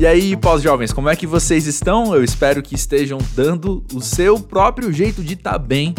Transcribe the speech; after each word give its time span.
E 0.00 0.06
aí, 0.06 0.36
pós-jovens, 0.36 0.92
como 0.92 1.08
é 1.08 1.16
que 1.16 1.26
vocês 1.26 1.66
estão? 1.66 2.14
Eu 2.14 2.22
espero 2.22 2.62
que 2.62 2.76
estejam 2.76 3.18
dando 3.34 3.84
o 3.92 4.00
seu 4.00 4.38
próprio 4.38 4.92
jeito 4.92 5.24
de 5.24 5.34
estar 5.34 5.54
tá 5.54 5.58
bem 5.58 5.92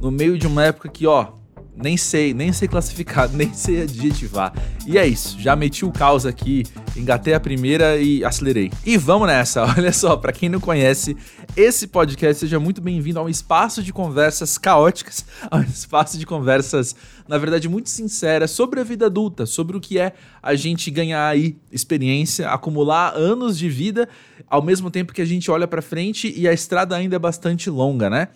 no 0.00 0.08
meio 0.08 0.38
de 0.38 0.46
uma 0.46 0.66
época 0.66 0.88
que, 0.88 1.04
ó, 1.04 1.32
nem 1.82 1.96
sei, 1.96 2.34
nem 2.34 2.52
sei 2.52 2.68
classificar, 2.68 3.28
nem 3.32 3.52
sei 3.52 3.82
adjetivar. 3.82 4.52
E 4.86 4.98
é 4.98 5.06
isso, 5.06 5.38
já 5.38 5.56
meti 5.56 5.84
o 5.84 5.90
caos 5.90 6.26
aqui, 6.26 6.64
engatei 6.96 7.34
a 7.34 7.40
primeira 7.40 7.96
e 7.96 8.24
acelerei. 8.24 8.70
E 8.84 8.96
vamos 8.96 9.26
nessa, 9.26 9.64
olha 9.76 9.92
só, 9.92 10.16
para 10.16 10.32
quem 10.32 10.48
não 10.48 10.60
conhece, 10.60 11.16
esse 11.56 11.86
podcast 11.86 12.40
seja 12.40 12.60
muito 12.60 12.80
bem-vindo 12.80 13.18
a 13.18 13.22
um 13.22 13.28
espaço 13.28 13.82
de 13.82 13.92
conversas 13.92 14.58
caóticas, 14.58 15.24
a 15.50 15.56
um 15.56 15.62
espaço 15.62 16.18
de 16.18 16.26
conversas, 16.26 16.94
na 17.26 17.38
verdade, 17.38 17.68
muito 17.68 17.88
sinceras 17.88 18.50
sobre 18.50 18.80
a 18.80 18.84
vida 18.84 19.06
adulta, 19.06 19.46
sobre 19.46 19.76
o 19.76 19.80
que 19.80 19.98
é 19.98 20.12
a 20.42 20.54
gente 20.54 20.90
ganhar 20.90 21.26
aí 21.26 21.56
experiência, 21.72 22.48
acumular 22.50 23.14
anos 23.14 23.58
de 23.58 23.68
vida, 23.68 24.08
ao 24.48 24.62
mesmo 24.62 24.90
tempo 24.90 25.12
que 25.12 25.22
a 25.22 25.24
gente 25.24 25.50
olha 25.50 25.66
para 25.66 25.82
frente 25.82 26.32
e 26.36 26.48
a 26.48 26.52
estrada 26.52 26.96
ainda 26.96 27.16
é 27.16 27.18
bastante 27.18 27.70
longa, 27.70 28.10
né? 28.10 28.28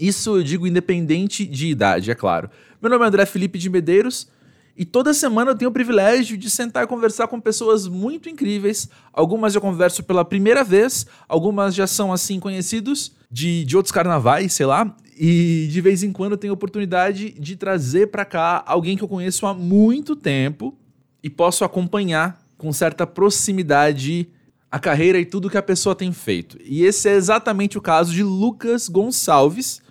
Isso 0.00 0.38
eu 0.38 0.42
digo 0.42 0.66
independente 0.66 1.44
de 1.44 1.66
idade, 1.66 2.10
é 2.10 2.14
claro. 2.14 2.48
Meu 2.80 2.88
nome 2.88 3.04
é 3.04 3.08
André 3.08 3.26
Felipe 3.26 3.58
de 3.58 3.68
Medeiros 3.68 4.26
e 4.74 4.86
toda 4.86 5.12
semana 5.12 5.50
eu 5.50 5.54
tenho 5.54 5.70
o 5.70 5.74
privilégio 5.74 6.38
de 6.38 6.48
sentar 6.48 6.84
e 6.84 6.86
conversar 6.86 7.28
com 7.28 7.38
pessoas 7.38 7.86
muito 7.86 8.30
incríveis. 8.30 8.88
Algumas 9.12 9.54
eu 9.54 9.60
converso 9.60 10.02
pela 10.02 10.24
primeira 10.24 10.64
vez, 10.64 11.06
algumas 11.28 11.74
já 11.74 11.86
são 11.86 12.10
assim 12.10 12.40
conhecidos 12.40 13.12
de, 13.30 13.66
de 13.66 13.76
outros 13.76 13.92
carnavais, 13.92 14.54
sei 14.54 14.64
lá. 14.64 14.96
E 15.18 15.68
de 15.70 15.78
vez 15.82 16.02
em 16.02 16.10
quando 16.10 16.32
eu 16.32 16.38
tenho 16.38 16.54
a 16.54 16.54
oportunidade 16.54 17.32
de 17.32 17.54
trazer 17.54 18.06
para 18.06 18.24
cá 18.24 18.62
alguém 18.66 18.96
que 18.96 19.04
eu 19.04 19.08
conheço 19.08 19.46
há 19.46 19.52
muito 19.52 20.16
tempo 20.16 20.74
e 21.22 21.28
posso 21.28 21.62
acompanhar 21.62 22.40
com 22.56 22.72
certa 22.72 23.06
proximidade 23.06 24.26
a 24.70 24.78
carreira 24.78 25.18
e 25.18 25.26
tudo 25.26 25.50
que 25.50 25.58
a 25.58 25.62
pessoa 25.62 25.94
tem 25.94 26.10
feito. 26.14 26.56
E 26.64 26.82
esse 26.84 27.10
é 27.10 27.12
exatamente 27.12 27.76
o 27.76 27.82
caso 27.82 28.14
de 28.14 28.22
Lucas 28.22 28.88
Gonçalves, 28.88 29.82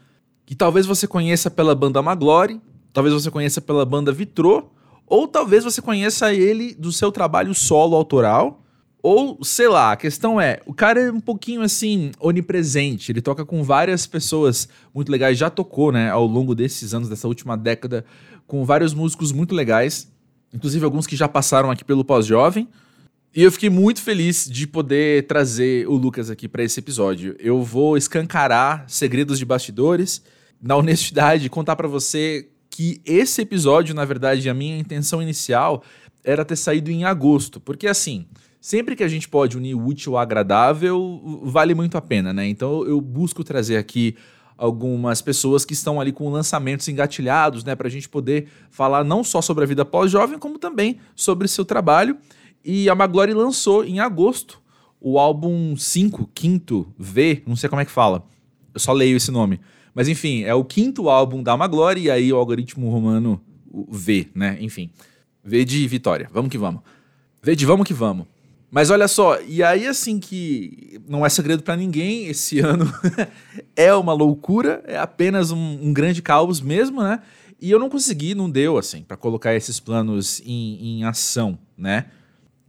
que 0.44 0.56
talvez 0.56 0.88
você 0.88 1.06
conheça 1.06 1.52
pela 1.52 1.76
banda 1.76 2.02
Maglore, 2.02 2.60
talvez 2.94 3.14
você 3.14 3.30
conheça 3.32 3.62
pela 3.62 3.86
banda 3.86 4.12
Vitrô, 4.12 4.70
ou 5.06 5.28
talvez 5.28 5.64
você 5.64 5.82
conheça 5.82 6.34
ele 6.34 6.74
do 6.74 6.92
seu 6.92 7.12
trabalho 7.12 7.54
solo 7.54 7.96
autoral, 7.96 8.64
ou 9.02 9.44
sei 9.44 9.68
lá, 9.68 9.94
a 9.94 9.96
questão 9.96 10.40
é, 10.40 10.60
o 10.66 10.74
cara 10.74 11.00
é 11.00 11.12
um 11.12 11.22
pouquinho 11.22 11.62
assim 11.62 12.12
onipresente, 12.20 13.12
ele 13.12 13.22
toca 13.22 13.46
com 13.46 13.64
várias 13.64 14.06
pessoas 14.06 14.68
muito 14.94 15.12
legais, 15.12 15.38
já 15.38 15.50
tocou, 15.50 15.92
né, 15.92 16.10
ao 16.10 16.26
longo 16.26 16.54
desses 16.54 16.94
anos 16.94 17.08
dessa 17.08 17.28
última 17.28 17.56
década 17.58 18.06
com 18.46 18.66
vários 18.66 18.94
músicos 18.94 19.32
muito 19.32 19.56
legais, 19.56 20.12
inclusive 20.54 20.84
alguns 20.84 21.08
que 21.08 21.16
já 21.16 21.28
passaram 21.28 21.72
aqui 21.72 21.86
pelo 21.86 22.04
Pós-Jovem. 22.04 22.68
E 23.36 23.44
eu 23.44 23.52
fiquei 23.52 23.70
muito 23.70 24.02
feliz 24.02 24.50
de 24.50 24.66
poder 24.66 25.28
trazer 25.28 25.88
o 25.88 25.94
Lucas 25.94 26.32
aqui 26.32 26.48
para 26.48 26.64
esse 26.64 26.80
episódio. 26.80 27.36
Eu 27.40 27.62
vou 27.62 27.96
escancarar 27.96 28.86
segredos 28.88 29.38
de 29.38 29.46
bastidores 29.46 30.24
na 30.60 30.76
honestidade, 30.76 31.48
contar 31.48 31.76
para 31.76 31.88
você 31.88 32.50
que 32.80 33.02
esse 33.06 33.42
episódio, 33.42 33.94
na 33.94 34.06
verdade, 34.06 34.50
a 34.50 34.54
minha 34.54 34.80
intenção 34.80 35.22
inicial 35.22 35.84
era 36.24 36.46
ter 36.46 36.56
saído 36.56 36.90
em 36.90 37.04
agosto, 37.04 37.60
porque 37.60 37.86
assim, 37.86 38.26
sempre 38.62 38.96
que 38.96 39.04
a 39.04 39.08
gente 39.10 39.28
pode 39.28 39.58
unir 39.58 39.76
o 39.76 39.86
útil 39.86 40.16
ao 40.16 40.22
agradável, 40.22 41.42
vale 41.44 41.76
muito 41.76 41.98
a 41.98 42.02
pena, 42.02 42.32
né? 42.32 42.48
Então 42.48 42.86
eu 42.86 43.02
busco 43.02 43.44
trazer 43.44 43.76
aqui 43.76 44.16
algumas 44.58 45.22
pessoas 45.22 45.66
que 45.66 45.74
estão 45.74 46.00
ali 46.00 46.14
com 46.14 46.30
lançamentos 46.30 46.88
engatilhados, 46.88 47.66
né, 47.66 47.76
para 47.76 47.90
a 47.90 47.92
gente 47.92 48.08
poder 48.08 48.48
falar 48.72 49.04
não 49.04 49.26
só 49.26 49.42
sobre 49.42 49.66
a 49.66 49.68
vida 49.68 49.84
pós-jovem, 49.84 50.40
como 50.40 50.58
também 50.58 51.00
sobre 51.14 51.50
seu 51.50 51.66
trabalho. 51.66 52.16
E 52.64 52.90
a 52.90 52.96
Maglory 52.96 53.34
lançou 53.34 53.84
em 53.84 54.00
agosto 54.00 54.62
o 55.02 55.20
álbum 55.20 55.76
5, 55.76 56.30
quinto 56.34 56.88
V, 56.98 57.44
não 57.46 57.58
sei 57.58 57.68
como 57.68 57.82
é 57.82 57.86
que 57.86 57.92
fala, 57.92 58.26
eu 58.74 58.80
só 58.80 58.94
leio 58.94 59.18
esse 59.18 59.32
nome 59.32 59.60
mas 59.94 60.08
enfim, 60.08 60.44
é 60.44 60.54
o 60.54 60.64
quinto 60.64 61.10
álbum 61.10 61.42
da 61.44 61.56
Maglore 61.58 62.02
e 62.02 62.12
aí 62.12 62.32
o 62.32 62.38
algoritmo 62.38 62.90
romano 62.90 63.42
o 63.72 63.86
V, 63.90 64.28
né? 64.34 64.58
Enfim. 64.60 64.90
V 65.44 65.64
de 65.64 65.88
vitória. 65.88 66.30
Vamos 66.32 66.50
que 66.50 66.58
vamos. 66.58 66.82
V 67.42 67.56
de 67.56 67.66
vamos 67.66 67.88
que 67.88 67.94
vamos. 67.94 68.28
Mas 68.72 68.92
olha 68.92 69.08
só, 69.08 69.42
e 69.42 69.64
aí 69.64 69.88
assim 69.88 70.20
que 70.20 71.02
não 71.08 71.26
é 71.26 71.30
segredo 71.30 71.64
para 71.64 71.76
ninguém, 71.76 72.28
esse 72.28 72.60
ano 72.62 72.92
é 73.76 73.94
uma 73.94 74.14
loucura, 74.14 74.84
é 74.86 74.98
apenas 74.98 75.52
um, 75.52 75.80
um, 75.82 75.92
grande 75.92 76.22
caos 76.22 76.62
mesmo, 76.62 77.02
né? 77.02 77.20
E 77.60 77.72
eu 77.72 77.80
não 77.80 77.90
consegui, 77.90 78.36
não 78.36 78.50
deu 78.50 78.78
assim, 78.78 79.02
para 79.02 79.18
colocar 79.18 79.56
esses 79.56 79.80
planos 79.80 80.40
em, 80.46 81.00
em 81.00 81.04
ação, 81.04 81.58
né? 81.76 82.06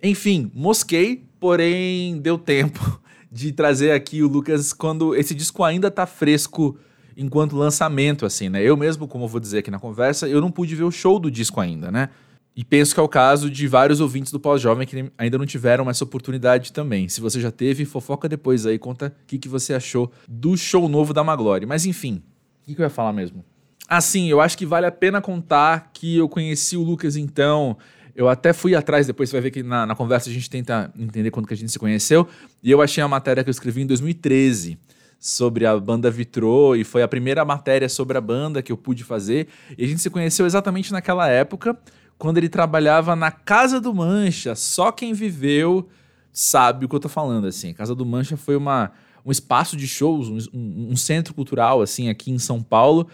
Enfim, 0.03 0.51
mosquei, 0.55 1.23
porém 1.39 2.19
deu 2.19 2.39
tempo 2.39 3.01
de 3.31 3.53
trazer 3.53 3.93
aqui 3.93 4.23
o 4.23 4.29
Lucas 4.29 4.73
quando 4.73 5.15
esse 5.15 5.35
disco 5.35 5.63
ainda 5.63 5.91
tá 5.91 6.07
fresco 6.07 6.79
enquanto 7.21 7.55
lançamento, 7.55 8.25
assim, 8.25 8.49
né? 8.49 8.63
Eu 8.63 8.77
mesmo, 8.77 9.07
como 9.07 9.25
eu 9.25 9.29
vou 9.29 9.39
dizer 9.39 9.59
aqui 9.59 9.71
na 9.71 9.79
conversa, 9.79 10.27
eu 10.27 10.41
não 10.41 10.51
pude 10.51 10.75
ver 10.75 10.85
o 10.85 10.91
show 10.91 11.19
do 11.19 11.31
disco 11.31 11.61
ainda, 11.61 11.91
né? 11.91 12.09
E 12.57 12.65
penso 12.65 12.95
que 12.95 13.01
é 13.01 13.03
o 13.03 13.09
caso 13.09 13.51
de 13.51 13.69
vários 13.69 14.01
ouvintes 14.01 14.33
do 14.33 14.41
Pós-Jovem 14.41 14.87
que 14.87 15.13
ainda 15.17 15.39
não 15.39 15.47
tiveram 15.47 15.89
essa 15.89 16.03
oportunidade 16.03 16.73
também. 16.73 17.09
Se 17.09 17.21
você 17.21 17.39
já 17.39 17.51
teve, 17.51 17.85
fofoca 17.85 18.29
depois 18.29 18.67
aí, 18.67 18.79
conta 18.79 19.15
o 19.23 19.27
que, 19.27 19.39
que 19.39 19.49
você 19.49 19.75
achou 19.75 20.11
do 20.27 20.57
show 20.57 20.89
novo 20.89 21.13
da 21.13 21.23
Maglore. 21.23 21.67
Mas 21.67 21.87
enfim, 21.87 22.23
o 22.63 22.67
que, 22.67 22.75
que 22.75 22.81
eu 22.81 22.85
ia 22.85 22.91
falar 22.91 23.13
mesmo? 23.13 23.45
Assim, 23.87 24.29
eu 24.29 24.41
acho 24.41 24.57
que 24.57 24.67
vale 24.67 24.87
a 24.87 24.93
pena 24.93 25.21
contar 25.21 25.91
que 25.93 26.17
eu 26.17 26.29
conheci 26.29 26.77
o 26.77 26.83
Lucas 26.83 27.17
então. 27.17 27.77
Eu 28.17 28.29
até 28.29 28.53
fui 28.53 28.75
atrás, 28.75 29.07
depois 29.07 29.29
você 29.29 29.37
vai 29.37 29.43
ver 29.43 29.51
que 29.51 29.63
na, 29.63 29.87
na 29.87 29.95
conversa 29.95 30.29
a 30.31 30.33
gente 30.33 30.49
tenta 30.51 30.93
entender 30.99 31.31
quando 31.31 31.47
que 31.47 31.55
a 31.55 31.57
gente 31.57 31.71
se 31.71 31.79
conheceu. 31.79 32.27
E 32.63 32.71
eu 32.71 32.83
achei 32.83 33.03
a 33.03 33.09
matéria 33.09 33.45
que 33.45 33.49
eu 33.49 33.53
escrevi 33.53 33.83
em 33.83 33.87
2013 33.87 34.79
sobre 35.21 35.67
a 35.67 35.79
banda 35.79 36.11
Vitrô 36.11 36.75
e 36.75 36.83
foi 36.83 37.03
a 37.03 37.09
primeira 37.09 37.45
matéria 37.45 37.91
sobre 37.91 38.17
a 38.17 38.21
banda 38.23 38.63
que 38.63 38.73
eu 38.73 38.77
pude 38.77 39.05
fazer. 39.05 39.49
E 39.77 39.85
a 39.85 39.87
gente 39.87 40.01
se 40.01 40.09
conheceu 40.09 40.47
exatamente 40.47 40.91
naquela 40.91 41.29
época, 41.29 41.79
quando 42.17 42.39
ele 42.39 42.49
trabalhava 42.49 43.15
na 43.15 43.31
Casa 43.31 43.79
do 43.79 43.95
Mancha. 43.95 44.55
Só 44.55 44.91
quem 44.91 45.13
viveu 45.13 45.87
sabe 46.33 46.87
o 46.87 46.89
que 46.89 46.95
eu 46.95 47.01
tô 47.01 47.09
falando, 47.09 47.47
assim. 47.47 47.71
A 47.71 47.75
Casa 47.75 47.95
do 47.95 48.07
Mancha 48.07 48.35
foi 48.39 48.57
uma, 48.57 48.93
um 49.25 49.31
espaço 49.31 49.77
de 49.77 49.87
shows, 49.87 50.29
um, 50.29 50.89
um 50.91 50.97
centro 50.97 51.35
cultural, 51.35 51.83
assim, 51.83 52.09
aqui 52.09 52.31
em 52.31 52.39
São 52.39 52.63
Paulo, 52.63 53.07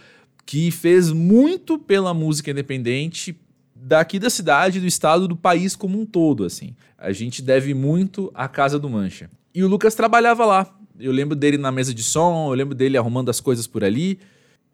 que 0.44 0.70
fez 0.70 1.10
muito 1.10 1.76
pela 1.76 2.14
música 2.14 2.52
independente 2.52 3.36
daqui 3.74 4.20
da 4.20 4.30
cidade, 4.30 4.80
do 4.80 4.86
estado, 4.86 5.26
do 5.26 5.36
país 5.36 5.74
como 5.74 6.00
um 6.00 6.06
todo, 6.06 6.44
assim. 6.44 6.74
A 6.96 7.10
gente 7.10 7.42
deve 7.42 7.74
muito 7.74 8.30
à 8.32 8.46
Casa 8.46 8.78
do 8.78 8.88
Mancha. 8.88 9.28
E 9.52 9.64
o 9.64 9.68
Lucas 9.68 9.94
trabalhava 9.96 10.46
lá. 10.46 10.76
Eu 10.98 11.12
lembro 11.12 11.36
dele 11.36 11.58
na 11.58 11.70
mesa 11.70 11.92
de 11.92 12.02
som, 12.02 12.48
eu 12.50 12.54
lembro 12.54 12.74
dele 12.74 12.96
arrumando 12.96 13.30
as 13.30 13.40
coisas 13.40 13.66
por 13.66 13.84
ali. 13.84 14.18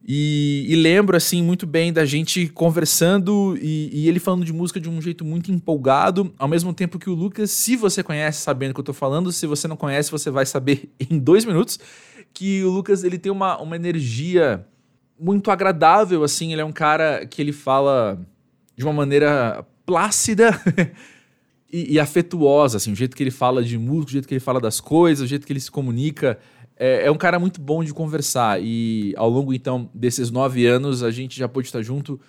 E, 0.05 0.67
e 0.69 0.75
lembro, 0.75 1.17
assim, 1.17 1.43
muito 1.43 1.65
bem 1.65 1.93
da 1.93 2.05
gente 2.05 2.49
conversando 2.49 3.57
e, 3.61 3.89
e, 3.93 4.09
ele 4.09 4.19
falando 4.19 4.45
de 4.45 4.53
música 4.53 4.81
de 4.81 4.91
um 4.91 5.01
jeito 5.01 5.25
muito 5.25 5.53
empolgado, 5.53 6.35
ao 6.39 6.49
mesmo 6.49 6.75
tempo 6.75 6.99
que 6.99 7.09
o 7.09 7.15
Lucas, 7.15 7.53
se 7.53 7.77
você 7.77 8.03
conhece, 8.03 8.41
sabendo 8.41 8.73
o 8.73 8.75
que 8.75 8.81
eu 8.81 8.85
tô 8.85 8.93
falando, 8.93 9.31
se 9.31 9.47
você 9.47 9.69
não 9.69 9.77
conhece, 9.77 10.11
você 10.11 10.29
vai 10.29 10.45
saber 10.45 10.91
em 11.09 11.19
dois 11.19 11.45
minutos, 11.45 11.79
que 12.35 12.65
o 12.65 12.71
Lucas, 12.71 13.05
ele 13.05 13.17
tem 13.17 13.31
uma, 13.31 13.61
uma 13.61 13.77
energia 13.77 14.67
muito 15.19 15.53
agradável, 15.53 16.25
assim, 16.25 16.53
ele 16.53 16.63
é 16.63 16.65
um 16.65 16.73
cara 16.73 17.25
que 17.25 17.41
ele 17.41 17.53
fala 17.53 18.19
de 18.77 18.83
uma 18.83 18.93
maneira 18.93 19.65
plácida 19.87 20.51
e, 21.73 21.95
e, 21.95 22.01
afetuosa, 22.01 22.77
assim, 22.77 22.93
o 22.93 22.95
jeito 22.95 23.17
que 23.17 23.23
ele 23.23 23.31
fala 23.31 23.65
de 23.65 23.79
música, 23.79 24.11
o 24.11 24.13
jeito 24.13 24.29
que 24.29 24.35
ele 24.35 24.41
fala 24.41 24.61
das 24.61 24.79
coisas, 24.79 25.25
o 25.25 25.27
jeito 25.27 25.47
que 25.47 25.53
ele 25.53 25.61
se 25.61 25.71
comunica. 25.71 26.39
É, 26.77 27.07
é, 27.07 27.11
um 27.11 27.17
cara 27.17 27.39
muito 27.39 27.61
bom 27.61 27.83
de 27.83 27.95
conversar. 27.95 28.61
E 28.63 29.15
ao 29.17 29.31
longo, 29.31 29.55
então, 29.55 29.89
desses 29.95 30.31
nove 30.31 30.67
anos, 30.67 31.03
a 31.03 31.11
gente 31.11 31.39
já 31.39 31.49
pôde 31.49 31.69
estar 31.69 31.81
junto 31.81 32.21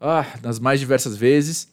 ah, 0.00 0.26
nas 0.42 0.58
mais 0.58 0.80
diversas 0.80 1.16
vezes. 1.16 1.68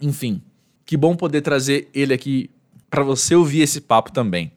Enfim, 0.00 0.42
que 0.84 0.96
bom 0.96 1.14
poder 1.14 1.42
trazer 1.42 1.88
ele 1.94 2.12
aqui 2.12 2.50
para 2.90 3.04
você 3.04 3.34
ouvir 3.36 3.60
esse 3.60 3.80
papo 3.80 4.10
também. 4.10 4.50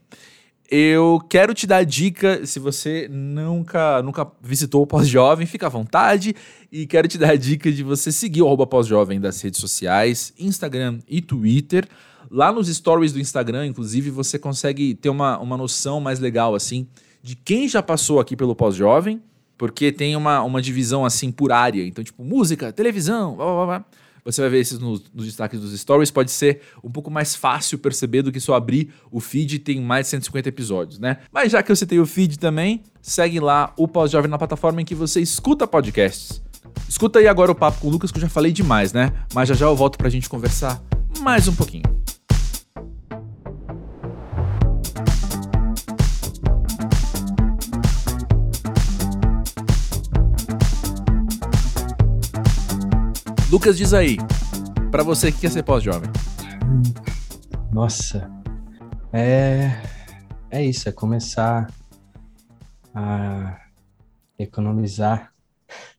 Eu 0.69 1.21
quero 1.29 1.53
te 1.53 1.67
dar 1.67 1.83
dica, 1.83 2.44
se 2.45 2.59
você 2.59 3.07
nunca, 3.09 4.01
nunca 4.01 4.27
visitou 4.41 4.81
o 4.81 4.88
Pós-Jovem, 4.88 5.45
fica 5.45 5.67
à 5.67 5.69
vontade. 5.69 6.35
E 6.71 6.88
quero 6.88 7.07
te 7.07 7.17
dar 7.17 7.31
a 7.31 7.35
dica 7.35 7.71
de 7.71 7.83
você 7.83 8.12
seguir 8.12 8.41
o 8.41 8.67
Pós-Jovem 8.67 9.19
das 9.19 9.39
redes 9.41 9.59
sociais, 9.59 10.33
Instagram 10.39 11.00
e 11.07 11.21
Twitter. 11.21 11.88
Lá 12.31 12.51
nos 12.51 12.67
stories 12.67 13.13
do 13.13 13.19
Instagram, 13.19 13.67
inclusive, 13.67 14.09
você 14.09 14.39
consegue 14.39 14.95
ter 14.95 15.09
uma, 15.09 15.38
uma 15.38 15.56
noção 15.56 16.01
mais 16.01 16.19
legal, 16.19 16.56
assim, 16.56 16.88
de 17.21 17.35
quem 17.35 17.67
já 17.67 17.83
passou 17.83 18.19
aqui 18.19 18.35
pelo 18.35 18.56
Pós-Jovem, 18.56 19.21
porque 19.57 19.91
tem 19.91 20.15
uma, 20.15 20.41
uma 20.41 20.62
divisão, 20.62 21.06
assim, 21.06 21.31
por 21.31 21.51
área. 21.51 21.85
Então, 21.85 22.03
tipo, 22.03 22.23
música, 22.23 22.73
televisão, 22.73 23.35
blá, 23.35 23.45
blá, 23.45 23.65
blá 23.65 23.85
você 24.25 24.42
vai 24.42 24.50
ver 24.50 24.60
esses 24.60 24.80
nos, 24.80 25.04
nos, 25.13 25.25
destaques 25.25 25.60
dos 25.60 25.80
stories, 25.80 26.10
pode 26.10 26.31
ser 26.31 26.62
um 26.83 26.89
pouco 26.89 27.12
mais 27.12 27.36
fácil 27.36 27.77
perceber 27.77 28.24
do 28.24 28.31
que 28.31 28.39
só 28.39 28.56
abrir 28.56 28.92
o 29.12 29.19
feed 29.19 29.60
tem 29.60 29.80
mais 29.80 30.07
de 30.07 30.12
150 30.12 30.50
episódios, 30.50 31.00
né? 31.00 31.18
Mas 31.31 31.51
já 31.51 31.62
que 31.62 31.72
eu 31.72 31.75
citei 31.75 32.00
o 32.00 32.06
feed 32.06 32.39
também, 32.39 32.81
segue 33.01 33.39
lá 33.39 33.72
o 33.77 33.88
Pós-Jovem 33.88 34.30
na 34.30 34.38
plataforma 34.38 34.81
em 34.81 34.86
que 34.86 34.95
você 34.95 35.22
escuta 35.22 35.68
podcasts. 35.68 36.42
Escuta 36.89 37.19
aí 37.19 37.27
agora 37.27 37.51
o 37.51 37.56
papo 37.56 37.80
com 37.81 37.88
o 37.88 37.92
Lucas, 37.92 38.12
que 38.12 38.18
eu 38.18 38.22
já 38.22 38.30
falei 38.30 38.51
demais, 38.51 38.92
né? 38.92 39.13
Mas 39.33 39.48
já 39.48 39.56
já 39.56 39.68
eu 39.68 39.75
volto 39.75 39.98
pra 39.98 40.10
gente 40.10 40.27
conversar 40.27 40.81
mais 41.19 41.48
um 41.48 41.56
pouquinho. 41.56 41.83
Lucas, 53.55 53.77
diz 53.77 53.93
aí, 53.93 54.17
para 54.91 55.01
você, 55.01 55.29
o 55.29 55.33
que 55.33 55.47
é 55.47 55.49
ser 55.49 55.63
pós-jovem? 55.63 56.09
Nossa, 57.71 58.29
é, 59.13 59.81
é 60.51 60.61
isso, 60.61 60.89
é 60.89 60.91
começar 60.91 61.71
a 62.93 63.65
economizar, 64.37 65.33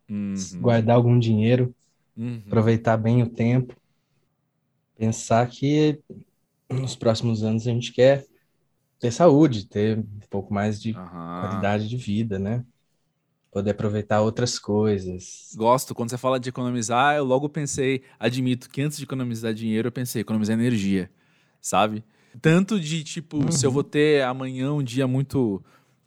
uhum. 0.07 0.35
guardar 0.61 0.97
algum 0.97 1.19
dinheiro, 1.19 1.75
uhum. 2.15 2.43
aproveitar 2.47 2.99
bem 2.99 3.23
o 3.23 3.27
tempo, 3.27 3.75
pensar 4.95 5.49
que 5.49 5.99
nos 6.71 6.95
próximos 6.95 7.43
anos 7.43 7.67
a 7.67 7.71
gente 7.71 7.91
quer 7.91 8.27
ter 9.01 9.11
saúde, 9.11 9.67
ter 9.67 9.99
um 9.99 10.21
pouco 10.29 10.53
mais 10.53 10.79
de 10.79 10.93
uhum. 10.93 11.07
qualidade 11.07 11.89
de 11.89 11.97
vida, 11.97 12.39
né? 12.39 12.63
Poder 13.57 13.71
aproveitar 13.71 14.21
outras 14.21 14.59
coisas. 14.59 15.55
Gosto. 15.57 15.95
Quando 15.95 16.11
você 16.11 16.19
fala 16.19 16.39
de 16.39 16.51
economizar, 16.51 17.17
eu 17.17 17.25
logo 17.25 17.49
pensei, 17.49 18.03
admito 18.21 18.69
que 18.69 18.83
antes 18.83 18.99
de 18.99 19.05
economizar 19.05 19.55
dinheiro, 19.55 19.89
eu 19.89 19.93
pensei 19.93 20.21
economizar 20.21 20.53
energia, 20.53 21.11
sabe? 21.59 22.05
Tanto 22.43 22.79
de 22.79 23.03
tipo, 23.03 23.39
uhum. 23.39 23.51
se 23.51 23.65
eu 23.65 23.71
uhum. 23.71 23.75
vou 23.75 23.83
ter 23.83 24.23
amanhã 24.25 24.75
um 24.75 24.83
dia 24.83 25.07
muito. 25.07 25.65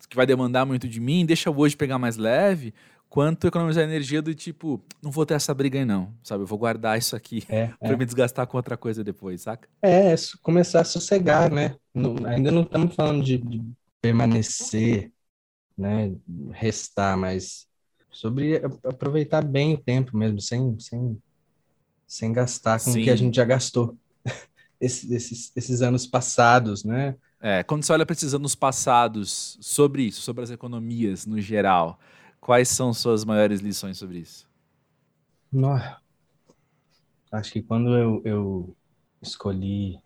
que 0.08 0.16
vai 0.16 0.28
demandar 0.28 0.64
muito 0.64 0.88
de 0.88 1.00
mim, 1.00 1.26
deixa 1.26 1.50
eu 1.50 1.58
hoje 1.58 1.76
pegar 1.76 1.98
mais 1.98 2.18
leve, 2.18 2.72
quanto 3.10 3.48
economizar 3.48 3.84
energia 3.84 4.22
do 4.22 4.36
tipo, 4.36 4.80
não 5.02 5.10
vou 5.10 5.26
ter 5.26 5.34
essa 5.34 5.52
briga 5.52 5.80
aí 5.80 5.86
não, 5.86 6.14
sabe? 6.22 6.44
Eu 6.44 6.48
vou 6.48 6.60
guardar 6.60 7.00
isso 7.00 7.16
aqui 7.16 7.44
é, 7.50 7.72
para 7.82 7.94
é. 7.94 7.98
me 7.98 8.06
desgastar 8.06 8.46
com 8.46 8.58
outra 8.58 8.78
coisa 8.78 9.04
depois, 9.04 9.42
saca? 9.42 9.68
É, 9.82 10.14
começar 10.44 10.82
a 10.82 10.86
sossegar, 10.86 11.52
né? 11.52 11.76
Não, 11.96 12.16
ainda 12.28 12.52
não 12.52 12.62
estamos 12.62 12.94
falando 12.94 13.24
de, 13.24 13.40
de, 13.40 13.64
permanecer, 14.00 15.12
né? 15.80 16.14
Restar, 16.52 17.18
mas 17.18 17.68
sobre 18.12 18.58
aproveitar 18.84 19.44
bem 19.44 19.76
o 19.76 19.78
tempo 19.78 20.18
mesmo, 20.18 20.42
sem, 20.42 20.80
sem, 20.80 21.22
sem 22.08 22.34
gastar 22.34 22.80
com 22.84 22.92
Sim. 22.92 23.02
o 23.02 23.04
que 23.04 23.10
a 23.10 23.16
gente 23.16 23.36
já 23.36 23.46
gastou 23.46 23.98
esses, 24.80 25.10
esses, 25.12 25.52
esses 25.56 25.82
anos 25.82 26.06
passados, 26.06 26.84
né? 26.84 27.16
É, 27.42 27.64
quando 27.64 27.84
você 27.84 27.94
olha 27.94 28.06
para 28.06 28.14
esses 28.14 28.34
anos 28.34 28.54
passados 28.54 29.58
sobre 29.62 30.04
isso, 30.04 30.22
sobre 30.22 30.44
as 30.44 30.52
economias 30.52 31.26
no 31.26 31.40
geral, 31.40 31.98
Quais 32.40 32.70
são 32.70 32.94
suas 32.94 33.26
maiores 33.26 33.60
lições 33.60 33.98
sobre 33.98 34.20
isso? 34.20 34.48
Nossa. 35.52 35.98
Acho 37.32 37.52
que 37.52 37.62
quando 37.62 37.96
eu, 37.96 38.22
eu 38.26 38.78
escolhi, 39.22 40.00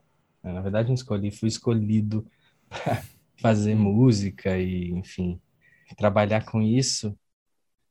né, 0.43 0.51
na 0.51 0.61
verdade 0.61 0.89
não 0.89 0.95
escolhi, 0.95 1.31
fui 1.31 1.47
escolhido 1.47 2.25
para 2.69 3.03
fazer 3.39 3.75
música 3.75 4.57
e, 4.57 4.89
enfim, 4.91 5.39
trabalhar 5.95 6.45
com 6.45 6.61
isso, 6.61 7.15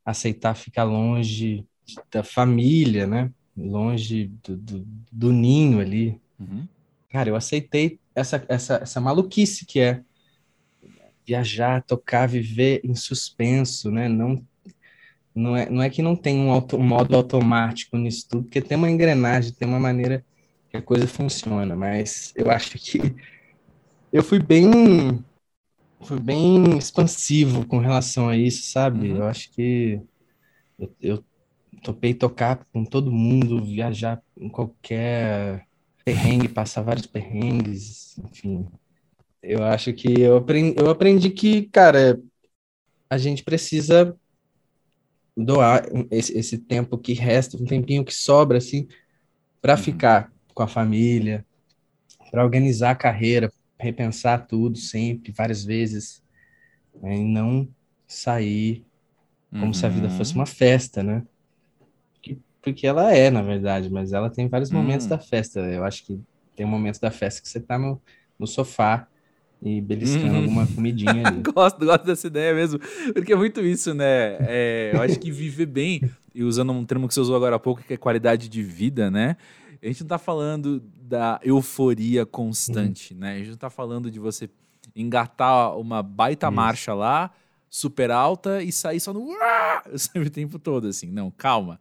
aceitar 0.04 0.54
ficar 0.54 0.84
longe 0.84 1.66
da 2.10 2.22
família, 2.22 3.06
né? 3.06 3.30
Longe 3.56 4.30
do, 4.42 4.56
do, 4.56 4.86
do 5.10 5.32
ninho 5.32 5.80
ali. 5.80 6.20
Uhum. 6.38 6.66
Cara, 7.08 7.28
eu 7.28 7.36
aceitei 7.36 7.98
essa, 8.14 8.44
essa, 8.48 8.76
essa 8.76 9.00
maluquice 9.00 9.66
que 9.66 9.80
é 9.80 10.02
viajar, 11.26 11.82
tocar, 11.82 12.26
viver 12.26 12.80
em 12.84 12.94
suspenso, 12.94 13.90
né? 13.90 14.08
Não, 14.08 14.44
não, 15.34 15.56
é, 15.56 15.68
não 15.70 15.82
é 15.82 15.88
que 15.88 16.02
não 16.02 16.16
tem 16.16 16.38
um, 16.38 16.50
auto, 16.50 16.76
um 16.76 16.82
modo 16.82 17.14
automático 17.16 17.96
nisso 17.96 18.28
tudo, 18.28 18.44
porque 18.44 18.60
tem 18.60 18.76
uma 18.76 18.90
engrenagem, 18.90 19.52
tem 19.52 19.68
uma 19.68 19.80
maneira 19.80 20.24
que 20.70 20.76
a 20.76 20.82
coisa 20.82 21.06
funciona, 21.06 21.76
mas 21.76 22.32
eu 22.34 22.50
acho 22.50 22.78
que 22.78 23.14
eu 24.12 24.22
fui 24.22 24.38
bem 24.38 25.22
fui 26.02 26.18
bem 26.20 26.76
expansivo 26.76 27.66
com 27.66 27.78
relação 27.78 28.28
a 28.28 28.36
isso, 28.36 28.70
sabe? 28.70 29.10
Uhum. 29.10 29.18
Eu 29.18 29.24
acho 29.24 29.50
que 29.50 30.00
eu, 30.78 30.94
eu 31.00 31.24
topei 31.82 32.14
tocar 32.14 32.64
com 32.72 32.84
todo 32.84 33.12
mundo, 33.12 33.64
viajar 33.64 34.22
em 34.36 34.48
qualquer 34.48 35.66
perrengue, 36.04 36.48
passar 36.48 36.82
vários 36.82 37.06
perrengues, 37.06 38.18
enfim, 38.18 38.66
eu 39.42 39.64
acho 39.64 39.92
que 39.92 40.20
eu 40.20 40.36
aprendi, 40.36 40.78
eu 40.78 40.88
aprendi 40.88 41.30
que, 41.30 41.62
cara, 41.62 42.20
a 43.10 43.18
gente 43.18 43.42
precisa 43.42 44.16
doar 45.36 45.84
esse, 46.10 46.36
esse 46.38 46.58
tempo 46.58 46.96
que 46.96 47.12
resta, 47.12 47.56
um 47.56 47.64
tempinho 47.64 48.04
que 48.04 48.14
sobra, 48.14 48.58
assim, 48.58 48.86
para 49.60 49.74
uhum. 49.74 49.78
ficar 49.78 50.32
com 50.54 50.62
a 50.62 50.68
família, 50.68 51.44
para 52.30 52.44
organizar 52.44 52.90
a 52.90 52.96
carreira, 52.96 53.52
repensar 53.82 54.46
tudo 54.46 54.78
sempre, 54.78 55.32
várias 55.32 55.64
vezes, 55.64 56.22
né, 57.02 57.16
e 57.16 57.24
não 57.24 57.68
sair 58.06 58.84
como 59.50 59.66
uhum. 59.66 59.74
se 59.74 59.84
a 59.84 59.88
vida 59.88 60.08
fosse 60.10 60.32
uhum. 60.32 60.40
uma 60.40 60.46
festa, 60.46 61.02
né? 61.02 61.22
Porque 62.62 62.86
ela 62.86 63.12
é, 63.12 63.28
na 63.28 63.42
verdade, 63.42 63.90
mas 63.90 64.12
ela 64.12 64.30
tem 64.30 64.48
vários 64.48 64.70
momentos 64.70 65.04
uhum. 65.06 65.10
da 65.10 65.18
festa. 65.18 65.60
Eu 65.60 65.84
acho 65.84 66.06
que 66.06 66.20
tem 66.54 66.64
momentos 66.64 67.00
da 67.00 67.10
festa 67.10 67.42
que 67.42 67.48
você 67.48 67.58
tá 67.58 67.76
no, 67.76 68.00
no 68.38 68.46
sofá 68.46 69.08
e 69.60 69.80
beliscando 69.80 70.34
hum. 70.34 70.36
alguma 70.36 70.66
comidinha 70.66 71.26
ali. 71.26 71.42
gosto, 71.52 71.84
gosto 71.84 72.04
dessa 72.04 72.26
ideia 72.26 72.54
mesmo, 72.54 72.78
porque 73.12 73.32
é 73.32 73.36
muito 73.36 73.60
isso, 73.60 73.92
né? 73.94 74.36
É, 74.40 74.90
eu 74.94 75.00
acho 75.02 75.18
que 75.18 75.30
viver 75.30 75.66
bem, 75.66 76.02
e 76.34 76.42
usando 76.42 76.72
um 76.72 76.84
termo 76.84 77.06
que 77.06 77.14
você 77.14 77.20
usou 77.20 77.36
agora 77.36 77.56
há 77.56 77.58
pouco, 77.58 77.82
que 77.82 77.94
é 77.94 77.96
qualidade 77.96 78.48
de 78.48 78.62
vida, 78.62 79.10
né? 79.10 79.36
A 79.82 79.86
gente 79.86 80.00
não 80.02 80.08
tá 80.08 80.18
falando 80.18 80.82
da 81.12 81.38
euforia 81.44 82.24
constante, 82.24 83.12
uhum. 83.12 83.20
né? 83.20 83.34
A 83.34 83.36
gente 83.36 83.50
não 83.50 83.56
tá 83.58 83.68
falando 83.68 84.10
de 84.10 84.18
você 84.18 84.48
engatar 84.96 85.76
uma 85.76 86.02
baita 86.02 86.50
marcha 86.50 86.94
lá, 86.94 87.30
super 87.68 88.10
alta, 88.10 88.62
e 88.62 88.72
sair 88.72 88.98
só 88.98 89.12
no 89.12 89.28
o 90.16 90.30
tempo 90.30 90.58
todo, 90.58 90.86
assim. 90.86 91.08
Não, 91.08 91.30
calma. 91.30 91.78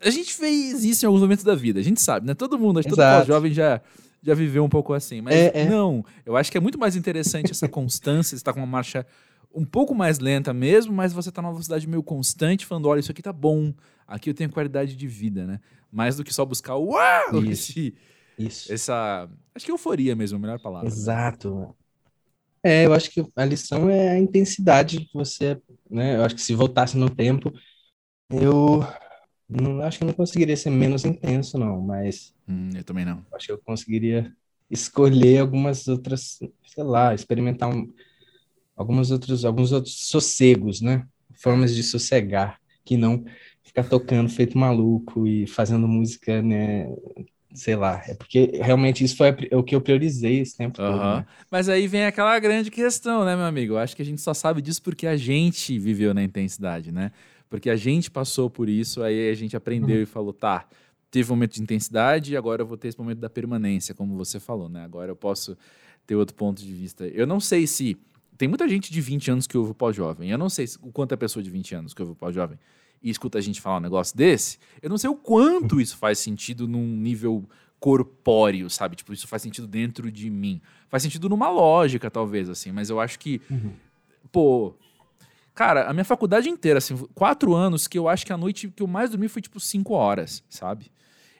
A 0.00 0.08
gente 0.08 0.32
fez 0.32 0.84
isso 0.84 1.04
em 1.04 1.08
alguns 1.08 1.20
momentos 1.20 1.42
da 1.42 1.56
vida, 1.56 1.80
a 1.80 1.82
gente 1.82 2.00
sabe, 2.00 2.28
né? 2.28 2.32
Todo 2.32 2.56
mundo, 2.56 2.78
acho 2.78 2.88
que 2.88 2.94
todo 2.94 3.26
jovem 3.26 3.52
já 3.52 3.80
já 4.22 4.34
viveu 4.34 4.62
um 4.62 4.68
pouco 4.68 4.92
assim. 4.92 5.20
Mas 5.20 5.34
é, 5.34 5.62
é. 5.62 5.68
não, 5.68 6.04
eu 6.24 6.36
acho 6.36 6.52
que 6.52 6.56
é 6.56 6.60
muito 6.60 6.78
mais 6.78 6.94
interessante 6.94 7.50
essa 7.50 7.66
constância, 7.68 8.30
você 8.30 8.36
está 8.36 8.52
com 8.52 8.60
uma 8.60 8.66
marcha 8.66 9.04
um 9.52 9.64
pouco 9.64 9.96
mais 9.96 10.20
lenta 10.20 10.54
mesmo, 10.54 10.92
mas 10.92 11.12
você 11.12 11.30
está 11.30 11.42
numa 11.42 11.50
velocidade 11.50 11.88
meio 11.88 12.04
constante, 12.04 12.64
falando, 12.64 12.86
olha, 12.86 13.00
isso 13.00 13.10
aqui 13.10 13.20
tá 13.20 13.32
bom, 13.32 13.74
aqui 14.06 14.30
eu 14.30 14.34
tenho 14.34 14.48
qualidade 14.48 14.94
de 14.94 15.08
vida, 15.08 15.44
né? 15.44 15.58
Mais 15.90 16.14
do 16.14 16.22
que 16.22 16.32
só 16.32 16.44
buscar 16.44 16.76
o. 16.76 16.94
Esse, 17.50 17.92
isso. 18.42 18.72
Essa. 18.72 19.28
Acho 19.54 19.66
que 19.66 19.72
euforia 19.72 20.16
mesmo, 20.16 20.36
a 20.36 20.40
melhor 20.40 20.60
palavra. 20.60 20.88
Exato. 20.88 21.74
É, 22.62 22.84
eu 22.84 22.92
acho 22.92 23.10
que 23.10 23.24
a 23.34 23.44
lição 23.44 23.88
é 23.88 24.10
a 24.10 24.18
intensidade 24.18 25.00
que 25.00 25.14
você, 25.14 25.60
né? 25.90 26.16
Eu 26.16 26.24
acho 26.24 26.34
que 26.34 26.42
se 26.42 26.54
voltasse 26.54 26.96
no 26.96 27.08
tempo, 27.08 27.52
eu 28.30 28.84
não, 29.48 29.80
acho 29.80 29.98
que 29.98 30.04
não 30.04 30.12
conseguiria 30.12 30.56
ser 30.56 30.70
menos 30.70 31.04
intenso, 31.04 31.58
não, 31.58 31.80
mas. 31.80 32.34
Hum, 32.48 32.70
eu 32.74 32.84
também 32.84 33.04
não. 33.04 33.24
Acho 33.32 33.46
que 33.46 33.52
eu 33.52 33.58
conseguiria 33.58 34.32
escolher 34.70 35.38
algumas 35.38 35.88
outras, 35.88 36.38
sei 36.66 36.84
lá, 36.84 37.14
experimentar 37.14 37.68
um, 37.68 37.92
alguns 38.76 39.10
outros, 39.10 39.44
alguns 39.44 39.72
outros 39.72 40.08
sossegos, 40.08 40.80
né? 40.80 41.06
Formas 41.34 41.74
de 41.74 41.82
sossegar, 41.82 42.60
que 42.84 42.96
não 42.96 43.24
ficar 43.62 43.84
tocando 43.84 44.28
feito 44.28 44.58
maluco 44.58 45.26
e 45.26 45.46
fazendo 45.46 45.88
música, 45.88 46.42
né? 46.42 46.86
Sei 47.52 47.74
lá, 47.74 48.02
é 48.06 48.14
porque 48.14 48.50
realmente 48.62 49.02
isso 49.02 49.16
foi 49.16 49.34
o 49.52 49.62
que 49.62 49.74
eu 49.74 49.80
priorizei 49.80 50.40
esse 50.40 50.56
tempo 50.56 50.80
uhum. 50.80 50.90
todo. 50.90 51.00
Né? 51.00 51.26
Mas 51.50 51.68
aí 51.68 51.88
vem 51.88 52.04
aquela 52.04 52.38
grande 52.38 52.70
questão, 52.70 53.24
né, 53.24 53.34
meu 53.34 53.44
amigo? 53.44 53.74
Eu 53.74 53.78
acho 53.78 53.96
que 53.96 54.02
a 54.02 54.04
gente 54.04 54.20
só 54.20 54.32
sabe 54.32 54.62
disso 54.62 54.80
porque 54.82 55.06
a 55.06 55.16
gente 55.16 55.78
viveu 55.78 56.14
na 56.14 56.22
intensidade, 56.22 56.92
né? 56.92 57.10
Porque 57.48 57.68
a 57.68 57.74
gente 57.74 58.08
passou 58.10 58.48
por 58.48 58.68
isso, 58.68 59.02
aí 59.02 59.28
a 59.30 59.34
gente 59.34 59.56
aprendeu 59.56 59.96
uhum. 59.96 60.02
e 60.02 60.06
falou, 60.06 60.32
tá, 60.32 60.68
teve 61.10 61.30
um 61.32 61.34
momento 61.34 61.54
de 61.54 61.62
intensidade 61.62 62.32
e 62.32 62.36
agora 62.36 62.62
eu 62.62 62.66
vou 62.66 62.76
ter 62.76 62.88
esse 62.88 62.98
momento 62.98 63.18
da 63.18 63.28
permanência, 63.28 63.94
como 63.94 64.16
você 64.16 64.38
falou, 64.38 64.68
né? 64.68 64.84
Agora 64.84 65.10
eu 65.10 65.16
posso 65.16 65.58
ter 66.06 66.14
outro 66.14 66.36
ponto 66.36 66.62
de 66.62 66.72
vista. 66.72 67.06
Eu 67.08 67.26
não 67.26 67.40
sei 67.40 67.66
se. 67.66 67.96
Tem 68.38 68.48
muita 68.48 68.66
gente 68.68 68.90
de 68.90 69.00
20 69.00 69.30
anos 69.32 69.46
que 69.46 69.58
ouve 69.58 69.72
o 69.72 69.74
pós-jovem. 69.74 70.30
Eu 70.30 70.38
não 70.38 70.48
sei 70.48 70.66
o 70.80 70.90
quanto 70.90 71.12
é 71.12 71.16
pessoa 71.16 71.42
de 71.42 71.50
20 71.50 71.74
anos 71.74 71.92
que 71.92 72.00
ouve 72.00 72.12
o 72.12 72.16
pós-jovem 72.16 72.58
e 73.02 73.10
escuta 73.10 73.38
a 73.38 73.40
gente 73.40 73.60
falar 73.60 73.78
um 73.78 73.80
negócio 73.80 74.16
desse. 74.16 74.58
Eu 74.82 74.90
não 74.90 74.98
sei 74.98 75.08
o 75.08 75.14
quanto 75.14 75.80
isso 75.80 75.96
faz 75.96 76.18
sentido 76.18 76.68
num 76.68 76.86
nível 76.86 77.48
corpóreo, 77.78 78.68
sabe? 78.68 78.96
Tipo, 78.96 79.12
isso 79.12 79.26
faz 79.26 79.42
sentido 79.42 79.66
dentro 79.66 80.12
de 80.12 80.28
mim. 80.28 80.60
Faz 80.88 81.02
sentido 81.02 81.28
numa 81.28 81.48
lógica, 81.48 82.10
talvez, 82.10 82.48
assim, 82.48 82.72
mas 82.72 82.90
eu 82.90 83.00
acho 83.00 83.18
que, 83.18 83.40
uhum. 83.50 83.72
pô, 84.30 84.74
Cara, 85.60 85.90
a 85.90 85.92
minha 85.92 86.04
faculdade 86.04 86.48
inteira, 86.48 86.78
assim, 86.78 86.96
quatro 87.14 87.54
anos 87.54 87.86
que 87.86 87.98
eu 87.98 88.08
acho 88.08 88.24
que 88.24 88.32
a 88.32 88.36
noite 88.36 88.68
que 88.74 88.82
eu 88.82 88.86
mais 88.86 89.10
dormi 89.10 89.28
foi 89.28 89.42
tipo 89.42 89.60
cinco 89.60 89.92
horas, 89.92 90.42
sabe? 90.48 90.90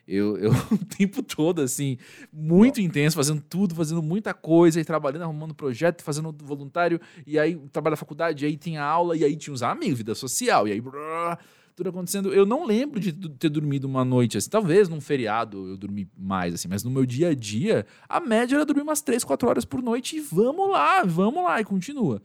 Eu, 0.06 0.36
eu 0.36 0.50
o 0.72 0.84
tempo 0.84 1.22
todo, 1.22 1.60
assim, 1.62 1.98
muito 2.32 2.80
intenso, 2.80 3.16
fazendo 3.16 3.42
tudo, 3.48 3.74
fazendo 3.74 4.02
muita 4.02 4.34
coisa, 4.34 4.80
e 4.80 4.84
trabalhando, 4.84 5.22
arrumando 5.22 5.54
projeto, 5.54 6.02
fazendo 6.02 6.34
voluntário, 6.42 7.00
e 7.26 7.38
aí 7.38 7.56
trabalho 7.72 7.92
na 7.92 7.96
faculdade, 7.96 8.44
e 8.44 8.48
aí 8.48 8.56
tinha 8.56 8.82
aula, 8.82 9.16
e 9.16 9.24
aí 9.24 9.36
tinha 9.36 9.54
os 9.54 9.62
amigos, 9.62 9.98
vida 9.98 10.14
social, 10.14 10.66
e 10.66 10.72
aí 10.72 10.80
brrr, 10.80 11.38
tudo 11.76 11.90
acontecendo. 11.90 12.32
Eu 12.32 12.44
não 12.44 12.66
lembro 12.66 12.98
de 13.00 13.12
ter 13.12 13.48
dormido 13.48 13.86
uma 13.86 14.04
noite 14.04 14.36
assim. 14.36 14.50
Talvez 14.50 14.88
num 14.88 15.00
feriado 15.00 15.68
eu 15.68 15.76
dormi 15.76 16.08
mais, 16.16 16.54
assim, 16.54 16.68
mas 16.68 16.82
no 16.84 16.90
meu 16.90 17.06
dia 17.06 17.28
a 17.28 17.34
dia, 17.34 17.86
a 18.08 18.20
média 18.20 18.56
era 18.56 18.66
dormir 18.66 18.82
umas 18.82 19.00
três, 19.00 19.24
quatro 19.24 19.48
horas 19.48 19.64
por 19.64 19.82
noite, 19.82 20.16
e 20.16 20.20
vamos 20.20 20.70
lá, 20.70 21.02
vamos 21.04 21.42
lá, 21.42 21.60
e 21.60 21.64
continua. 21.64 22.22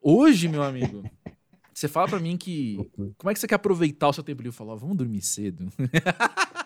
Hoje, 0.00 0.48
meu 0.48 0.62
amigo, 0.62 1.04
Você 1.74 1.88
fala 1.88 2.06
pra 2.06 2.20
mim 2.20 2.36
que. 2.36 2.76
Como 3.16 3.30
é 3.30 3.34
que 3.34 3.40
você 3.40 3.46
quer 3.46 3.54
aproveitar 3.54 4.08
o 4.08 4.12
seu 4.12 4.22
tempo 4.22 4.42
livre? 4.42 4.56
Falar, 4.56 4.74
vamos 4.74 4.96
dormir 4.96 5.22
cedo. 5.22 5.68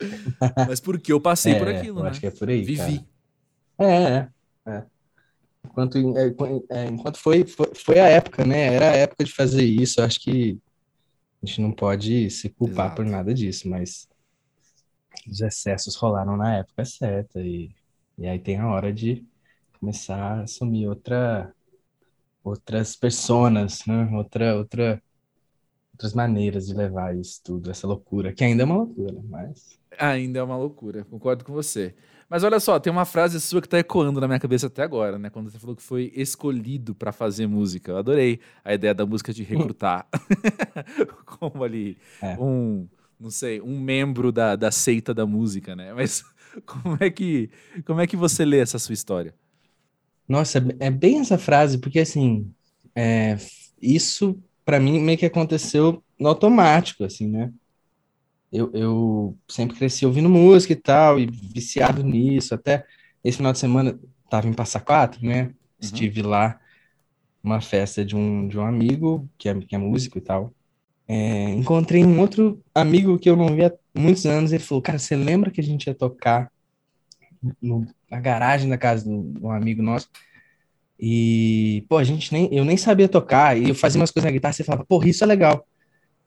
Mas 0.66 0.80
porque 0.80 1.12
eu 1.12 1.20
passei 1.20 1.54
É, 1.54 1.56
por 1.56 1.68
aquilo, 1.68 2.02
eu 2.02 2.04
né? 2.04 2.10
acho 2.10 2.20
que 2.20 2.26
é 2.26 2.30
por 2.30 2.48
aí, 2.48 2.62
Vivi. 2.62 3.06
É, 3.78 3.84
é, 3.84 4.30
é. 4.66 4.86
Enquanto, 5.64 5.98
é, 6.18 6.34
é, 6.70 6.86
enquanto 6.88 7.18
foi, 7.18 7.46
foi, 7.46 7.72
foi 7.74 8.00
a 8.00 8.08
época, 8.08 8.44
né? 8.44 8.74
Era 8.74 8.92
a 8.92 8.96
época 8.96 9.24
de 9.24 9.32
fazer 9.32 9.64
isso. 9.64 10.02
Acho 10.02 10.20
que 10.20 10.58
a 11.42 11.46
gente 11.46 11.60
não 11.62 11.72
pode 11.72 12.30
se 12.30 12.50
culpar 12.50 12.90
Exato. 12.90 12.94
por 12.94 13.06
nada 13.06 13.34
disso, 13.34 13.68
mas 13.68 14.08
os 15.26 15.40
excessos 15.40 15.96
rolaram 15.96 16.36
na 16.36 16.56
época 16.58 16.84
certa 16.84 17.40
e, 17.40 17.74
e 18.18 18.26
aí 18.26 18.38
tem 18.38 18.58
a 18.58 18.68
hora 18.68 18.92
de 18.92 19.26
começar 19.78 20.40
a 20.40 20.42
assumir 20.42 20.88
outra, 20.88 21.54
outras 22.44 22.96
personas, 22.96 23.84
né? 23.86 24.10
Outra, 24.16 24.56
outra, 24.56 25.02
outras 26.00 26.14
maneiras 26.14 26.66
de 26.66 26.74
levar 26.74 27.16
isso 27.16 27.40
tudo, 27.44 27.70
essa 27.70 27.86
loucura, 27.86 28.32
que 28.32 28.44
ainda 28.44 28.62
é 28.62 28.66
uma 28.66 28.76
loucura, 28.76 29.20
mas 29.28 29.78
Ainda 29.98 30.38
é 30.38 30.42
uma 30.42 30.56
loucura, 30.56 31.04
concordo 31.04 31.44
com 31.44 31.52
você. 31.52 31.94
Mas 32.28 32.44
olha 32.44 32.60
só, 32.60 32.78
tem 32.78 32.92
uma 32.92 33.04
frase 33.04 33.40
sua 33.40 33.60
que 33.60 33.68
tá 33.68 33.78
ecoando 33.78 34.20
na 34.20 34.28
minha 34.28 34.38
cabeça 34.38 34.68
até 34.68 34.82
agora, 34.82 35.18
né? 35.18 35.28
Quando 35.30 35.50
você 35.50 35.58
falou 35.58 35.74
que 35.74 35.82
foi 35.82 36.12
escolhido 36.14 36.94
pra 36.94 37.10
fazer 37.12 37.46
música. 37.48 37.90
Eu 37.90 37.98
adorei 37.98 38.38
a 38.64 38.72
ideia 38.72 38.94
da 38.94 39.04
música 39.04 39.32
de 39.32 39.42
recrutar. 39.42 40.06
Como 41.26 41.64
ali, 41.64 41.98
É. 42.22 42.38
um, 42.38 42.88
não 43.18 43.30
sei, 43.30 43.60
um 43.60 43.80
membro 43.80 44.30
da, 44.30 44.54
da 44.56 44.70
seita 44.70 45.12
da 45.12 45.26
música, 45.26 45.74
né? 45.74 45.92
Mas 45.92 46.24
como 46.64 46.96
é 47.00 47.10
que, 47.10 47.50
como 47.84 48.00
é 48.00 48.06
que 48.06 48.16
você 48.16 48.44
lê 48.44 48.58
essa 48.60 48.78
sua 48.78 48.92
história? 48.94 49.34
Nossa, 50.28 50.58
é 50.78 50.90
bem 50.90 51.18
essa 51.20 51.36
frase, 51.38 51.78
porque 51.78 51.98
assim, 52.00 52.54
é, 52.94 53.36
isso 53.82 54.40
pra 54.64 54.80
mim 54.80 55.00
meio 55.00 55.18
que 55.18 55.26
aconteceu 55.26 56.02
no 56.18 56.28
automático, 56.28 57.04
assim, 57.04 57.28
né? 57.28 57.52
Eu, 58.52 58.70
eu 58.74 59.38
sempre 59.48 59.76
cresci 59.76 60.04
ouvindo 60.06 60.28
música 60.28 60.72
e 60.72 60.76
tal, 60.76 61.18
e 61.20 61.26
viciado 61.26 62.02
nisso. 62.02 62.54
Até 62.54 62.84
esse 63.22 63.36
final 63.38 63.52
de 63.52 63.58
semana 63.58 63.98
tava 64.28 64.48
em 64.48 64.52
Passa 64.54 64.80
Quatro, 64.80 65.24
né? 65.24 65.54
Estive 65.80 66.22
lá 66.22 66.58
numa 67.42 67.60
festa 67.60 68.04
de 68.04 68.16
um, 68.16 68.48
de 68.48 68.58
um 68.58 68.66
amigo 68.66 69.28
que 69.38 69.48
é, 69.48 69.60
que 69.60 69.74
é 69.74 69.78
músico 69.78 70.18
e 70.18 70.20
tal. 70.22 70.54
É, 71.08 71.50
encontrei 71.50 72.04
um 72.04 72.20
outro 72.20 72.62
amigo 72.74 73.18
que 73.18 73.30
eu 73.30 73.36
não 73.36 73.54
via 73.54 73.68
há 73.94 74.00
muitos 74.00 74.26
anos. 74.26 74.52
Ele 74.52 74.62
falou: 74.64 74.82
Cara, 74.82 74.98
você 74.98 75.16
lembra 75.16 75.50
que 75.50 75.60
a 75.60 75.64
gente 75.64 75.86
ia 75.88 75.94
tocar 75.94 76.50
no- 77.60 77.86
na 78.10 78.20
garagem 78.20 78.68
da 78.68 78.78
casa 78.78 79.04
de 79.04 79.10
um 79.10 79.50
amigo 79.50 79.82
nosso? 79.82 80.08
E, 81.00 81.84
pô, 81.88 81.98
a 81.98 82.04
gente 82.04 82.32
nem, 82.32 82.48
eu 82.54 82.64
nem 82.64 82.76
sabia 82.76 83.08
tocar, 83.08 83.56
e 83.58 83.68
eu 83.70 83.74
fazia 83.74 84.00
umas 84.00 84.10
coisas 84.10 84.26
na 84.30 84.32
guitarra, 84.32 84.52
você 84.52 84.64
falava, 84.64 84.84
porra, 84.86 85.08
isso 85.08 85.24
é 85.24 85.26
legal. 85.26 85.66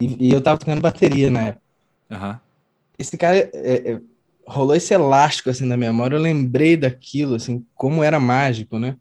E, 0.01 0.29
e 0.29 0.33
eu 0.33 0.41
tava 0.41 0.59
tocando 0.59 0.81
bateria 0.81 1.31
na 1.31 1.47
época. 1.49 1.63
Aham. 2.11 2.41
Esse 2.99 3.17
cara, 3.17 3.37
é, 3.53 3.93
é, 3.93 4.01
rolou 4.47 4.75
esse 4.75 4.93
elástico, 4.93 5.49
assim, 5.49 5.65
na 5.65 5.77
memória, 5.77 6.15
eu 6.15 6.21
lembrei 6.21 6.77
daquilo, 6.77 7.35
assim, 7.35 7.65
como 7.75 8.03
era 8.03 8.19
mágico, 8.19 8.79
né? 8.79 8.97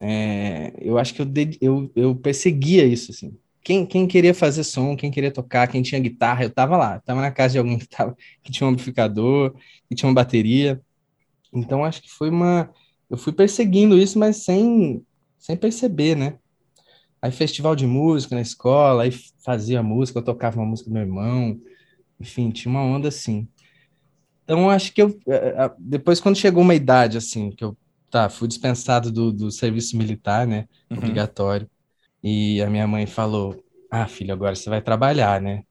É, 0.00 0.72
eu 0.80 0.98
acho 0.98 1.14
que 1.14 1.22
eu, 1.22 1.26
ded- 1.26 1.58
eu, 1.60 1.90
eu 1.96 2.14
perseguia 2.16 2.84
isso, 2.86 3.12
assim. 3.12 3.36
Quem, 3.62 3.84
quem 3.86 4.06
queria 4.06 4.34
fazer 4.34 4.64
som, 4.64 4.96
quem 4.96 5.10
queria 5.10 5.30
tocar, 5.32 5.68
quem 5.68 5.82
tinha 5.82 6.00
guitarra, 6.00 6.44
eu 6.44 6.50
tava 6.50 6.76
lá. 6.76 7.00
Tava 7.00 7.20
na 7.20 7.30
casa 7.30 7.52
de 7.54 7.58
alguém 7.58 7.78
que, 7.80 7.88
tava, 7.88 8.16
que 8.42 8.50
tinha 8.52 8.66
um 8.66 8.70
amplificador, 8.72 9.54
que 9.88 9.94
tinha 9.94 10.08
uma 10.08 10.14
bateria. 10.14 10.80
Então, 11.52 11.84
acho 11.84 12.02
que 12.02 12.10
foi 12.10 12.30
uma... 12.30 12.70
Eu 13.10 13.16
fui 13.18 13.32
perseguindo 13.32 13.98
isso, 13.98 14.18
mas 14.18 14.44
sem, 14.44 15.04
sem 15.38 15.56
perceber, 15.56 16.16
né? 16.16 16.38
Aí 17.22 17.32
festival 17.32 17.76
de 17.76 17.86
música 17.86 18.34
na 18.34 18.42
escola, 18.42 19.04
aí 19.04 19.12
fazia 19.44 19.82
música, 19.82 20.18
eu 20.20 20.24
tocava 20.24 20.58
uma 20.60 20.66
música 20.66 20.90
do 20.90 20.94
meu 20.94 21.02
irmão, 21.02 21.60
enfim, 22.20 22.50
tinha 22.50 22.70
uma 22.70 22.82
onda 22.82 23.08
assim. 23.08 23.48
Então, 24.44 24.70
acho 24.70 24.92
que 24.94 25.02
eu, 25.02 25.10
eh, 25.28 25.54
eh, 25.66 25.70
depois 25.78 26.20
quando 26.20 26.36
chegou 26.36 26.62
uma 26.62 26.74
idade 26.74 27.18
assim, 27.18 27.50
que 27.50 27.62
eu, 27.64 27.76
tá, 28.10 28.28
fui 28.30 28.48
dispensado 28.48 29.12
do, 29.12 29.32
do 29.32 29.50
serviço 29.50 29.96
militar, 29.96 30.46
né, 30.46 30.66
Uhum. 30.90 31.28
obrigatório, 31.28 31.70
e 32.22 32.62
a 32.62 32.70
minha 32.70 32.86
mãe 32.88 33.06
falou, 33.06 33.62
ah, 33.90 34.08
filho, 34.08 34.32
agora 34.34 34.56
você 34.56 34.70
vai 34.70 34.82
trabalhar, 34.82 35.40
né? 35.42 35.64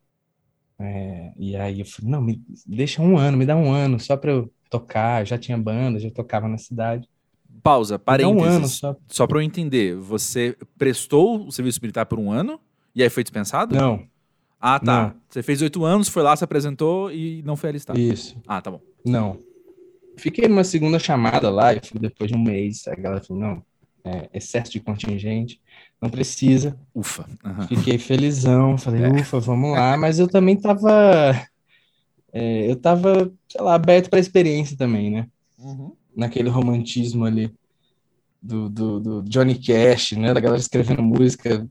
É, 0.80 1.34
e 1.38 1.56
aí 1.56 1.80
eu 1.82 1.86
falei, 1.86 2.12
não, 2.12 2.22
me 2.22 2.44
deixa 2.66 3.02
um 3.02 3.18
ano, 3.18 3.38
me 3.38 3.46
dá 3.46 3.56
um 3.56 3.72
ano, 3.72 4.00
só 4.00 4.16
para 4.18 4.32
eu 4.32 4.54
tocar, 4.70 5.22
eu 5.22 5.26
já 5.26 5.38
tinha 5.38 5.58
banda, 5.58 6.00
já 6.00 6.12
tocava 6.12 6.48
na 6.48 6.58
cidade, 6.58 7.08
Pausa, 7.68 7.98
dá 7.98 8.28
um 8.28 8.32
ano 8.32 8.40
parênteses. 8.46 8.78
só. 8.78 8.96
Só 9.08 9.28
pra 9.28 9.38
eu 9.38 9.42
entender, 9.42 9.96
você 9.96 10.56
prestou 10.78 11.46
o 11.48 11.52
serviço 11.52 11.80
militar 11.82 12.06
por 12.06 12.18
um 12.20 12.32
ano 12.32 12.60
e 12.96 13.04
aí 13.04 13.10
foi 13.10 13.24
dispensado? 13.24 13.76
Não, 13.76 14.04
Ah, 14.60 14.80
tá. 14.80 15.04
Não. 15.04 15.14
Você 15.30 15.44
fez 15.44 15.62
oito 15.62 15.84
anos, 15.86 16.08
foi 16.08 16.24
lá, 16.24 16.36
se 16.36 16.44
apresentou 16.44 17.12
e 17.12 17.44
não 17.44 17.56
foi 17.56 17.70
alistado. 17.70 18.00
isso. 18.00 18.38
Ah, 18.48 18.62
tá 18.62 18.72
bom. 18.72 18.82
Não. 19.06 19.38
Fiquei 20.18 20.48
numa 20.48 20.64
segunda 20.64 20.98
chamada 20.98 21.50
lá, 21.50 21.74
e 21.74 21.80
fui 21.84 22.00
depois 22.00 22.32
de 22.32 22.36
um 22.38 22.42
mês. 22.42 22.88
A 22.88 22.96
galera 22.96 23.22
falou: 23.24 23.44
não, 23.44 23.64
é 24.04 24.28
excesso 24.34 24.72
de 24.72 24.80
contingente, 24.80 25.62
não 26.02 26.10
precisa. 26.10 26.76
Ufa. 26.96 27.28
Aham. 27.46 27.68
Fiquei 27.68 27.98
felizão, 28.00 28.78
falei: 28.80 29.04
É. 29.04 29.10
ufa, 29.10 29.40
vamos 29.40 29.74
lá. 29.74 29.96
Mas 29.96 30.18
eu 30.18 30.28
também 30.28 30.56
tava. 30.56 30.90
é, 32.34 32.72
eu 32.72 32.76
tava, 32.78 33.32
sei 33.48 33.62
lá, 33.62 33.76
aberto 33.76 34.10
para 34.10 34.20
experiência 34.20 34.76
também, 34.76 35.12
né? 35.12 35.28
Naquele 36.18 36.50
romantismo 36.50 37.26
ali 37.26 37.54
do, 38.42 38.70
do, 38.70 39.00
do 39.00 39.24
Johnny 39.24 39.56
Cash, 39.60 40.14
né? 40.14 40.34
Da 40.34 40.40
galera 40.40 40.60
escrevendo 40.62 41.04
música 41.04 41.68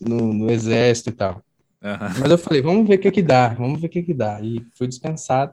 no, 0.00 0.32
no 0.32 0.50
exército 0.50 1.10
e 1.10 1.12
tal. 1.12 1.42
Aham. 1.82 2.14
Mas 2.20 2.30
eu 2.30 2.38
falei, 2.38 2.62
vamos 2.62 2.88
ver 2.88 2.96
o 2.96 3.00
que 3.00 3.10
que 3.10 3.22
dá, 3.22 3.48
vamos 3.54 3.80
ver 3.80 3.88
o 3.88 3.90
que 3.90 4.02
que 4.02 4.14
dá. 4.14 4.40
E 4.40 4.64
fui 4.76 4.88
dispensado. 4.88 5.52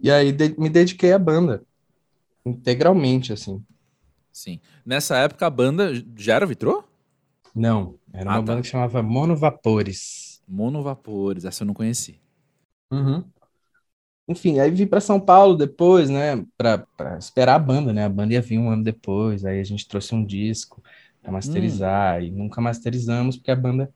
E 0.00 0.10
aí 0.10 0.32
de- 0.32 0.58
me 0.58 0.68
dediquei 0.70 1.12
à 1.12 1.18
banda, 1.18 1.62
integralmente, 2.46 3.32
assim. 3.32 3.62
Sim. 4.32 4.60
Nessa 4.84 5.16
época 5.18 5.46
a 5.46 5.50
banda 5.50 5.92
já 6.16 6.34
era 6.34 6.46
Vitrô? 6.46 6.84
Não, 7.54 7.98
era 8.12 8.30
Ah, 8.30 8.34
uma 8.34 8.44
tá. 8.44 8.52
banda 8.52 8.62
que 8.62 8.68
chamava 8.68 9.02
Monovapores. 9.02 10.42
Monovapores, 10.46 11.44
essa 11.44 11.62
eu 11.62 11.66
não 11.66 11.74
conheci. 11.74 12.20
Uhum. 12.90 13.24
Enfim, 14.26 14.58
aí 14.58 14.70
vim 14.70 14.86
para 14.86 15.00
São 15.00 15.20
Paulo 15.20 15.54
depois, 15.56 16.08
né, 16.08 16.44
para 16.56 16.86
esperar 17.18 17.56
a 17.56 17.58
banda, 17.58 17.92
né? 17.92 18.04
A 18.04 18.08
banda 18.08 18.32
ia 18.32 18.40
vir 18.40 18.58
um 18.58 18.70
ano 18.70 18.82
depois, 18.82 19.44
aí 19.44 19.60
a 19.60 19.64
gente 19.64 19.86
trouxe 19.86 20.14
um 20.14 20.24
disco 20.24 20.82
para 21.22 21.30
masterizar 21.32 22.22
e 22.22 22.30
nunca 22.30 22.60
masterizamos 22.60 23.36
porque 23.36 23.50
a 23.50 23.56
banda 23.56 23.92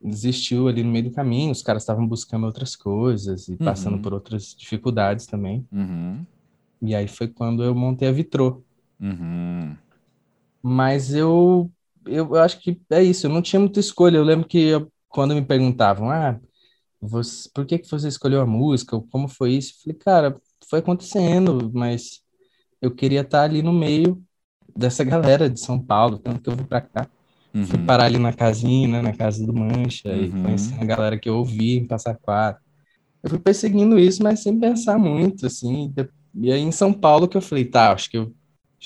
desistiu 0.00 0.68
ali 0.68 0.82
no 0.82 0.90
meio 0.92 1.04
do 1.06 1.10
caminho, 1.12 1.52
os 1.52 1.62
caras 1.62 1.82
estavam 1.82 2.06
buscando 2.06 2.46
outras 2.46 2.76
coisas 2.76 3.48
e 3.48 3.56
passando 3.56 3.94
Uhum. 3.96 4.02
por 4.02 4.14
outras 4.14 4.54
dificuldades 4.56 5.26
também. 5.26 5.66
Uhum. 5.72 6.24
E 6.82 6.94
aí 6.94 7.08
foi 7.08 7.28
quando 7.28 7.62
eu 7.64 7.74
montei 7.74 8.08
a 8.08 8.12
Vitrô. 8.12 8.62
Uhum. 9.00 9.76
Mas 10.62 11.14
eu, 11.14 11.70
eu, 12.04 12.26
eu 12.34 12.36
acho 12.36 12.60
que 12.60 12.80
é 12.90 13.02
isso, 13.02 13.26
eu 13.26 13.30
não 13.30 13.42
tinha 13.42 13.60
muita 13.60 13.80
escolha. 13.80 14.16
Eu 14.18 14.24
lembro 14.24 14.46
que 14.46 14.58
eu- 14.58 14.90
quando 15.08 15.34
me 15.34 15.42
perguntavam, 15.44 16.10
ah, 16.10 16.38
você, 17.06 17.48
por 17.54 17.66
que 17.66 17.78
que 17.78 17.90
você 17.90 18.08
escolheu 18.08 18.40
a 18.40 18.46
música? 18.46 19.00
Como 19.10 19.28
foi 19.28 19.52
isso? 19.54 19.74
Eu 19.74 19.82
falei, 19.84 19.98
cara, 19.98 20.40
foi 20.68 20.80
acontecendo, 20.80 21.70
mas 21.74 22.20
eu 22.82 22.94
queria 22.94 23.22
estar 23.22 23.42
ali 23.44 23.62
no 23.62 23.72
meio 23.72 24.22
dessa 24.76 25.04
galera 25.04 25.50
de 25.50 25.60
São 25.60 25.80
Paulo, 25.80 26.18
tanto 26.18 26.42
que 26.42 26.50
eu 26.50 26.56
vim 26.56 26.64
pra 26.64 26.80
cá. 26.80 27.08
Fui 27.66 27.78
Uhum. 27.78 27.86
parar 27.86 28.06
ali 28.06 28.18
na 28.18 28.32
casinha, 28.32 28.88
né, 28.88 29.02
na 29.02 29.12
casa 29.16 29.44
do 29.46 29.52
Mancha, 29.54 30.08
e 30.16 30.30
Uhum. 30.30 30.42
conheci 30.44 30.74
a 30.74 30.84
galera 30.84 31.18
que 31.18 31.28
eu 31.28 31.36
ouvi 31.38 31.78
em 31.78 31.86
Passa 31.86 32.14
Quatro. 32.14 32.62
Eu 33.22 33.30
fui 33.30 33.38
perseguindo 33.38 33.98
isso, 33.98 34.22
mas 34.22 34.42
sem 34.42 34.58
pensar 34.58 34.98
muito, 34.98 35.46
assim. 35.46 35.92
E 36.34 36.52
aí 36.52 36.60
em 36.60 36.72
São 36.72 36.92
Paulo 36.92 37.28
que 37.28 37.36
eu 37.36 37.42
falei, 37.42 37.64
tá, 37.64 37.92
acho 37.92 38.10
que 38.10 38.18
eu, 38.18 38.32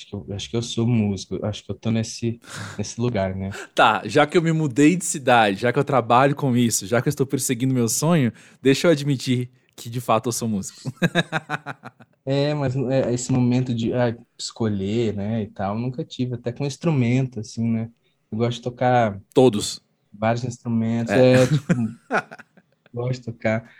acho 0.00 0.06
que 0.06 0.14
eu, 0.14 0.26
acho 0.30 0.50
que 0.50 0.56
eu 0.56 0.62
sou 0.62 0.86
músico, 0.86 1.44
acho 1.44 1.64
que 1.64 1.70
eu 1.70 1.74
tô 1.74 1.90
nesse, 1.90 2.40
nesse 2.78 3.00
lugar, 3.00 3.34
né? 3.34 3.50
Tá, 3.74 4.02
já 4.04 4.26
que 4.26 4.36
eu 4.36 4.42
me 4.42 4.52
mudei 4.52 4.96
de 4.96 5.04
cidade, 5.04 5.60
já 5.60 5.72
que 5.72 5.78
eu 5.78 5.84
trabalho 5.84 6.34
com 6.34 6.56
isso, 6.56 6.86
já 6.86 7.00
que 7.00 7.08
eu 7.08 7.10
estou 7.10 7.26
perseguindo 7.26 7.74
meu 7.74 7.88
sonho, 7.88 8.32
deixa 8.62 8.86
eu 8.86 8.90
admitir 8.90 9.50
que 9.76 9.88
de 9.88 10.00
fato 10.00 10.28
eu 10.28 10.32
sou 10.32 10.48
músico. 10.48 10.80
É, 12.26 12.52
mas 12.52 12.76
é, 12.76 13.12
esse 13.14 13.32
momento 13.32 13.74
de 13.74 13.94
ah, 13.94 14.14
escolher, 14.38 15.16
né, 15.16 15.42
e 15.42 15.46
tal, 15.46 15.76
nunca 15.76 16.04
tive, 16.04 16.34
até 16.34 16.52
com 16.52 16.66
instrumento, 16.66 17.40
assim, 17.40 17.66
né? 17.66 17.90
Eu 18.30 18.36
gosto 18.36 18.58
de 18.58 18.62
tocar 18.62 19.18
Todos. 19.32 19.82
vários 20.12 20.44
instrumentos, 20.44 21.12
é, 21.12 21.46
tipo, 21.46 21.74
gosto 22.92 23.20
de 23.20 23.32
tocar, 23.32 23.72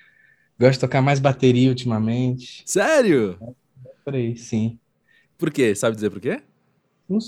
gosto 0.59 0.73
de 0.73 0.81
tocar 0.81 1.03
mais 1.03 1.21
bateria 1.21 1.69
ultimamente, 1.69 2.63
Sério? 2.65 3.39
por 4.03 4.15
aí, 4.15 4.37
sim. 4.37 4.80
Por 5.41 5.51
quê? 5.51 5.75
Sabe 5.75 5.97
dizer 5.97 6.11
por 6.11 6.21
quê? 6.21 6.41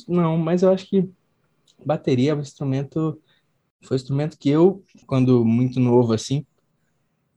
Não, 0.08 0.38
mas 0.38 0.62
eu 0.62 0.70
acho 0.72 0.86
que 0.88 1.08
bateria 1.84 2.32
é 2.32 2.34
um 2.36 2.40
instrumento, 2.40 3.20
foi 3.84 3.96
um 3.96 4.00
instrumento 4.00 4.38
que 4.38 4.50
eu, 4.50 4.84
quando 5.06 5.44
muito 5.44 5.80
novo, 5.80 6.12
assim, 6.14 6.46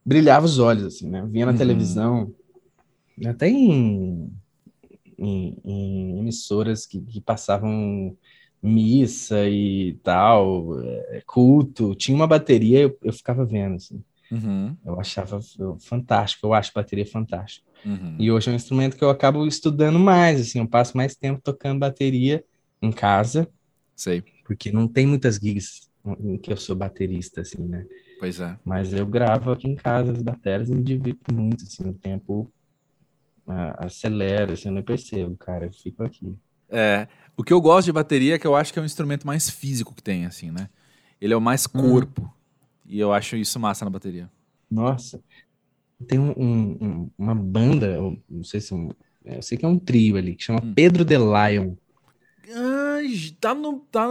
brilhava 0.06 0.46
os 0.46 0.60
olhos, 0.60 0.84
assim, 0.86 1.10
né? 1.10 1.26
Vinha 1.28 1.46
na 1.48 1.54
Uhum. 1.54 1.58
televisão, 1.58 2.36
até 3.28 3.48
em, 3.50 4.32
em, 5.18 5.58
em 5.66 6.20
emissoras 6.20 6.86
que, 6.86 7.02
que 7.02 7.22
passavam 7.22 8.18
missa 8.62 9.48
e 9.50 10.00
tal, 10.04 10.80
é, 10.84 11.22
culto, 11.28 11.96
tinha 11.96 12.16
uma 12.16 12.28
bateria, 12.28 12.82
eu, 12.82 12.98
eu 13.04 13.14
ficava 13.14 13.46
vendo, 13.46 13.76
assim. 13.76 14.04
Uhum, 14.32 14.78
Eu 14.86 15.00
achava 15.00 15.40
fantástico, 15.82 16.48
eu 16.48 16.54
acho 16.54 16.72
bateria 16.74 17.06
fantástico. 17.06 17.68
Uhum. 17.86 18.16
E 18.20 18.32
hoje 18.32 18.50
é 18.50 18.54
um 18.54 18.56
instrumento 18.56 18.98
que 18.98 19.04
eu 19.04 19.10
acabo 19.10 19.46
estudando 19.46 20.00
mais, 20.00 20.42
assim, 20.42 20.60
eu 20.60 20.68
passo 20.68 20.96
mais 20.98 21.16
tempo 21.16 21.42
tocando 21.42 21.80
bateria 21.80 22.44
em 22.82 22.92
casa, 22.92 23.48
Sei. 23.96 24.24
porque 24.46 24.72
não 24.72 24.88
tem 24.88 25.06
muitas 25.06 25.36
gigs 25.36 25.90
em 26.20 26.38
que 26.38 26.52
eu 26.52 26.58
sou 26.58 26.76
baterista, 26.76 27.42
assim, 27.42 27.64
né? 27.64 27.86
Pois 28.20 28.40
é. 28.40 28.58
Mas 28.64 28.94
eu 28.94 29.06
gravo 29.06 29.52
aqui 29.52 29.68
em 29.68 29.76
casa 29.76 30.12
as 30.12 30.22
baterias 30.22 30.70
e 30.70 30.76
me 30.76 30.84
divirto 30.84 31.34
muito, 31.34 31.64
assim, 31.64 31.90
o 31.90 31.94
tempo 31.94 32.52
ah, 33.48 33.86
acelera, 33.86 34.54
assim, 34.54 34.70
eu 34.70 34.76
não 34.76 34.84
percebo, 34.84 35.36
cara, 35.38 35.66
eu 35.66 35.74
fico 35.74 36.04
aqui. 36.04 36.36
É, 36.70 37.08
o 37.38 37.44
que 37.44 37.54
eu 37.54 37.62
gosto 37.62 37.86
de 37.86 37.92
bateria 37.92 38.36
é 38.36 38.40
que 38.40 38.48
eu 38.48 38.56
acho 38.56 38.74
que 38.74 38.80
é 38.80 38.82
o 38.82 38.86
instrumento 38.86 39.26
mais 39.28 39.50
físico 39.50 39.94
que 39.94 40.02
tem, 40.02 40.26
assim, 40.26 40.52
né? 40.52 40.70
Ele 41.22 41.34
é 41.34 41.38
o 41.38 41.42
mais 41.42 41.66
Uhum. 41.66 41.82
corpo. 41.82 42.34
E 42.86 43.00
eu 43.00 43.14
acho 43.14 43.36
isso 43.36 43.60
massa 43.60 43.86
na 43.86 43.92
bateria. 43.92 44.30
Nossa, 44.70 45.22
tem 46.08 46.20
um, 46.20 46.32
um- 46.38 46.78
um- 46.82 47.12
uma 47.18 47.36
banda, 47.36 47.98
não 48.30 48.44
sei 48.44 48.60
se 48.62 48.74
é 48.74 48.76
um, 48.76 48.90
eu 49.26 49.42
sei 49.42 49.58
que 49.58 49.66
é 49.66 49.68
um 49.68 49.80
trio 49.80 50.18
ali, 50.18 50.36
que 50.36 50.44
chama 50.44 50.62
Hum. 50.64 50.74
Pedro 50.74 51.06
the 51.06 51.18
Lion. 51.18 51.74
Ah, 52.50 53.00
tá 53.40 53.56
no. 53.56 53.80
Tá 53.92 54.08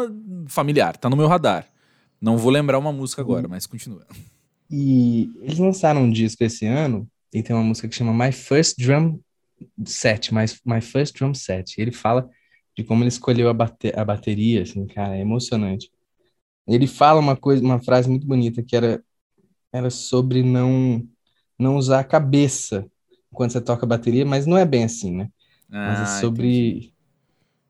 familiar, 0.49 0.97
tá 0.97 1.09
no 1.09 1.17
meu 1.17 1.29
radar. 1.29 1.67
Não 2.21 2.37
vou 2.39 2.51
lembrar 2.51 2.79
uma 2.79 2.93
música 2.93 3.23
Uhum. 3.23 3.29
agora, 3.29 3.49
mas 3.49 3.67
continua. 3.67 4.07
E 4.71 5.31
eles 5.43 5.59
lançaram 5.59 6.03
um 6.03 6.11
disco 6.11 6.43
esse 6.43 6.67
ano 6.67 7.07
e 7.33 7.43
tem 7.43 7.55
uma 7.55 7.63
música 7.65 7.87
que 7.87 7.95
chama 7.95 8.13
My 8.13 8.33
First 8.33 8.79
Drum 8.79 9.21
Set, 9.85 10.33
My, 10.35 10.45
My 10.65 10.81
First 10.81 11.17
Drum 11.17 11.35
Set. 11.35 11.75
E 11.79 11.83
ele 11.83 11.93
fala 11.93 12.29
de 12.77 12.83
como 12.83 13.03
ele 13.03 13.09
escolheu 13.09 13.49
a, 13.49 13.53
bate, 13.55 13.93
a 13.95 14.05
bateria, 14.05 14.63
assim, 14.63 14.85
cara, 14.87 15.17
é 15.17 15.21
emocionante. 15.21 15.91
Ele 16.67 16.87
fala 16.87 17.21
uma 17.21 17.37
coisa, 17.37 17.63
uma 17.63 17.79
frase 17.79 18.09
muito 18.09 18.27
bonita 18.27 18.63
que 18.63 18.75
era, 18.75 19.03
era 19.73 19.91
sobre 19.91 20.43
não, 20.43 21.07
não 21.59 21.77
usar 21.77 22.01
a 22.01 22.05
cabeça 22.05 22.87
quando 23.33 23.53
você 23.53 23.61
toca 23.61 23.87
bateria, 23.87 24.25
mas 24.27 24.47
não 24.47 24.57
é 24.59 24.65
bem 24.65 24.85
assim, 24.85 25.13
né? 25.17 25.31
Mas 25.85 26.01
Ah, 26.01 26.03
é 26.03 26.21
sobre, 26.21 26.95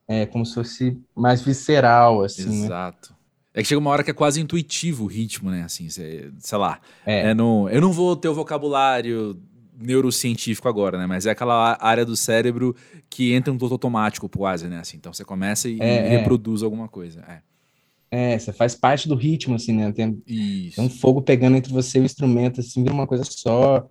é 0.08 0.26
como 0.26 0.46
se 0.46 0.54
fosse 0.54 1.02
mais 1.16 1.42
visceral, 1.42 2.22
assim, 2.24 2.42
entendi. 2.42 2.62
né? 2.62 2.66
Exato. 2.66 3.14
É 3.52 3.62
que 3.62 3.68
chega 3.68 3.78
uma 3.78 3.90
hora 3.90 4.02
que 4.02 4.10
é 4.10 4.14
quase 4.14 4.40
intuitivo 4.40 5.04
o 5.04 5.06
ritmo, 5.06 5.50
né? 5.50 5.62
Assim, 5.62 5.88
sei 5.88 6.32
lá. 6.52 6.80
É, 7.04 7.30
É 7.30 7.34
no, 7.34 7.68
eu 7.68 7.80
não 7.80 7.92
vou 7.92 8.16
ter 8.16 8.28
o 8.28 8.34
vocabulário 8.34 9.40
neurocientífico 9.78 10.68
agora, 10.68 10.98
né? 10.98 11.06
Mas 11.06 11.24
é 11.26 11.30
aquela 11.30 11.76
área 11.80 12.04
do 12.04 12.16
cérebro 12.16 12.74
que 13.08 13.32
entra 13.32 13.52
no 13.52 13.58
piloto 13.58 13.74
automático 13.74 14.28
quase, 14.28 14.66
né? 14.66 14.80
Assim, 14.80 14.96
então 14.96 15.12
você 15.12 15.24
começa 15.24 15.68
e, 15.68 15.78
É, 15.78 15.86
e 15.86 16.08
é. 16.16 16.18
reproduz 16.18 16.62
alguma 16.62 16.88
coisa. 16.88 17.20
É. 17.28 17.42
é, 18.14 18.38
você 18.38 18.52
faz 18.52 18.74
parte 18.74 19.08
do 19.08 19.14
ritmo, 19.14 19.54
assim, 19.54 19.72
né? 19.72 19.92
Tem. 19.92 20.12
Tem 20.74 20.84
um 20.84 20.88
fogo 20.90 21.22
pegando 21.22 21.56
entre 21.56 21.72
você 21.72 21.98
e 21.98 22.02
o 22.02 22.04
instrumento, 22.04 22.60
assim, 22.60 22.82
vira 22.82 22.94
uma 22.94 23.06
coisa 23.06 23.24
só. 23.24 23.88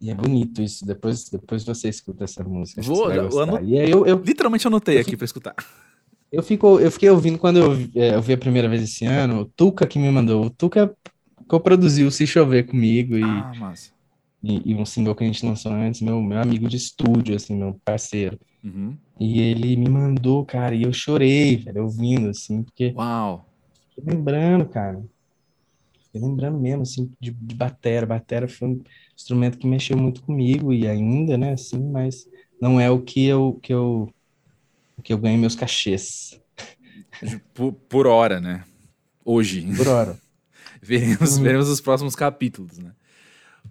E 0.00 0.10
é 0.10 0.14
bonito 0.14 0.62
isso. 0.62 0.84
Depois, 0.86 1.28
depois 1.28 1.62
você 1.64 1.88
escuta 1.88 2.24
essa 2.24 2.42
música. 2.42 2.80
Vou, 2.80 3.12
eu 3.12 3.24
gostar. 3.28 3.42
ano- 3.42 3.56
aí 3.58 3.90
eu, 3.90 4.06
eu, 4.06 4.18
Literalmente 4.18 4.66
anotei 4.66 4.96
Eu 4.96 5.00
aqui 5.02 5.16
pra 5.16 5.24
escutar. 5.24 5.54
eu, 6.32 6.42
fico, 6.42 6.80
eu 6.80 6.90
fiquei 6.90 7.10
ouvindo 7.10 7.38
quando 7.38 7.58
eu, 7.58 7.72
é, 7.94 8.14
eu 8.14 8.22
vi 8.22 8.32
a 8.32 8.38
primeira 8.38 8.68
vez 8.68 8.82
esse 8.82 9.04
ano, 9.04 9.40
o 9.42 9.44
Tuca 9.44 9.86
que 9.86 9.98
me 9.98 10.10
mandou. 10.10 10.46
O 10.46 10.50
Tuca 10.50 10.94
co-produziu 11.46 12.10
Se 12.10 12.26
Chover 12.26 12.66
comigo 12.66 13.16
e, 13.16 13.24
Ah, 13.24 13.74
e, 14.42 14.70
e 14.70 14.74
um 14.74 14.86
single 14.86 15.14
que 15.14 15.24
a 15.24 15.26
gente 15.26 15.44
lançou 15.44 15.72
antes, 15.72 16.00
meu, 16.00 16.20
meu 16.22 16.38
amigo 16.38 16.66
de 16.68 16.76
estúdio, 16.76 17.36
assim, 17.36 17.54
meu 17.56 17.78
parceiro. 17.84 18.38
Uhum. 18.64 18.96
E 19.18 19.40
ele 19.40 19.76
me 19.76 19.88
mandou, 19.88 20.46
cara, 20.46 20.74
e 20.74 20.84
eu 20.84 20.92
chorei, 20.94 21.56
velho, 21.58 21.84
ouvindo, 21.84 22.30
assim, 22.30 22.62
porque 22.62 22.94
Uau. 22.96 23.49
Fiquei 23.94 24.14
lembrando, 24.14 24.68
cara. 24.68 25.04
Fiquei 26.06 26.20
lembrando 26.20 26.58
mesmo, 26.58 26.82
assim, 26.82 27.12
de, 27.20 27.30
de 27.32 27.54
batera. 27.54 28.06
Batera 28.06 28.48
foi 28.48 28.68
um 28.68 28.82
instrumento 29.16 29.58
que 29.58 29.66
mexeu 29.66 29.96
muito 29.96 30.22
comigo 30.22 30.72
e 30.72 30.86
ainda, 30.88 31.36
né, 31.38 31.52
assim, 31.52 31.78
mas 31.90 32.26
não 32.60 32.80
é 32.80 32.90
o 32.90 33.02
que 33.02 33.24
eu, 33.26 33.58
que 33.62 33.72
eu, 33.72 34.12
que 35.04 35.12
eu 35.12 35.18
ganho 35.18 35.38
meus 35.40 35.56
cachês 35.56 36.40
Por, 37.54 37.72
por 37.72 38.06
hora, 38.06 38.40
né? 38.40 38.64
Hoje. 39.24 39.66
por 39.76 39.88
hora. 39.88 40.20
Veremos, 40.82 41.36
Uhum. 41.36 41.42
veremos 41.42 41.68
os 41.68 41.80
próximos 41.80 42.14
capítulos, 42.14 42.78
né? 42.78 42.92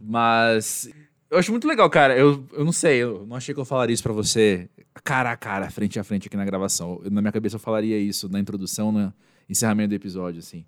Mas 0.02 0.90
eu 1.32 1.38
acho 1.40 1.52
muito 1.52 1.68
legal, 1.68 1.90
cara. 1.90 2.18
Eu, 2.18 2.46
eu 2.54 2.66
não 2.66 2.72
sei, 2.72 3.00
eu 3.04 3.26
não 3.28 3.36
achei 3.38 3.54
que 3.54 3.60
eu 3.60 3.66
falaria 3.66 3.94
isso 3.94 4.04
pra 4.04 4.14
você 4.14 4.70
cara 5.04 5.32
a 5.32 5.38
cara, 5.38 5.70
frente 5.72 6.00
a 6.00 6.04
frente 6.04 6.28
aqui 6.28 6.38
na 6.38 6.46
gravação. 6.46 7.02
Eu- 7.04 7.12
na 7.12 7.22
minha 7.22 7.32
cabeça 7.32 7.56
eu 7.58 7.60
falaria 7.60 7.98
isso 8.00 8.30
na 8.30 8.40
introdução, 8.40 8.92
no 8.92 9.14
encerramento 9.50 9.90
do 9.90 9.96
episódio, 9.96 10.40
assim. 10.40 10.64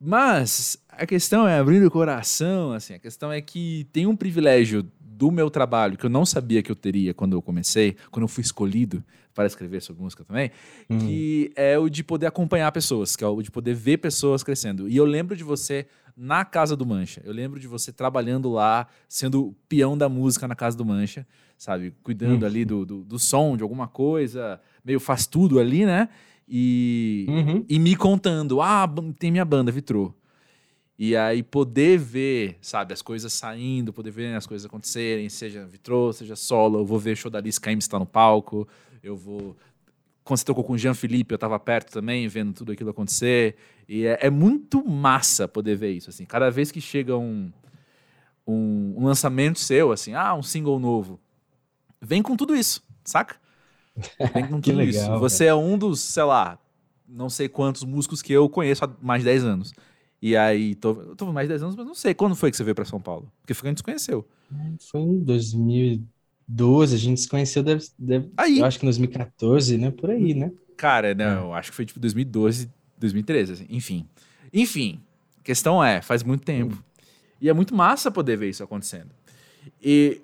Mas 0.00 0.76
a 0.88 1.06
questão 1.06 1.46
é 1.46 1.58
abrindo 1.58 1.86
o 1.86 1.90
coração, 1.90 2.72
assim, 2.72 2.94
a 2.94 2.98
questão 2.98 3.32
é 3.32 3.40
que 3.40 3.86
tem 3.92 4.06
um 4.06 4.16
privilégio 4.16 4.84
do 5.00 5.30
meu 5.30 5.48
trabalho 5.48 5.96
que 5.96 6.04
eu 6.04 6.10
não 6.10 6.26
sabia 6.26 6.62
que 6.62 6.70
eu 6.70 6.74
teria 6.76 7.14
quando 7.14 7.34
eu 7.34 7.40
comecei, 7.42 7.96
quando 8.10 8.24
eu 8.24 8.28
fui 8.28 8.42
escolhido 8.42 9.02
para 9.32 9.46
escrever 9.46 9.80
sobre 9.80 10.02
música 10.02 10.24
também, 10.24 10.50
Hum. 10.90 10.98
que 10.98 11.52
é 11.56 11.78
o 11.78 11.88
de 11.88 12.04
poder 12.04 12.26
acompanhar 12.26 12.70
pessoas, 12.72 13.16
que 13.16 13.24
é 13.24 13.26
o 13.26 13.40
de 13.40 13.50
poder 13.50 13.74
ver 13.74 13.98
pessoas 13.98 14.42
crescendo. 14.42 14.88
E 14.88 14.96
eu 14.96 15.04
lembro 15.04 15.36
de 15.36 15.42
você 15.44 15.86
na 16.16 16.44
Casa 16.44 16.76
do 16.76 16.84
Mancha. 16.86 17.20
Eu 17.24 17.32
lembro 17.32 17.58
de 17.58 17.66
você 17.66 17.92
trabalhando 17.92 18.50
lá, 18.50 18.86
sendo 19.08 19.46
o 19.48 19.52
peão 19.68 19.96
da 19.98 20.08
música 20.08 20.46
na 20.46 20.54
Casa 20.54 20.76
do 20.76 20.84
Mancha, 20.84 21.26
sabe? 21.56 21.92
Cuidando 22.02 22.42
Hum. 22.42 22.46
ali 22.46 22.64
do, 22.64 22.84
do, 22.84 23.04
do 23.04 23.18
som, 23.18 23.56
de 23.56 23.62
alguma 23.62 23.88
coisa, 23.88 24.60
meio 24.84 25.00
faz 25.00 25.26
tudo 25.26 25.58
ali, 25.58 25.84
né? 25.86 26.08
E, 26.48 27.26
Uhum. 27.28 27.64
e 27.68 27.78
me 27.78 27.96
contando, 27.96 28.60
ah, 28.60 28.86
tem 29.18 29.30
minha 29.30 29.44
banda, 29.44 29.72
Vitrô. 29.72 30.12
E 30.98 31.16
aí 31.16 31.42
poder 31.42 31.98
ver, 31.98 32.56
sabe, 32.60 32.92
as 32.92 33.02
coisas 33.02 33.32
saindo, 33.32 33.92
poder 33.92 34.10
ver 34.12 34.36
as 34.36 34.46
coisas 34.46 34.64
acontecerem, 34.64 35.28
seja 35.28 35.66
Vitrô, 35.66 36.12
seja 36.12 36.36
solo, 36.36 36.78
eu 36.78 36.86
vou 36.86 36.98
ver 36.98 37.16
show 37.16 37.30
da 37.30 37.38
Alice 37.38 37.60
Caymmi 37.60 37.80
está 37.80 37.98
no 37.98 38.06
palco, 38.06 38.68
eu 39.02 39.16
vou... 39.16 39.56
Quando 40.22 40.38
você 40.38 40.44
tocou 40.44 40.64
com 40.64 40.72
o 40.72 40.78
Jean 40.78 40.94
Felipe, 40.94 41.34
eu 41.34 41.36
estava 41.36 41.58
perto 41.58 41.92
também, 41.92 42.26
vendo 42.28 42.54
tudo 42.54 42.72
aquilo 42.72 42.88
acontecer. 42.90 43.56
E 43.86 44.06
é, 44.06 44.18
é 44.22 44.30
muito 44.30 44.82
massa 44.88 45.46
poder 45.46 45.76
ver 45.76 45.90
isso, 45.90 46.08
assim. 46.08 46.24
Cada 46.24 46.50
vez 46.50 46.70
que 46.70 46.80
chega 46.80 47.14
um, 47.14 47.52
um, 48.46 48.94
um 48.96 49.04
lançamento 49.04 49.58
seu, 49.58 49.92
assim, 49.92 50.14
ah, 50.14 50.34
um 50.34 50.42
single 50.42 50.78
novo, 50.78 51.20
vem 52.00 52.22
com 52.22 52.36
tudo 52.36 52.56
isso, 52.56 52.82
saca? 53.04 53.36
Vem 54.32 54.46
com 54.48 54.60
Que 54.60 54.72
tudo 54.72 54.82
isso. 54.82 55.00
legal, 55.00 55.20
Você 55.20 55.46
é 55.46 55.54
um 55.54 55.78
dos, 55.78 56.00
sei 56.00 56.22
lá, 56.24 56.58
não 57.08 57.28
sei 57.28 57.48
quantos 57.48 57.84
músicos 57.84 58.22
que 58.22 58.32
eu 58.32 58.48
conheço 58.48 58.84
há 58.84 58.90
mais 59.00 59.22
de 59.22 59.26
10 59.26 59.44
anos. 59.44 59.72
E 60.20 60.36
aí, 60.36 60.74
tô, 60.74 60.92
eu 61.02 61.16
tô 61.16 61.30
mais 61.32 61.46
de 61.46 61.50
10 61.50 61.62
anos, 61.62 61.76
mas 61.76 61.86
não 61.86 61.94
sei. 61.94 62.14
Quando 62.14 62.34
foi 62.34 62.50
que 62.50 62.56
você 62.56 62.64
veio 62.64 62.74
pra 62.74 62.84
São 62.84 63.00
Paulo? 63.00 63.30
Porque 63.40 63.52
foi 63.54 63.62
quando 63.62 63.68
a 63.68 63.70
gente 63.72 63.78
se 63.78 63.84
conheceu. 63.84 64.26
Foi 64.90 65.00
em 65.00 65.18
2012, 65.22 66.94
a 66.94 66.98
gente 66.98 67.20
se 67.20 67.28
conheceu, 67.28 67.62
deve, 67.62 67.84
deve, 67.98 68.30
Aí. 68.36 68.58
eu 68.58 68.64
acho 68.64 68.78
que 68.78 68.84
em 68.84 68.88
2014, 68.88 69.76
né? 69.78 69.90
Por 69.90 70.10
aí, 70.10 70.34
né? 70.34 70.50
Cara, 70.76 71.14
não, 71.14 71.46
eu 71.46 71.54
acho 71.54 71.70
que 71.70 71.76
foi 71.76 71.84
tipo 71.86 72.00
2012, 72.00 72.70
2013, 72.98 73.52
assim. 73.52 73.66
Enfim. 73.68 74.08
Enfim, 74.52 75.00
a 75.38 75.42
questão 75.42 75.82
é, 75.82 76.00
faz 76.02 76.22
muito 76.22 76.42
tempo. 76.44 76.82
E 77.40 77.48
é 77.48 77.52
muito 77.52 77.74
massa 77.74 78.10
poder 78.10 78.36
ver 78.36 78.48
isso 78.48 78.62
acontecendo. 78.64 79.10
E 79.82 80.20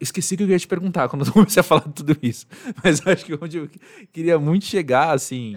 esqueci 0.00 0.36
que 0.36 0.42
eu 0.42 0.48
ia 0.48 0.58
te 0.58 0.68
perguntar 0.68 1.08
quando 1.08 1.26
eu 1.26 1.32
comecei 1.32 1.60
a 1.60 1.64
falar 1.64 1.82
tudo 1.82 2.16
isso. 2.22 2.46
Mas 2.82 3.04
acho 3.06 3.24
que 3.24 3.34
onde 3.34 3.58
eu 3.58 3.70
queria 4.12 4.38
muito 4.38 4.64
chegar, 4.64 5.12
assim, 5.12 5.56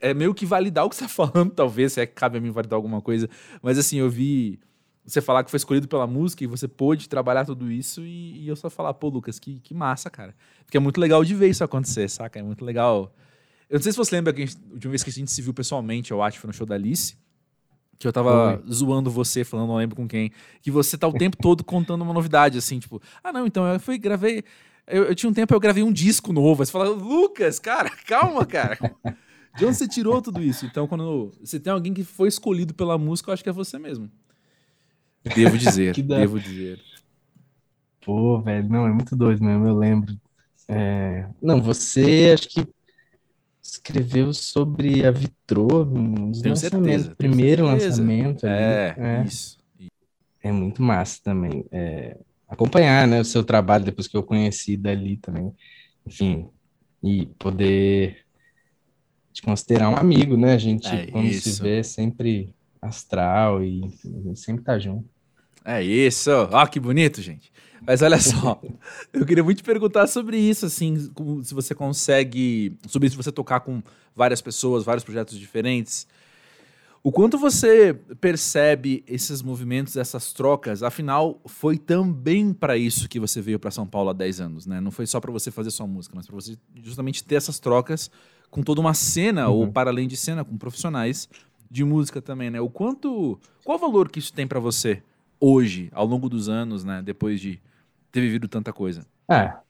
é 0.00 0.14
meio 0.14 0.34
que 0.34 0.46
validar 0.46 0.84
o 0.84 0.90
que 0.90 0.96
você 0.96 1.02
tá 1.02 1.08
falando, 1.08 1.50
talvez, 1.50 1.94
se 1.94 2.00
é 2.00 2.06
que 2.06 2.14
cabe 2.14 2.38
a 2.38 2.40
mim 2.40 2.50
validar 2.50 2.76
alguma 2.76 3.00
coisa. 3.00 3.28
Mas 3.62 3.78
assim, 3.78 3.98
eu 3.98 4.10
vi 4.10 4.58
você 5.04 5.20
falar 5.20 5.42
que 5.42 5.50
foi 5.50 5.56
escolhido 5.56 5.88
pela 5.88 6.06
música 6.06 6.44
e 6.44 6.46
você 6.46 6.68
pôde 6.68 7.08
trabalhar 7.08 7.44
tudo 7.44 7.70
isso 7.70 8.02
e, 8.02 8.44
e 8.44 8.48
eu 8.48 8.56
só 8.56 8.68
falar, 8.68 8.92
pô, 8.94 9.08
Lucas, 9.08 9.38
que, 9.38 9.58
que 9.60 9.74
massa, 9.74 10.10
cara. 10.10 10.34
Porque 10.64 10.76
é 10.76 10.80
muito 10.80 11.00
legal 11.00 11.24
de 11.24 11.34
ver 11.34 11.48
isso 11.48 11.64
acontecer, 11.64 12.08
saca? 12.10 12.38
É 12.38 12.42
muito 12.42 12.64
legal. 12.64 13.12
Eu 13.70 13.78
não 13.78 13.82
sei 13.82 13.92
se 13.92 13.98
você 13.98 14.14
lembra 14.14 14.32
que 14.32 14.46
gente, 14.46 14.56
de 14.76 14.86
uma 14.86 14.90
vez 14.90 15.02
que 15.02 15.10
a 15.10 15.12
gente 15.12 15.30
se 15.30 15.40
viu 15.40 15.54
pessoalmente, 15.54 16.10
eu 16.10 16.22
acho, 16.22 16.38
foi 16.38 16.48
no 16.48 16.54
show 16.54 16.66
da 16.66 16.74
Alice, 16.74 17.16
que 17.98 18.06
eu 18.06 18.12
tava 18.12 18.62
zoando 18.72 19.10
você, 19.10 19.44
falando, 19.44 19.68
não 19.68 19.76
lembro 19.76 19.96
com 19.96 20.06
quem, 20.08 20.30
que 20.62 20.70
você 20.70 20.96
tá 20.96 21.08
o 21.08 21.12
tempo 21.12 21.36
todo 21.36 21.64
contando 21.64 22.02
uma 22.02 22.14
novidade, 22.14 22.56
assim, 22.58 22.78
tipo, 22.78 23.02
ah, 23.24 23.32
não, 23.32 23.46
então 23.46 23.66
eu 23.66 23.80
fui, 23.80 23.98
gravei. 23.98 24.44
Eu, 24.86 25.04
eu 25.04 25.14
tinha 25.14 25.28
um 25.28 25.34
tempo, 25.34 25.52
eu 25.54 25.60
gravei 25.60 25.82
um 25.82 25.92
disco 25.92 26.32
novo. 26.32 26.62
Aí 26.62 26.66
você 26.66 26.72
fala, 26.72 26.88
Lucas, 26.90 27.58
cara, 27.58 27.90
calma, 28.06 28.46
cara. 28.46 28.78
De 29.54 29.64
onde 29.66 29.76
você 29.76 29.88
tirou 29.88 30.22
tudo 30.22 30.42
isso? 30.42 30.64
Então, 30.66 30.86
quando 30.86 31.32
você 31.40 31.58
tem 31.60 31.72
alguém 31.72 31.92
que 31.92 32.04
foi 32.04 32.28
escolhido 32.28 32.74
pela 32.74 32.96
música, 32.98 33.30
eu 33.30 33.34
acho 33.34 33.42
que 33.42 33.50
é 33.50 33.52
você 33.52 33.78
mesmo. 33.78 34.10
Devo 35.24 35.56
dizer, 35.58 35.94
Que 35.94 36.02
da- 36.02 36.18
devo 36.20 36.38
dizer. 36.40 36.80
Pô, 38.04 38.40
velho, 38.40 38.68
não, 38.68 38.86
é 38.86 38.92
muito 38.92 39.14
doido 39.16 39.44
mesmo, 39.44 39.66
eu 39.66 39.76
lembro. 39.76 40.18
É, 40.68 41.28
Não, 41.42 41.60
você 41.60 42.30
acho 42.34 42.48
que 42.48 42.66
escreveu 43.70 44.32
sobre 44.32 45.04
a 45.06 45.10
Vitrô 45.10 45.84
nos 45.84 46.40
Tenho 46.40 46.54
lançamentos, 46.54 46.60
certeza, 46.60 47.04
tenho 47.04 47.16
primeiro 47.16 47.66
certeza. 47.66 47.88
lançamento 48.02 48.46
É, 48.46 48.94
é. 48.98 49.24
isso. 49.24 49.58
É 50.42 50.50
muito 50.52 50.82
massa 50.82 51.20
também. 51.22 51.64
é, 51.70 52.16
acompanhar, 52.48 53.06
né, 53.06 53.20
o 53.20 53.24
seu 53.24 53.44
trabalho 53.44 53.84
depois 53.84 54.08
que 54.08 54.16
eu 54.16 54.22
conheci 54.22 54.76
dali 54.76 55.16
também. 55.18 55.52
Enfim, 56.06 56.48
e 57.02 57.26
poder 57.38 58.24
te 59.32 59.42
considerar 59.42 59.90
um 59.90 59.96
amigo, 59.96 60.36
né? 60.36 60.54
A 60.54 60.58
gente, 60.58 60.88
É 60.88 61.06
quando 61.06 61.26
isso. 61.26 61.50
se 61.50 61.62
vê, 61.62 61.78
é 61.80 61.82
sempre 61.82 62.54
astral 62.80 63.62
e 63.62 63.84
enfim, 63.84 64.16
a 64.18 64.22
gente 64.28 64.40
sempre 64.40 64.64
tá 64.64 64.78
junto. 64.78 65.08
É 65.70 65.82
isso. 65.82 66.30
Ó, 66.50 66.66
que 66.66 66.80
bonito, 66.80 67.20
gente. 67.20 67.52
Mas 67.86 68.00
olha 68.00 68.18
só, 68.18 68.58
eu 69.12 69.26
queria 69.26 69.44
muito 69.44 69.58
te 69.58 69.62
perguntar 69.62 70.06
sobre 70.06 70.38
isso, 70.38 70.64
assim, 70.64 70.96
se 71.44 71.52
você 71.52 71.74
consegue, 71.74 72.74
sobre 72.88 73.06
isso, 73.06 73.16
você 73.16 73.30
tocar 73.30 73.60
com 73.60 73.82
várias 74.16 74.40
pessoas, 74.40 74.82
vários 74.82 75.04
projetos 75.04 75.38
diferentes. 75.38 76.06
O 77.02 77.12
quanto 77.12 77.36
você 77.38 77.92
percebe 78.18 79.04
esses 79.06 79.42
movimentos, 79.42 79.94
essas 79.96 80.32
trocas? 80.32 80.82
Afinal, 80.82 81.38
foi 81.44 81.76
também 81.76 82.52
para 82.54 82.76
isso 82.78 83.06
que 83.06 83.20
você 83.20 83.40
veio 83.42 83.58
para 83.58 83.70
São 83.70 83.86
Paulo 83.86 84.08
há 84.08 84.12
10 84.14 84.40
anos, 84.40 84.66
né? 84.66 84.80
Não 84.80 84.90
foi 84.90 85.06
só 85.06 85.20
para 85.20 85.30
você 85.30 85.50
fazer 85.50 85.70
sua 85.70 85.86
música, 85.86 86.14
mas 86.16 86.26
para 86.26 86.34
você 86.34 86.56
justamente 86.82 87.22
ter 87.22 87.34
essas 87.36 87.60
trocas 87.60 88.10
com 88.50 88.62
toda 88.62 88.80
uma 88.80 88.94
cena 88.94 89.48
ou 89.48 89.64
Uhum. 89.64 89.70
para 89.72 89.90
além 89.90 90.08
de 90.08 90.16
cena 90.16 90.44
com 90.44 90.56
profissionais 90.56 91.28
de 91.70 91.84
música 91.84 92.22
também, 92.22 92.50
né? 92.50 92.58
O 92.60 92.70
quanto, 92.70 93.38
qual 93.64 93.76
o 93.76 93.80
valor 93.80 94.10
que 94.10 94.18
isso 94.18 94.32
tem 94.32 94.46
para 94.46 94.58
você 94.58 95.02
hoje, 95.40 95.88
ao 95.92 96.06
longo 96.06 96.28
dos 96.28 96.48
anos, 96.48 96.84
né? 96.84 97.02
Depois 97.02 97.40
de 97.40 97.60
ter 98.10 98.20
vivido 98.20 98.48
tanta 98.48 98.72
coisa. 98.72 99.06
Ah, 99.28 99.60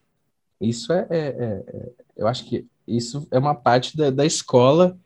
isso 0.60 0.92
é, 0.92 1.06
é- 1.10 1.18
é- 1.28 1.64
é- 1.76 1.92
eu 2.16 2.26
acho 2.28 2.44
que 2.46 2.66
isso 2.86 3.26
é 3.30 3.38
uma 3.38 3.54
parte 3.54 3.96
da, 3.96 4.10
da 4.10 4.24
escola 4.26 4.98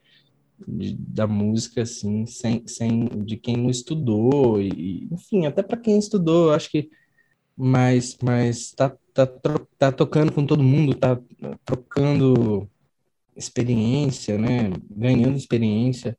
de- 0.67 0.95
da 0.95 1.27
música, 1.27 1.81
assim, 1.81 2.25
sem, 2.25 2.65
sem 2.67 3.07
de 3.25 3.37
quem 3.37 3.57
não 3.57 3.69
estudou 3.69 4.61
e, 4.61 5.07
enfim, 5.11 5.45
até 5.45 5.61
para 5.63 5.77
quem 5.77 5.97
estudou, 5.99 6.47
eu 6.47 6.53
acho 6.53 6.69
que 6.71 6.89
mas 7.55 8.17
mas 8.23 8.71
tá, 8.71 8.89
tá, 9.13 9.27
tá 9.77 9.91
tocando 9.91 10.31
com 10.31 10.45
todo 10.45 10.63
mundo, 10.63 10.95
tá 10.95 11.19
trocando 11.65 12.67
experiência, 13.35 14.37
né? 14.37 14.71
Ganhando 14.89 15.37
experiência, 15.37 16.17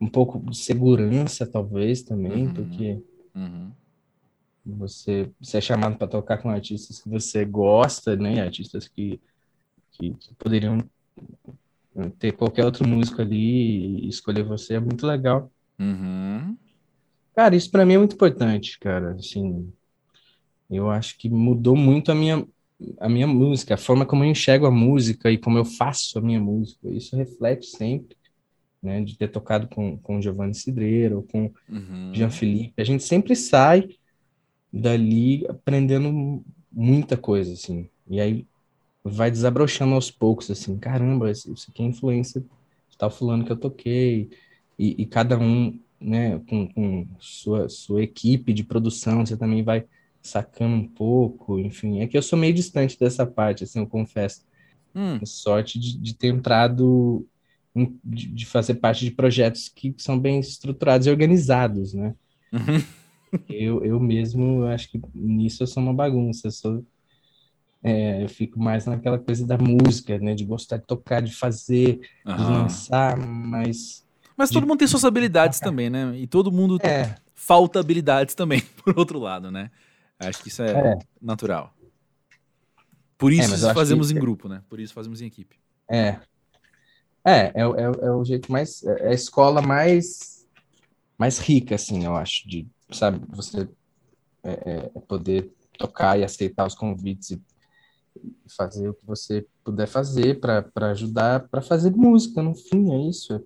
um 0.00 0.08
pouco 0.08 0.38
de 0.50 0.56
segurança, 0.56 1.46
talvez 1.46 2.02
também, 2.02 2.46
Uhum. 2.46 2.54
porque 2.54 3.02
Uhum. 3.34 3.70
Você, 4.64 5.30
você 5.40 5.58
é 5.58 5.60
chamado 5.60 5.96
para 5.96 6.06
tocar 6.06 6.38
com 6.38 6.50
artistas 6.50 7.00
que 7.00 7.08
você 7.08 7.44
gosta, 7.44 8.16
né? 8.16 8.42
Artistas 8.42 8.88
que, 8.88 9.20
que, 9.92 10.14
que 10.14 10.34
poderiam 10.34 10.78
ter 12.18 12.32
qualquer 12.32 12.64
outro 12.64 12.86
músico 12.86 13.20
ali 13.20 14.04
e 14.04 14.08
escolher 14.08 14.44
você 14.44 14.74
é 14.74 14.80
muito 14.80 15.06
legal. 15.06 15.50
Uhum. 15.78 16.56
Cara, 17.34 17.56
isso 17.56 17.70
para 17.70 17.84
mim 17.86 17.94
é 17.94 17.98
muito 17.98 18.14
importante, 18.14 18.78
cara. 18.78 19.12
Assim, 19.12 19.72
eu 20.70 20.90
acho 20.90 21.16
que 21.18 21.28
mudou 21.28 21.76
muito 21.76 22.12
a 22.12 22.14
minha 22.14 22.46
a 22.98 23.10
minha 23.10 23.26
música, 23.26 23.74
a 23.74 23.76
forma 23.76 24.06
como 24.06 24.24
eu 24.24 24.30
enxergo 24.30 24.64
a 24.64 24.70
música 24.70 25.30
e 25.30 25.36
como 25.36 25.58
eu 25.58 25.66
faço 25.66 26.18
a 26.18 26.22
minha 26.22 26.40
música. 26.40 26.88
Isso 26.88 27.14
reflete 27.14 27.66
sempre, 27.66 28.16
né? 28.82 29.02
De 29.02 29.18
ter 29.18 29.28
tocado 29.28 29.68
com 29.68 29.98
com 29.98 30.20
Giovanni 30.20 30.54
Cidreira 30.54 31.16
ou 31.16 31.22
com 31.22 31.52
Uhum. 31.68 32.12
Jean 32.14 32.30
Felipe, 32.30 32.80
a 32.80 32.84
gente 32.84 33.04
sempre 33.04 33.36
sai 33.36 33.88
dali 34.72 35.46
aprendendo 35.48 36.44
muita 36.70 37.16
coisa, 37.16 37.52
assim. 37.52 37.88
E 38.08 38.20
aí 38.20 38.46
vai 39.04 39.30
desabrochando 39.30 39.94
aos 39.94 40.10
poucos, 40.10 40.50
assim, 40.50 40.78
caramba, 40.78 41.30
isso 41.30 41.66
aqui 41.70 41.82
é 41.82 41.86
influência 41.86 42.40
de 42.88 42.98
tal 42.98 43.10
fulano 43.10 43.44
que 43.44 43.52
eu 43.52 43.56
toquei. 43.56 44.30
E, 44.78 45.02
e 45.02 45.06
cada 45.06 45.38
um, 45.38 45.78
né, 46.00 46.38
com, 46.48 46.66
com 46.68 47.06
sua, 47.18 47.68
sua 47.68 48.02
equipe 48.02 48.52
de 48.52 48.64
produção, 48.64 49.24
você 49.26 49.36
também 49.36 49.62
vai 49.62 49.84
sacando 50.22 50.74
um 50.76 50.86
pouco, 50.88 51.58
enfim. 51.58 52.00
É 52.00 52.06
que 52.06 52.16
eu 52.16 52.22
sou 52.22 52.38
meio 52.38 52.54
distante 52.54 52.98
dessa 52.98 53.26
parte, 53.26 53.64
assim, 53.64 53.80
eu 53.80 53.86
confesso. 53.86 54.44
Hum. 54.94 55.24
Sorte 55.24 55.78
de, 55.78 55.98
de 55.98 56.14
ter 56.14 56.28
entrado, 56.28 57.26
em- 57.74 57.98
de, 58.04 58.26
de 58.28 58.46
fazer 58.46 58.74
parte 58.74 59.04
de 59.04 59.10
projetos 59.10 59.68
que 59.68 59.94
são 59.98 60.18
bem 60.18 60.40
estruturados 60.40 61.06
e 61.06 61.10
organizados, 61.10 61.94
né? 61.94 62.14
Uhum. 62.52 62.82
Eu, 63.48 63.84
eu 63.84 64.00
mesmo, 64.00 64.62
eu 64.62 64.68
acho 64.68 64.90
que 64.90 65.00
nisso 65.14 65.62
eu 65.62 65.66
sou 65.66 65.82
uma 65.82 65.94
bagunça. 65.94 66.48
Eu 66.48 66.50
sou, 66.50 66.86
é, 67.82 68.22
eu 68.22 68.28
fico 68.28 68.58
mais 68.60 68.86
naquela 68.86 69.18
coisa 69.18 69.46
da 69.46 69.56
música, 69.56 70.18
né? 70.18 70.34
De 70.34 70.44
gostar 70.44 70.78
de 70.78 70.86
tocar, 70.86 71.20
de 71.22 71.34
fazer, 71.34 71.98
de 71.98 72.06
Aham. 72.26 72.62
lançar, 72.62 73.16
mas 73.16 74.06
Mas 74.36 74.50
todo 74.50 74.62
de- 74.62 74.68
mundo 74.68 74.78
tem 74.78 74.88
suas 74.88 75.04
habilidades 75.04 75.60
também, 75.60 75.88
né? 75.90 76.12
E 76.16 76.26
todo 76.26 76.50
mundo 76.52 76.78
é, 76.82 77.14
falta 77.34 77.80
habilidades 77.80 78.34
também, 78.34 78.60
por 78.84 78.98
outro 78.98 79.18
lado, 79.18 79.50
né? 79.50 79.70
Acho 80.18 80.42
que 80.42 80.48
isso 80.48 80.62
é, 80.62 80.72
É. 80.72 80.98
natural. 81.20 81.72
Por 83.16 83.32
isso 83.32 83.50
eu 83.54 83.66
acho 83.68 83.74
fazemos 83.74 84.08
que- 84.10 84.16
em 84.16 84.20
grupo, 84.20 84.48
né? 84.48 84.62
Por 84.68 84.80
isso 84.80 84.94
fazemos 84.94 85.20
em 85.20 85.26
equipe. 85.26 85.56
é. 85.90 86.18
É, 87.22 87.52
é, 87.60 87.66
o- 87.66 87.76
é, 87.76 87.82
é 87.82 88.10
o 88.12 88.24
jeito 88.24 88.50
mais, 88.50 88.82
é 88.82 89.08
a 89.08 89.12
escola 89.12 89.60
mais, 89.60 90.46
mais 91.18 91.38
rica, 91.38 91.74
assim, 91.74 92.04
eu 92.04 92.16
acho, 92.16 92.48
de, 92.48 92.66
sabe, 92.92 93.20
você 93.28 93.68
é, 94.42 94.50
é, 94.50 94.90
é 94.94 95.00
poder 95.00 95.52
tocar 95.78 96.18
e 96.18 96.24
aceitar 96.24 96.66
os 96.66 96.74
convites 96.74 97.30
e 97.30 97.42
fazer 98.56 98.88
o 98.88 98.94
que 98.94 99.06
você 99.06 99.46
puder 99.64 99.86
fazer 99.86 100.40
para 100.40 100.62
para 100.62 100.90
ajudar, 100.90 101.48
para 101.48 101.62
fazer 101.62 101.90
música, 101.90 102.42
no 102.42 102.54
fim, 102.54 102.92
é 102.92 103.08
isso, 103.08 103.34
é 103.34 103.40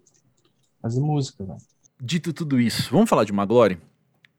fazer 0.81 1.01
música, 1.01 1.45
né? 1.45 1.57
Dito 2.01 2.33
tudo 2.33 2.61
isso, 2.61 2.91
vamos 2.91 3.09
falar 3.09 3.25
de 3.25 3.33
Maglore? 3.33 3.79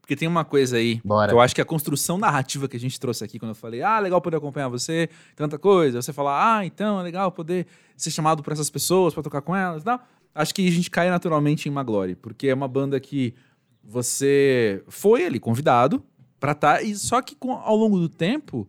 Porque 0.05 0.15
tem 0.15 0.27
uma 0.27 0.45
coisa 0.45 0.77
aí 0.77 1.01
Bora. 1.03 1.29
que 1.29 1.33
eu 1.33 1.39
acho 1.39 1.55
que 1.55 1.61
a 1.61 1.65
construção 1.65 2.19
narrativa 2.19 2.67
que 2.67 2.77
a 2.77 2.79
gente 2.79 2.99
trouxe 2.99 3.23
aqui, 3.23 3.39
quando 3.39 3.49
eu 3.49 3.55
falei, 3.55 3.81
ah, 3.81 3.97
legal 3.97 4.21
poder 4.21 4.37
acompanhar 4.37 4.67
você, 4.67 5.09
tanta 5.35 5.57
coisa, 5.57 5.99
você 5.99 6.13
falar, 6.13 6.57
ah, 6.57 6.65
então 6.65 6.99
é 6.99 7.03
legal 7.03 7.31
poder 7.31 7.65
ser 7.97 8.11
chamado 8.11 8.43
por 8.43 8.53
essas 8.53 8.69
pessoas 8.69 9.15
para 9.15 9.23
tocar 9.23 9.41
com 9.41 9.55
elas 9.55 9.81
e 9.81 9.85
tal. 9.85 9.99
Acho 10.35 10.53
que 10.53 10.67
a 10.67 10.71
gente 10.71 10.91
cai 10.91 11.09
naturalmente 11.09 11.67
em 11.67 11.71
Maglore, 11.71 12.13
porque 12.13 12.49
é 12.49 12.53
uma 12.53 12.67
banda 12.67 12.99
que 12.99 13.33
você 13.85 14.83
foi 14.87 15.25
ali 15.25 15.39
convidado 15.39 16.03
pra 16.39 16.51
estar, 16.53 16.83
e 16.83 16.95
só 16.95 17.21
que 17.21 17.35
com- 17.35 17.53
ao 17.53 17.75
longo 17.75 17.97
do 17.99 18.09
tempo, 18.09 18.67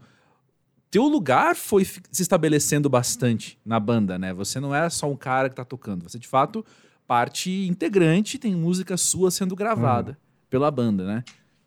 teu 0.91 1.05
lugar 1.05 1.57
foi 1.57 1.85
se 1.85 2.23
estabelecendo 2.23 2.89
bastante 2.89 3.59
na 3.65 3.81
banda, 3.81 4.19
né? 4.19 4.33
Você 4.35 4.61
não 4.61 4.75
é 4.75 4.89
só 4.89 5.11
um 5.11 5.17
cara 5.17 5.49
que 5.49 5.57
tá 5.57 5.65
tocando, 5.65 6.03
você 6.09 6.19
de 6.19 6.29
fato 6.29 6.65
parte 7.07 7.67
integrante, 7.67 8.39
tem 8.39 8.55
música 8.55 8.97
sua 8.97 9.31
sendo 9.31 9.55
gravada 9.55 10.19
pela 10.51 10.71
banda, 10.71 11.05
né? 11.07 11.25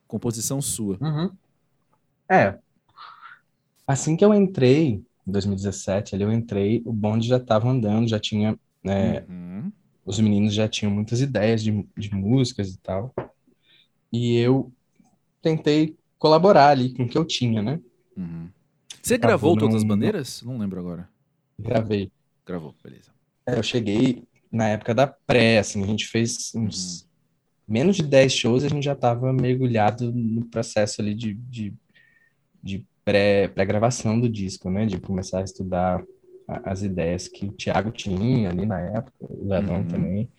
Composição 0.08 0.62
sua. 0.62 0.98
Uhum. 1.02 1.32
É. 2.30 2.58
Assim 3.88 4.16
que 4.16 4.24
eu 4.24 4.34
entrei, 4.34 5.04
em 5.28 5.32
2017, 5.32 6.16
ali 6.16 6.24
eu 6.24 6.32
entrei, 6.32 6.82
o 6.86 6.94
bonde 6.94 7.28
já 7.28 7.38
estava 7.38 7.70
andando, 7.70 8.08
já 8.08 8.20
tinha, 8.20 8.58
né, 8.84 9.22
Uhum. 9.28 9.72
os 10.06 10.20
meninos 10.20 10.54
já 10.54 10.68
tinham 10.68 10.92
muitas 10.92 11.22
ideias 11.22 11.64
de, 11.64 11.86
de 11.98 12.14
músicas 12.14 12.70
e 12.70 12.78
tal. 12.80 13.14
E 14.12 14.36
eu 14.38 14.72
tentei 15.42 15.96
colaborar 16.18 16.70
ali 16.70 16.94
com 16.94 17.04
o 17.04 17.08
que 17.10 17.18
eu 17.18 17.26
tinha, 17.26 17.62
né? 17.62 17.80
Uhum. 18.18 18.50
Você 19.02 19.16
Acabou 19.16 19.30
gravou 19.30 19.58
todas 19.58 19.76
as 19.76 19.84
bandeiras? 19.84 20.42
Não 20.44 20.58
lembro 20.58 20.80
agora. 20.80 21.10
Gravei. 21.58 22.12
Gravou, 22.46 22.76
beleza. 22.84 23.12
É, 23.46 23.58
eu 23.58 23.64
cheguei 23.64 24.24
na 24.52 24.68
época 24.70 24.94
da 24.94 25.08
pré, 25.08 25.60
assim, 25.60 25.84
a 25.84 25.88
gente 25.88 26.08
fez 26.08 26.52
uns 26.56 27.08
menos 27.68 27.96
de 27.96 28.04
10 28.04 28.34
shows, 28.34 28.64
a 28.64 28.68
gente 28.68 28.84
já 28.84 28.94
estava 28.94 29.32
mergulhado 29.32 30.12
no 30.12 30.46
processo 30.46 31.02
ali 31.02 31.14
de, 31.14 31.34
de, 31.36 31.74
de 32.62 32.86
pré, 33.06 33.48
pré-gravação 33.48 34.20
do 34.20 34.28
disco, 34.28 34.70
né? 34.70 34.86
De 34.86 35.00
começar 35.00 35.40
a 35.40 35.44
estudar 35.44 36.04
a- 36.48 36.72
as 36.72 36.82
ideias 36.82 37.28
que 37.28 37.46
o 37.46 37.52
Thiago 37.52 37.92
tinha 37.92 38.50
ali 38.50 38.66
na 38.66 38.80
época, 38.80 39.14
o 39.22 39.48
Leão 39.48 39.78
Uhum. 39.82 39.88
também. 39.88 40.30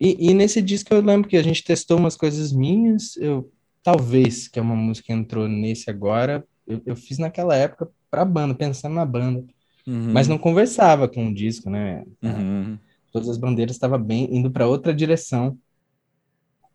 E, 0.00 0.30
e 0.30 0.34
nesse 0.34 0.62
disco 0.62 0.94
eu 0.94 1.00
lembro 1.02 1.28
que 1.28 1.36
a 1.36 1.42
gente 1.42 1.62
testou 1.64 1.98
umas 1.98 2.16
coisas 2.16 2.52
minhas, 2.52 3.16
eu 3.16 3.52
talvez, 3.82 4.48
que 4.48 4.58
é 4.58 4.62
uma 4.62 4.76
música 4.76 5.06
que 5.06 5.12
entrou 5.12 5.48
nesse 5.48 5.90
agora, 5.90 6.46
eu, 6.66 6.82
eu 6.86 6.96
fiz 6.96 7.18
naquela 7.18 7.54
época 7.54 7.90
pra 8.10 8.24
banda, 8.24 8.54
pensando 8.54 8.94
na 8.94 9.04
banda, 9.06 9.44
Uhum. 9.86 10.12
mas 10.12 10.28
não 10.28 10.38
conversava 10.38 11.08
com 11.08 11.28
o 11.28 11.34
disco, 11.34 11.70
né? 11.70 12.04
Uhum. 12.22 12.78
todas 13.12 13.28
as 13.28 13.38
bandeiras 13.38 13.76
estavam 13.76 14.02
bem 14.02 14.28
indo 14.36 14.50
para 14.50 14.66
outra 14.66 14.94
direção, 14.94 15.58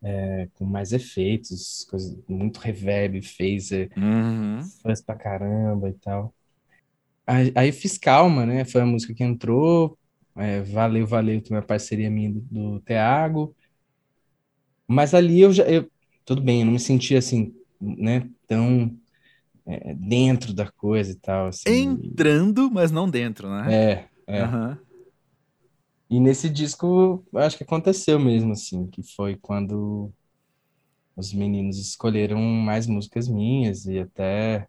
é, 0.04 0.48
com 0.54 0.66
mais 0.66 0.92
efeitos, 0.92 1.86
coisas 1.90 2.16
muito 2.28 2.60
reverb, 2.60 3.22
phaser, 3.22 3.90
Uhum. 3.98 4.62
fãs 4.82 5.02
pra 5.02 5.16
caramba 5.16 5.90
e 5.90 5.94
tal. 5.94 6.34
Aí, 7.28 7.52
aí 7.56 7.72
fiz 7.72 7.98
calma, 7.98 8.46
né? 8.46 8.66
Foi 8.66 8.82
a 8.82 8.86
música 8.86 9.14
que 9.14 9.24
entrou. 9.24 9.98
É, 10.36 10.62
valeu, 10.62 11.08
valeu, 11.08 11.42
tem 11.42 11.56
uma 11.56 11.64
parceria 11.64 12.10
minha 12.10 12.32
do, 12.32 12.42
do 12.42 12.80
Thiago. 12.82 13.56
Mas 14.88 15.14
ali 15.14 15.42
eu 15.42 15.52
já, 15.52 15.64
eu, 15.64 15.90
tudo 16.26 16.42
bem, 16.42 16.60
eu 16.60 16.66
não 16.66 16.74
me 16.74 16.80
sentia 16.80 17.20
assim, 17.20 17.56
né? 17.80 18.30
Tão 18.48 18.96
é, 19.66 19.94
dentro 19.94 20.54
da 20.54 20.70
coisa 20.72 21.12
e 21.12 21.16
tal, 21.16 21.48
assim. 21.48 21.72
Entrando, 21.72 22.70
mas 22.72 22.92
não 22.92 23.10
dentro, 23.10 23.50
né? 23.50 23.74
É, 23.74 24.08
é. 24.28 24.42
Aham. 24.42 24.80
E 26.10 26.20
nesse 26.20 26.50
disco, 26.50 27.26
acho 27.34 27.58
que 27.58 27.64
aconteceu 27.64 28.20
mesmo, 28.20 28.52
assim, 28.52 28.86
que 28.88 29.02
foi 29.16 29.36
quando 29.38 30.14
os 31.16 31.34
meninos 31.34 31.80
escolheram 31.80 32.40
mais 32.40 32.86
músicas 32.86 33.28
minhas 33.28 33.86
e 33.86 34.00
até 34.00 34.68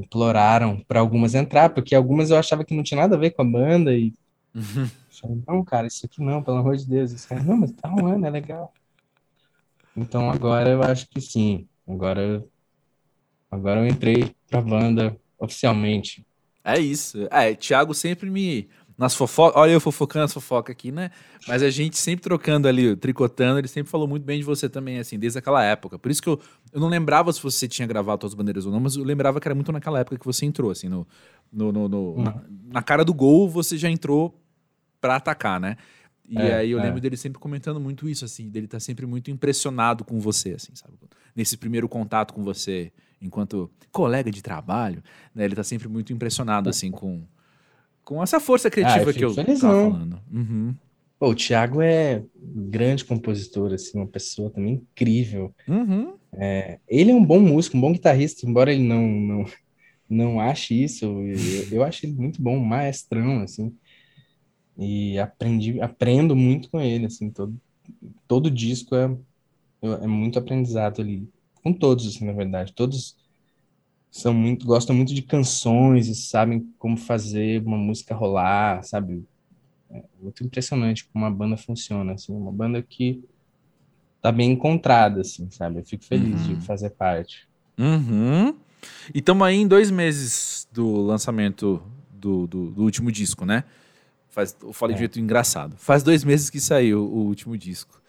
imploraram 0.00 0.80
para 0.86 1.00
algumas 1.00 1.34
entrar, 1.34 1.70
porque 1.70 1.94
algumas 1.94 2.30
eu 2.30 2.38
achava 2.38 2.64
que 2.64 2.74
não 2.74 2.82
tinha 2.82 3.00
nada 3.00 3.16
a 3.16 3.18
ver 3.18 3.30
com 3.30 3.42
a 3.42 3.44
banda 3.44 3.94
e 3.94 4.12
falei, 5.20 5.42
não, 5.46 5.64
cara, 5.64 5.86
isso 5.86 6.06
aqui 6.06 6.22
não, 6.22 6.42
pelo 6.42 6.58
amor 6.58 6.76
de 6.76 6.86
Deus. 6.86 7.26
Não, 7.44 7.56
mas 7.56 7.72
tá 7.72 7.88
rolando, 7.88 8.26
é 8.26 8.30
legal. 8.30 8.72
Então 9.96 10.30
agora 10.30 10.68
eu 10.70 10.82
acho 10.82 11.08
que 11.08 11.20
sim. 11.20 11.66
Agora, 11.88 12.44
agora 13.50 13.80
eu 13.80 13.86
entrei 13.86 14.34
pra 14.48 14.60
banda 14.60 15.16
oficialmente. 15.38 16.26
É 16.62 16.78
isso. 16.78 17.28
É, 17.30 17.54
Thiago 17.54 17.94
sempre 17.94 18.28
me. 18.28 18.68
Nas 18.98 19.14
fofocas. 19.14 19.60
Olha 19.60 19.72
eu 19.72 19.80
fofocando 19.80 20.24
as 20.24 20.32
fofocas 20.32 20.72
aqui, 20.72 20.90
né? 20.90 21.10
Mas 21.46 21.62
a 21.62 21.68
gente 21.68 21.98
sempre 21.98 22.22
trocando 22.22 22.66
ali, 22.66 22.96
tricotando, 22.96 23.58
ele 23.58 23.68
sempre 23.68 23.90
falou 23.90 24.08
muito 24.08 24.24
bem 24.24 24.38
de 24.38 24.44
você 24.44 24.70
também, 24.70 24.98
assim, 24.98 25.18
desde 25.18 25.38
aquela 25.38 25.62
época. 25.62 25.98
Por 25.98 26.10
isso 26.10 26.22
que 26.22 26.28
eu, 26.28 26.40
eu 26.72 26.80
não 26.80 26.88
lembrava 26.88 27.30
se 27.32 27.42
você 27.42 27.68
tinha 27.68 27.86
gravado 27.86 28.18
Todas 28.18 28.32
as 28.32 28.34
Bandeiras 28.34 28.64
ou 28.64 28.72
não, 28.72 28.80
mas 28.80 28.96
eu 28.96 29.04
lembrava 29.04 29.38
que 29.38 29.46
era 29.46 29.54
muito 29.54 29.70
naquela 29.70 30.00
época 30.00 30.18
que 30.18 30.24
você 30.24 30.46
entrou, 30.46 30.70
assim, 30.70 30.88
no, 30.88 31.06
no, 31.52 31.70
no, 31.70 31.88
no 31.88 31.98
uhum. 31.98 32.22
na, 32.22 32.42
na, 32.72 32.82
cara 32.82 33.04
do 33.04 33.12
gol 33.12 33.48
você 33.48 33.76
já 33.76 33.90
entrou 33.90 34.40
pra 34.98 35.16
atacar, 35.16 35.60
né? 35.60 35.76
E 36.28 36.38
é, 36.38 36.54
aí 36.54 36.70
eu 36.70 36.80
é. 36.80 36.82
lembro 36.82 37.00
dele 37.00 37.16
sempre 37.16 37.38
comentando 37.38 37.78
muito 37.78 38.08
isso, 38.08 38.24
assim, 38.24 38.48
dele 38.48 38.66
tá 38.66 38.80
sempre 38.80 39.04
muito 39.04 39.30
impressionado 39.30 40.04
com 40.04 40.18
você, 40.18 40.52
assim, 40.52 40.74
sabe? 40.74 40.94
Nesse 41.34 41.58
primeiro 41.58 41.86
contato 41.86 42.32
com 42.32 42.42
você, 42.42 42.90
enquanto 43.20 43.70
colega 43.92 44.30
de 44.30 44.42
trabalho, 44.42 45.02
né? 45.34 45.44
Ele 45.44 45.54
tá 45.54 45.62
sempre 45.62 45.86
muito 45.86 46.14
impressionado, 46.14 46.70
assim, 46.70 46.90
com, 46.90 47.22
com 48.06 48.22
essa 48.22 48.38
força 48.38 48.70
criativa 48.70 49.10
ah, 49.10 49.12
que 49.12 49.24
eu 49.24 49.34
felizão. 49.34 49.90
falando. 49.90 50.22
Uhum. 50.32 50.74
Pô, 51.18 51.30
o 51.30 51.34
Thiago 51.34 51.82
é 51.82 52.22
um 52.40 52.70
grande 52.70 53.04
compositor, 53.04 53.72
assim, 53.72 53.98
uma 53.98 54.06
pessoa 54.06 54.48
também 54.48 54.74
incrível. 54.74 55.52
Uhum. 55.66 56.14
É, 56.32 56.78
ele 56.88 57.10
é 57.10 57.14
um 57.14 57.24
bom 57.24 57.40
músico, 57.40 57.76
um 57.76 57.80
bom 57.80 57.92
guitarrista, 57.92 58.46
embora 58.48 58.72
ele 58.72 58.84
não, 58.84 59.02
não, 59.02 59.44
não 60.08 60.40
ache 60.40 60.84
isso, 60.84 61.04
eu, 61.04 61.24
eu 61.72 61.82
acho 61.82 62.06
ele 62.06 62.12
muito 62.14 62.40
bom, 62.40 62.60
maestrão, 62.60 63.42
assim. 63.42 63.74
E 64.78 65.18
aprendi, 65.18 65.80
aprendo 65.80 66.36
muito 66.36 66.70
com 66.70 66.80
ele, 66.80 67.06
assim, 67.06 67.28
todo, 67.28 67.58
todo 68.28 68.50
disco 68.50 68.94
é, 68.94 69.10
é 69.82 70.06
muito 70.06 70.38
aprendizado 70.38 71.02
ali. 71.02 71.28
Com 71.60 71.72
todos, 71.72 72.06
assim, 72.06 72.24
na 72.24 72.32
verdade. 72.32 72.72
Todos 72.72 73.16
são 74.16 74.32
muito, 74.32 74.66
gostam 74.66 74.96
muito 74.96 75.14
de 75.14 75.20
canções 75.20 76.08
e 76.08 76.14
sabem 76.14 76.66
como 76.78 76.96
fazer 76.96 77.62
uma 77.62 77.76
música 77.76 78.14
rolar, 78.14 78.82
sabe? 78.82 79.22
É 79.90 80.02
muito 80.20 80.42
impressionante 80.42 81.06
como 81.12 81.24
a 81.26 81.30
banda 81.30 81.56
funciona, 81.56 82.14
assim, 82.14 82.32
uma 82.32 82.50
banda 82.50 82.82
que 82.82 83.22
tá 84.22 84.32
bem 84.32 84.52
encontrada, 84.52 85.20
assim, 85.20 85.50
sabe? 85.50 85.80
Eu 85.80 85.84
fico 85.84 86.02
feliz 86.02 86.46
uhum. 86.46 86.54
de 86.54 86.66
fazer 86.66 86.90
parte. 86.90 87.46
Uhum. 87.78 88.54
E 89.14 89.18
estamos 89.18 89.46
aí 89.46 89.56
em 89.56 89.68
dois 89.68 89.90
meses 89.90 90.66
do 90.72 91.02
lançamento 91.02 91.82
do, 92.10 92.46
do, 92.46 92.70
do 92.70 92.82
último 92.82 93.12
disco, 93.12 93.44
né? 93.44 93.64
Faz, 94.30 94.56
eu 94.62 94.72
falei 94.72 94.94
é. 94.94 94.96
de 94.96 95.00
jeito 95.00 95.20
engraçado. 95.20 95.76
Faz 95.76 96.02
dois 96.02 96.24
meses 96.24 96.48
que 96.48 96.58
saiu 96.58 97.04
o 97.04 97.18
último 97.18 97.56
disco. 97.56 98.00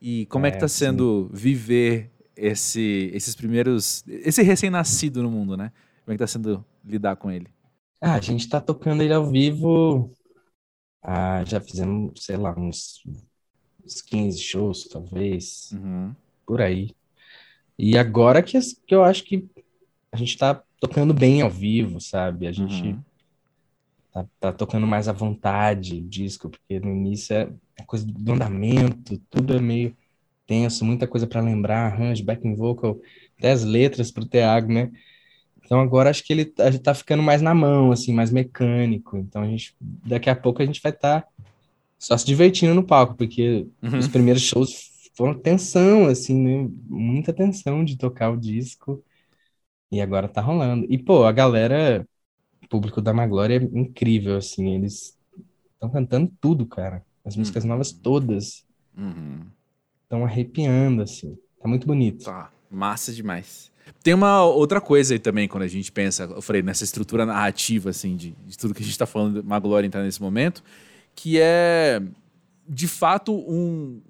E 0.00 0.26
como 0.26 0.44
é, 0.44 0.50
é 0.50 0.52
que 0.52 0.58
tá 0.58 0.68
sendo 0.68 1.28
sim. 1.30 1.36
viver 1.36 2.10
esse, 2.38 3.10
esses 3.12 3.34
primeiros. 3.34 4.04
Esse 4.06 4.42
recém-nascido 4.42 5.22
no 5.22 5.30
mundo, 5.30 5.56
né? 5.56 5.72
Como 6.04 6.12
é 6.12 6.16
que 6.16 6.18
tá 6.18 6.26
sendo 6.26 6.64
lidar 6.84 7.16
com 7.16 7.30
ele? 7.30 7.48
Ah, 8.00 8.14
a 8.14 8.20
gente 8.20 8.48
tá 8.48 8.60
tocando 8.60 9.02
ele 9.02 9.12
ao 9.12 9.28
vivo. 9.30 10.12
Ah, 11.02 11.44
já 11.44 11.60
fizemos, 11.60 12.24
sei 12.24 12.36
lá, 12.36 12.54
uns, 12.58 13.02
uns 13.84 14.00
15 14.02 14.38
shows, 14.38 14.88
talvez. 14.88 15.72
Uhum. 15.72 16.14
Por 16.46 16.62
aí. 16.62 16.90
E 17.78 17.98
agora 17.98 18.42
que, 18.42 18.58
que 18.86 18.94
eu 18.94 19.04
acho 19.04 19.24
que 19.24 19.48
a 20.10 20.16
gente 20.16 20.36
tá 20.38 20.62
tocando 20.80 21.12
bem 21.12 21.42
ao 21.42 21.50
vivo, 21.50 22.00
sabe? 22.00 22.46
A 22.46 22.52
gente. 22.52 22.88
Uhum 22.88 23.02
tá, 24.12 24.26
tá 24.40 24.52
tocando 24.52 24.86
mais 24.86 25.08
à 25.08 25.12
vontade 25.12 25.96
o 25.96 26.08
disco, 26.08 26.48
porque 26.48 26.80
no 26.80 26.90
início 26.90 27.34
é, 27.34 27.48
é 27.76 27.84
coisa 27.84 28.06
do 28.06 28.32
andamento, 28.32 29.18
tudo 29.30 29.54
é 29.54 29.60
meio 29.60 29.96
tenso, 30.48 30.84
muita 30.84 31.06
coisa 31.06 31.26
para 31.26 31.42
lembrar, 31.42 31.92
arranjo, 31.92 32.24
backing 32.24 32.56
vocal, 32.56 32.98
até 33.38 33.52
as 33.52 33.62
letras 33.62 34.10
pro 34.10 34.26
Thiago, 34.26 34.72
né? 34.72 34.90
Então 35.62 35.78
agora 35.78 36.08
acho 36.08 36.24
que 36.24 36.32
ele 36.32 36.52
gente 36.58 36.78
tá 36.80 36.94
ficando 36.94 37.22
mais 37.22 37.42
na 37.42 37.54
mão, 37.54 37.92
assim, 37.92 38.12
mais 38.14 38.32
mecânico. 38.32 39.18
Então 39.18 39.42
a 39.42 39.46
gente 39.46 39.76
daqui 39.80 40.30
a 40.30 40.34
pouco 40.34 40.62
a 40.62 40.66
gente 40.66 40.80
vai 40.82 40.90
estar 40.90 41.20
tá 41.20 41.28
só 41.98 42.16
se 42.16 42.24
divertindo 42.24 42.74
no 42.74 42.82
palco, 42.82 43.14
porque 43.14 43.66
uhum. 43.82 43.98
os 43.98 44.08
primeiros 44.08 44.42
shows 44.42 45.10
foram 45.14 45.34
tensão, 45.38 46.06
assim, 46.06 46.34
né? 46.40 46.70
Muita 46.88 47.32
tensão 47.32 47.84
de 47.84 47.98
tocar 47.98 48.30
o 48.30 48.36
disco. 48.36 49.04
E 49.92 50.00
agora 50.00 50.28
tá 50.28 50.40
rolando. 50.40 50.86
E 50.88 50.96
pô, 50.96 51.24
a 51.24 51.32
galera 51.32 52.06
público 52.70 53.00
da 53.00 53.12
Maglória 53.12 53.56
é 53.56 53.78
incrível, 53.78 54.36
assim, 54.36 54.74
eles 54.74 55.18
estão 55.74 55.90
cantando 55.90 56.32
tudo, 56.40 56.66
cara. 56.66 57.04
As 57.24 57.36
músicas 57.36 57.64
uhum. 57.64 57.70
novas 57.70 57.92
todas. 57.92 58.64
Estão 60.08 60.24
arrepiando, 60.24 61.02
assim. 61.02 61.36
Tá 61.60 61.68
muito 61.68 61.86
bonito. 61.86 62.24
Tá, 62.24 62.50
massa 62.70 63.12
demais. 63.12 63.70
Tem 64.02 64.14
uma 64.14 64.42
outra 64.42 64.80
coisa 64.80 65.14
aí 65.14 65.18
também, 65.18 65.46
quando 65.46 65.64
a 65.64 65.68
gente 65.68 65.92
pensa, 65.92 66.22
eu 66.24 66.40
falei, 66.40 66.62
nessa 66.62 66.82
estrutura 66.82 67.26
narrativa, 67.26 67.90
assim, 67.90 68.16
de, 68.16 68.30
de 68.46 68.56
tudo 68.56 68.72
que 68.72 68.82
a 68.82 68.86
gente 68.86 68.96
tá 68.96 69.04
falando, 69.04 69.44
Maglória 69.44 69.86
entrar 69.86 70.02
nesse 70.02 70.22
momento, 70.22 70.64
que 71.14 71.38
é, 71.38 72.00
de 72.66 72.88
fato, 72.88 73.34
um... 73.34 74.00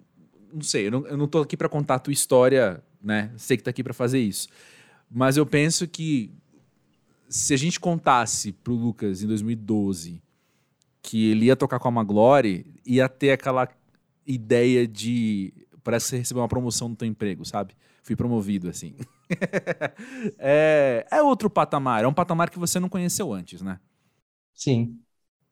Não 0.52 0.62
sei, 0.62 0.86
eu 0.86 0.92
não, 0.92 1.06
eu 1.08 1.16
não 1.16 1.26
tô 1.26 1.40
aqui 1.40 1.56
para 1.56 1.68
contar 1.68 1.96
a 1.96 1.98
tua 1.98 2.12
história, 2.12 2.80
né? 3.02 3.32
Sei 3.36 3.56
que 3.56 3.64
tá 3.64 3.70
aqui 3.70 3.82
para 3.82 3.92
fazer 3.92 4.20
isso. 4.20 4.48
Mas 5.10 5.36
eu 5.36 5.44
penso 5.44 5.88
que 5.88 6.30
se 7.28 7.52
a 7.52 7.56
gente 7.56 7.80
contasse 7.80 8.52
pro 8.52 8.72
Lucas 8.72 9.22
em 9.22 9.26
2012 9.26 10.22
que 11.02 11.30
ele 11.30 11.46
ia 11.46 11.56
tocar 11.56 11.78
com 11.78 11.88
a 11.88 11.90
Maglore, 11.90 12.66
ia 12.84 13.08
ter 13.08 13.32
aquela 13.32 13.68
ideia 14.26 14.86
de. 14.86 15.52
Parece 15.88 16.04
que 16.04 16.10
você 16.10 16.18
recebeu 16.18 16.42
uma 16.42 16.48
promoção 16.48 16.90
no 16.90 16.94
teu 16.94 17.08
emprego, 17.08 17.46
sabe? 17.46 17.74
Fui 18.02 18.14
promovido, 18.14 18.68
assim. 18.68 18.94
é, 20.38 21.06
é 21.10 21.22
outro 21.22 21.48
patamar, 21.48 22.04
é 22.04 22.06
um 22.06 22.12
patamar 22.12 22.50
que 22.50 22.58
você 22.58 22.78
não 22.78 22.90
conheceu 22.90 23.32
antes, 23.32 23.62
né? 23.62 23.80
Sim. 24.52 24.98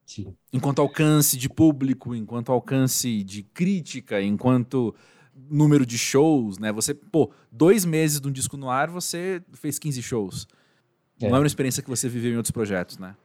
Sim. 0.05 0.37
Enquanto 0.53 0.83
alcance 0.83 1.39
de 1.39 1.49
público, 1.49 2.15
enquanto 2.15 2.53
alcance 2.53 3.25
de 3.25 3.45
crítica, 3.45 4.21
enquanto 4.21 4.95
número 5.35 5.87
de 5.87 5.97
shows, 5.97 6.59
né? 6.59 6.71
Você, 6.71 6.93
pô, 6.93 7.33
dois 7.51 7.87
meses 7.87 8.21
de 8.21 8.29
um 8.29 8.31
disco 8.31 8.59
no 8.59 8.69
ar, 8.69 8.91
você 8.91 9.43
fez 9.55 9.79
15 9.79 10.03
shows. 10.03 10.47
É. 11.19 11.31
Não 11.31 11.37
é 11.37 11.41
uma 11.41 11.47
experiência 11.47 11.83
que 11.83 11.89
você 11.89 12.11
viveu 12.11 12.31
em 12.33 12.37
outros 12.37 12.51
projetos, 12.51 12.99
né? 12.99 13.17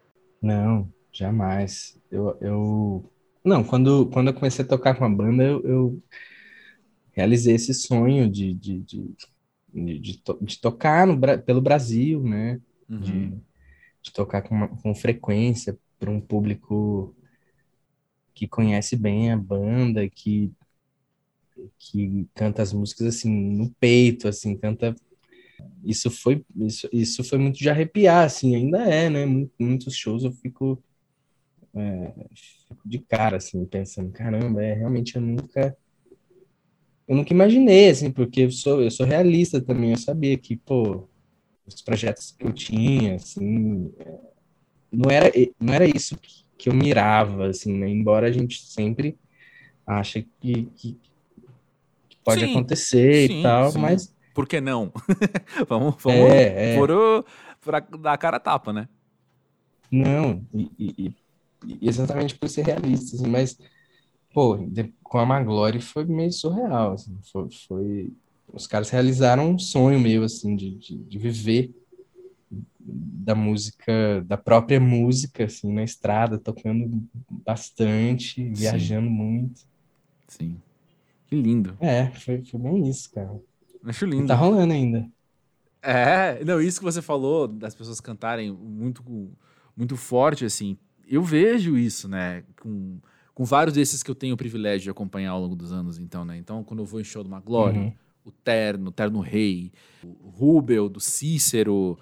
Não, 0.41 0.87
jamais. 1.11 1.99
Eu, 2.09 2.37
eu... 2.39 3.11
Não, 3.43 3.65
quando, 3.65 4.05
quando 4.05 4.27
eu 4.27 4.33
comecei 4.33 4.63
a 4.63 4.67
tocar 4.67 4.95
com 4.95 5.03
a 5.03 5.09
banda, 5.09 5.43
eu, 5.43 5.61
eu 5.65 6.03
realizei 7.21 7.55
esse 7.55 7.73
sonho 7.73 8.29
de, 8.29 8.53
de, 8.53 8.79
de, 8.79 9.15
de, 9.73 9.99
de, 9.99 10.17
to 10.17 10.37
de 10.41 10.59
tocar 10.59 11.05
no, 11.05 11.17
pelo 11.43 11.61
Brasil, 11.61 12.23
né? 12.23 12.59
Uhum. 12.89 12.99
De, 12.99 13.29
de 14.01 14.11
tocar 14.11 14.41
com, 14.41 14.55
uma, 14.55 14.67
com 14.67 14.93
frequência 14.95 15.77
para 15.99 16.09
um 16.09 16.19
público 16.19 17.15
que 18.33 18.47
conhece 18.47 18.95
bem 18.95 19.31
a 19.31 19.37
banda, 19.37 20.09
que, 20.09 20.51
que 21.77 22.27
canta 22.33 22.63
as 22.63 22.73
músicas 22.73 23.07
assim 23.07 23.29
no 23.29 23.69
peito, 23.79 24.27
assim, 24.27 24.57
canta 24.57 24.95
isso 25.83 26.09
foi 26.09 26.43
isso, 26.55 26.89
isso 26.91 27.23
foi 27.23 27.37
muito 27.37 27.59
de 27.59 27.69
arrepiar, 27.69 28.25
assim, 28.25 28.55
ainda 28.55 28.79
é, 28.79 29.09
né? 29.11 29.25
Muitos 29.59 29.95
shows 29.95 30.23
eu 30.23 30.31
fico, 30.31 30.83
é, 31.75 32.13
fico 32.33 32.89
de 32.89 32.97
cara, 32.97 33.37
assim, 33.37 33.63
pensando, 33.65 34.11
caramba, 34.11 34.63
é 34.63 34.73
realmente 34.73 35.15
eu 35.15 35.21
nunca 35.21 35.77
eu 37.11 37.17
nunca 37.17 37.33
imaginei, 37.33 37.89
assim, 37.89 38.09
porque 38.09 38.43
eu 38.43 38.51
sou, 38.51 38.81
eu 38.81 38.89
sou 38.89 39.05
realista 39.05 39.59
também, 39.59 39.91
eu 39.91 39.97
sabia 39.97 40.37
que, 40.37 40.55
pô, 40.55 41.09
os 41.67 41.81
projetos 41.81 42.31
que 42.31 42.45
eu 42.45 42.53
tinha, 42.53 43.15
assim, 43.15 43.91
é, 43.99 44.17
não 44.89 45.11
era, 45.11 45.29
não 45.59 45.73
era 45.73 45.85
isso 45.85 46.17
que, 46.17 46.45
que 46.57 46.69
eu 46.69 46.73
mirava, 46.73 47.47
assim, 47.47 47.73
né? 47.77 47.89
Embora 47.89 48.27
a 48.27 48.31
gente 48.31 48.61
sempre 48.61 49.17
acha 49.85 50.21
que, 50.39 50.69
que, 50.73 50.97
que 52.07 52.17
pode 52.23 52.45
sim, 52.45 52.51
acontecer 52.51 53.27
sim, 53.27 53.39
e 53.41 53.43
tal, 53.43 53.71
sim. 53.73 53.79
mas 53.79 54.15
por 54.33 54.47
que 54.47 54.61
não? 54.61 54.89
vamos 55.67 55.95
vamos 56.01 56.31
é, 56.31 56.75
é. 56.75 56.77
Por, 56.77 56.91
o, 56.91 57.25
por 57.59 57.75
a, 57.75 57.81
dar 57.81 58.13
a 58.13 58.17
cara 58.17 58.37
a 58.37 58.39
tapa, 58.39 58.71
né? 58.71 58.87
Não, 59.91 60.41
e, 60.53 60.71
e, 60.79 61.15
e 61.67 61.89
exatamente 61.89 62.35
por 62.35 62.47
ser 62.47 62.65
realista, 62.65 63.17
assim, 63.17 63.27
mas, 63.27 63.59
pô, 64.33 64.57
com 65.03 65.17
a 65.17 65.25
Maglore 65.25 65.81
foi 65.81 66.05
meio 66.05 66.31
surreal, 66.31 66.93
assim, 66.93 67.17
foi, 67.31 67.49
foi, 67.67 68.13
os 68.53 68.67
caras 68.67 68.89
realizaram 68.89 69.51
um 69.51 69.59
sonho 69.59 69.99
meu, 69.99 70.23
assim, 70.23 70.55
de, 70.55 70.71
de, 70.75 70.97
de 70.97 71.17
viver 71.17 71.73
da 72.79 73.35
música, 73.35 74.23
da 74.25 74.37
própria 74.37 74.79
música, 74.79 75.45
assim, 75.45 75.71
na 75.71 75.83
estrada, 75.83 76.37
tocando 76.37 77.03
bastante, 77.29 78.35
Sim. 78.35 78.53
viajando 78.53 79.09
muito. 79.09 79.61
Sim. 80.27 80.57
Que 81.27 81.35
lindo. 81.35 81.77
É, 81.79 82.07
foi, 82.07 82.43
foi 82.43 82.59
bem 82.59 82.89
isso, 82.89 83.11
cara. 83.11 83.31
Acho 83.85 84.05
lindo. 84.05 84.27
Tá 84.27 84.35
rolando 84.35 84.73
ainda. 84.73 85.07
É, 85.81 86.43
não, 86.43 86.61
isso 86.61 86.79
que 86.79 86.85
você 86.85 87.01
falou 87.01 87.47
das 87.47 87.73
pessoas 87.73 87.99
cantarem 87.99 88.51
muito, 88.51 89.03
muito 89.75 89.97
forte, 89.97 90.45
assim, 90.45 90.77
eu 91.07 91.23
vejo 91.23 91.77
isso, 91.77 92.07
né, 92.07 92.43
com, 92.61 92.99
com 93.41 93.45
vários 93.45 93.73
desses 93.73 94.03
que 94.03 94.11
eu 94.11 94.13
tenho 94.13 94.35
o 94.35 94.37
privilégio 94.37 94.83
de 94.83 94.89
acompanhar 94.91 95.31
ao 95.31 95.41
longo 95.41 95.55
dos 95.55 95.71
anos, 95.71 95.97
então, 95.97 96.23
né? 96.23 96.37
Então, 96.37 96.63
quando 96.63 96.81
eu 96.81 96.85
vou 96.85 97.01
em 97.01 97.03
show 97.03 97.23
do 97.23 97.29
Maglore, 97.29 97.75
uhum. 97.75 97.93
o 98.23 98.29
Terno, 98.29 98.89
o 98.89 98.91
Terno 98.91 99.19
Rei, 99.19 99.71
o 100.03 100.29
Rubel, 100.29 100.87
do 100.87 100.99
Cícero, 100.99 101.97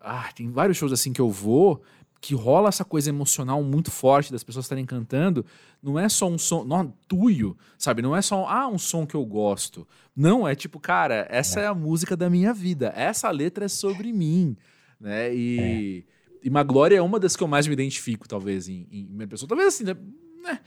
ah, 0.00 0.30
tem 0.34 0.50
vários 0.50 0.78
shows 0.78 0.90
assim 0.90 1.12
que 1.12 1.20
eu 1.20 1.28
vou 1.28 1.82
que 2.18 2.34
rola 2.34 2.70
essa 2.70 2.82
coisa 2.82 3.10
emocional 3.10 3.62
muito 3.62 3.90
forte 3.90 4.32
das 4.32 4.42
pessoas 4.42 4.64
estarem 4.64 4.86
cantando, 4.86 5.44
não 5.82 5.98
é 5.98 6.08
só 6.08 6.26
um 6.26 6.38
som, 6.38 6.64
não, 6.64 6.94
tuyo, 7.06 7.58
sabe? 7.76 8.00
Não 8.00 8.16
é 8.16 8.22
só 8.22 8.46
ah, 8.48 8.66
um 8.66 8.78
som 8.78 9.06
que 9.06 9.14
eu 9.14 9.24
gosto. 9.26 9.86
Não, 10.16 10.48
é 10.48 10.54
tipo, 10.54 10.80
cara, 10.80 11.26
essa 11.28 11.60
é, 11.60 11.64
é 11.64 11.66
a 11.66 11.74
música 11.74 12.16
da 12.16 12.30
minha 12.30 12.54
vida. 12.54 12.90
Essa 12.96 13.30
letra 13.30 13.66
é 13.66 13.68
sobre 13.68 14.14
mim, 14.14 14.56
né? 14.98 15.34
E, 15.34 16.06
é. 16.42 16.46
e 16.46 16.48
Maglória 16.48 16.96
é 16.96 17.02
uma 17.02 17.20
das 17.20 17.36
que 17.36 17.42
eu 17.42 17.48
mais 17.48 17.66
me 17.66 17.74
identifico, 17.74 18.26
talvez, 18.26 18.66
em, 18.66 18.86
em 18.90 19.04
minha 19.04 19.28
pessoa. 19.28 19.46
Talvez 19.46 19.68
assim, 19.74 19.84
né? 19.84 19.94
Né? 20.40 20.60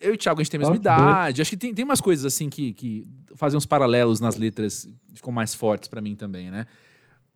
Eu 0.00 0.12
e 0.12 0.14
o 0.14 0.18
Thiago, 0.18 0.40
a 0.40 0.42
gente 0.42 0.50
tem 0.50 0.58
a 0.58 0.62
mesma 0.62 0.76
idade. 0.76 1.40
Acho 1.40 1.50
que 1.50 1.56
tem, 1.56 1.72
tem 1.72 1.84
umas 1.84 2.00
coisas 2.00 2.24
assim 2.24 2.50
que, 2.50 2.72
que 2.72 3.06
fazem 3.36 3.56
uns 3.56 3.66
paralelos 3.66 4.20
nas 4.20 4.36
letras, 4.36 4.88
ficam 5.14 5.32
mais 5.32 5.54
fortes 5.54 5.88
para 5.88 6.00
mim 6.00 6.16
também, 6.16 6.50
né? 6.50 6.66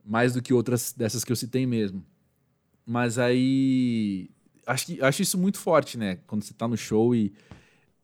Mais 0.05 0.35
do 0.35 0.43
que 0.43 0.53
outras 0.53 0.93
dessas 0.93 1.23
que 1.23 1.31
eu 1.31 1.37
citei 1.37 1.67
mesmo. 1.67 2.05
Mas 2.85 3.19
aí. 3.19 4.31
Acho, 4.67 4.87
que, 4.87 5.01
acho 5.01 5.23
isso 5.23 5.39
muito 5.39 5.59
forte, 5.59 5.97
né? 5.97 6.19
Quando 6.27 6.43
você 6.43 6.53
tá 6.53 6.67
no 6.67 6.77
show 6.77 7.15
e 7.15 7.33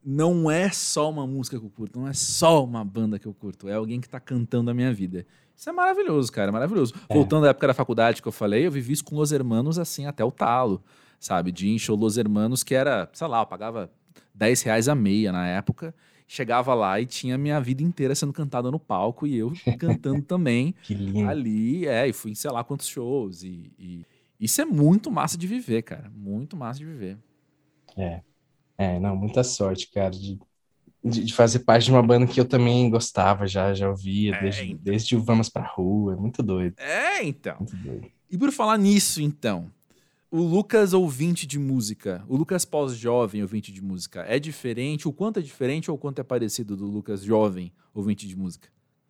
não 0.03 0.51
é 0.51 0.69
só 0.69 1.09
uma 1.09 1.25
música 1.25 1.59
que 1.59 1.65
eu 1.65 1.69
curto, 1.69 1.99
não 1.99 2.07
é 2.07 2.13
só 2.13 2.63
uma 2.63 2.83
banda 2.83 3.17
que 3.17 3.25
eu 3.25 3.33
curto, 3.33 3.69
é 3.69 3.73
alguém 3.73 4.01
que 4.01 4.09
tá 4.09 4.19
cantando 4.19 4.69
a 4.69 4.73
minha 4.73 4.93
vida. 4.93 5.25
Isso 5.55 5.69
é 5.69 5.73
maravilhoso, 5.73 6.31
cara, 6.31 6.49
é 6.49 6.51
maravilhoso. 6.51 6.93
É. 7.07 7.13
Voltando 7.13 7.45
à 7.45 7.49
época 7.49 7.67
da 7.67 7.73
faculdade 7.73 8.21
que 8.21 8.27
eu 8.27 8.31
falei, 8.31 8.65
eu 8.65 8.71
vivi 8.71 8.93
isso 8.93 9.03
com 9.03 9.15
Los 9.15 9.31
Hermanos 9.31 9.79
assim 9.79 10.05
até 10.05 10.23
o 10.23 10.31
talo, 10.31 10.83
sabe? 11.25 11.51
De 11.51 11.77
show 11.79 11.95
Los 11.95 12.17
Hermanos 12.17 12.63
que 12.63 12.75
era, 12.75 13.09
sei 13.13 13.27
lá, 13.27 13.41
eu 13.41 13.45
pagava 13.45 13.91
10 14.33 14.61
reais 14.63 14.87
a 14.87 14.95
meia 14.95 15.31
na 15.31 15.47
época 15.47 15.93
chegava 16.25 16.73
lá 16.73 16.99
e 16.99 17.05
tinha 17.05 17.37
minha 17.37 17.59
vida 17.59 17.83
inteira 17.83 18.15
sendo 18.15 18.33
cantada 18.33 18.71
no 18.71 18.79
palco 18.79 19.27
e 19.27 19.37
eu 19.37 19.53
cantando 19.77 20.21
também 20.21 20.73
ali, 21.29 21.85
é, 21.85 22.07
e 22.07 22.13
fui 22.13 22.31
em 22.31 22.35
sei 22.35 22.49
lá 22.49 22.63
quantos 22.63 22.87
shows 22.87 23.43
e, 23.43 23.71
e, 23.77 24.05
isso 24.43 24.61
é 24.61 24.65
muito 24.65 25.09
massa 25.09 25.37
de 25.37 25.47
viver, 25.47 25.83
cara. 25.83 26.11
Muito 26.13 26.57
massa 26.57 26.79
de 26.79 26.85
viver. 26.85 27.17
É. 27.95 28.21
É, 28.77 28.99
não, 28.99 29.15
muita 29.15 29.41
sorte, 29.41 29.89
cara, 29.89 30.11
de, 30.11 30.37
de, 31.01 31.23
de 31.23 31.33
fazer 31.33 31.59
parte 31.59 31.85
de 31.85 31.91
uma 31.91 32.03
banda 32.03 32.27
que 32.27 32.41
eu 32.41 32.45
também 32.45 32.89
gostava, 32.89 33.47
já, 33.47 33.73
já 33.73 33.89
ouvia, 33.89 34.35
é, 34.35 34.41
desde, 34.41 34.65
então. 34.65 34.79
desde 34.83 35.15
o 35.15 35.21
Vamos 35.21 35.47
Pra 35.47 35.65
Rua. 35.65 36.13
É 36.13 36.15
muito 36.17 36.43
doido. 36.43 36.75
É, 36.77 37.23
então. 37.23 37.55
Muito 37.57 37.77
doido. 37.77 38.11
E 38.29 38.37
por 38.37 38.51
falar 38.51 38.77
nisso, 38.77 39.21
então, 39.21 39.71
o 40.33 40.41
Lucas 40.41 40.93
ouvinte 40.93 41.45
de 41.45 41.59
música, 41.59 42.25
o 42.27 42.35
Lucas 42.35 42.65
pós-jovem 42.65 43.43
ouvinte 43.43 43.71
de 43.71 43.83
música, 43.83 44.21
é 44.27 44.39
diferente? 44.39 45.07
O 45.07 45.13
quanto 45.13 45.37
é 45.37 45.43
diferente 45.43 45.91
ou 45.91 45.95
o 45.95 45.99
quanto 45.99 46.21
é 46.21 46.23
parecido 46.23 46.75
do 46.75 46.87
Lucas 46.87 47.21
jovem 47.21 47.71
ouvinte 47.93 48.27
de 48.27 48.35
música, 48.35 48.67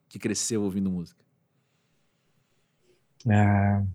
que 0.09 0.19
cresceu 0.19 0.61
ouvindo 0.61 0.91
música? 0.91 1.23
Ah, 3.25 3.85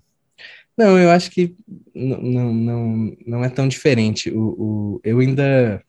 não, 0.74 0.98
eu 0.98 1.10
acho 1.10 1.30
que 1.30 1.54
não, 1.94 2.50
não, 2.50 3.16
não 3.26 3.44
é 3.44 3.50
tão 3.50 3.68
diferente. 3.68 4.30
O, 4.30 4.94
o, 4.96 5.00
eu 5.04 5.18
ainda, 5.18 5.84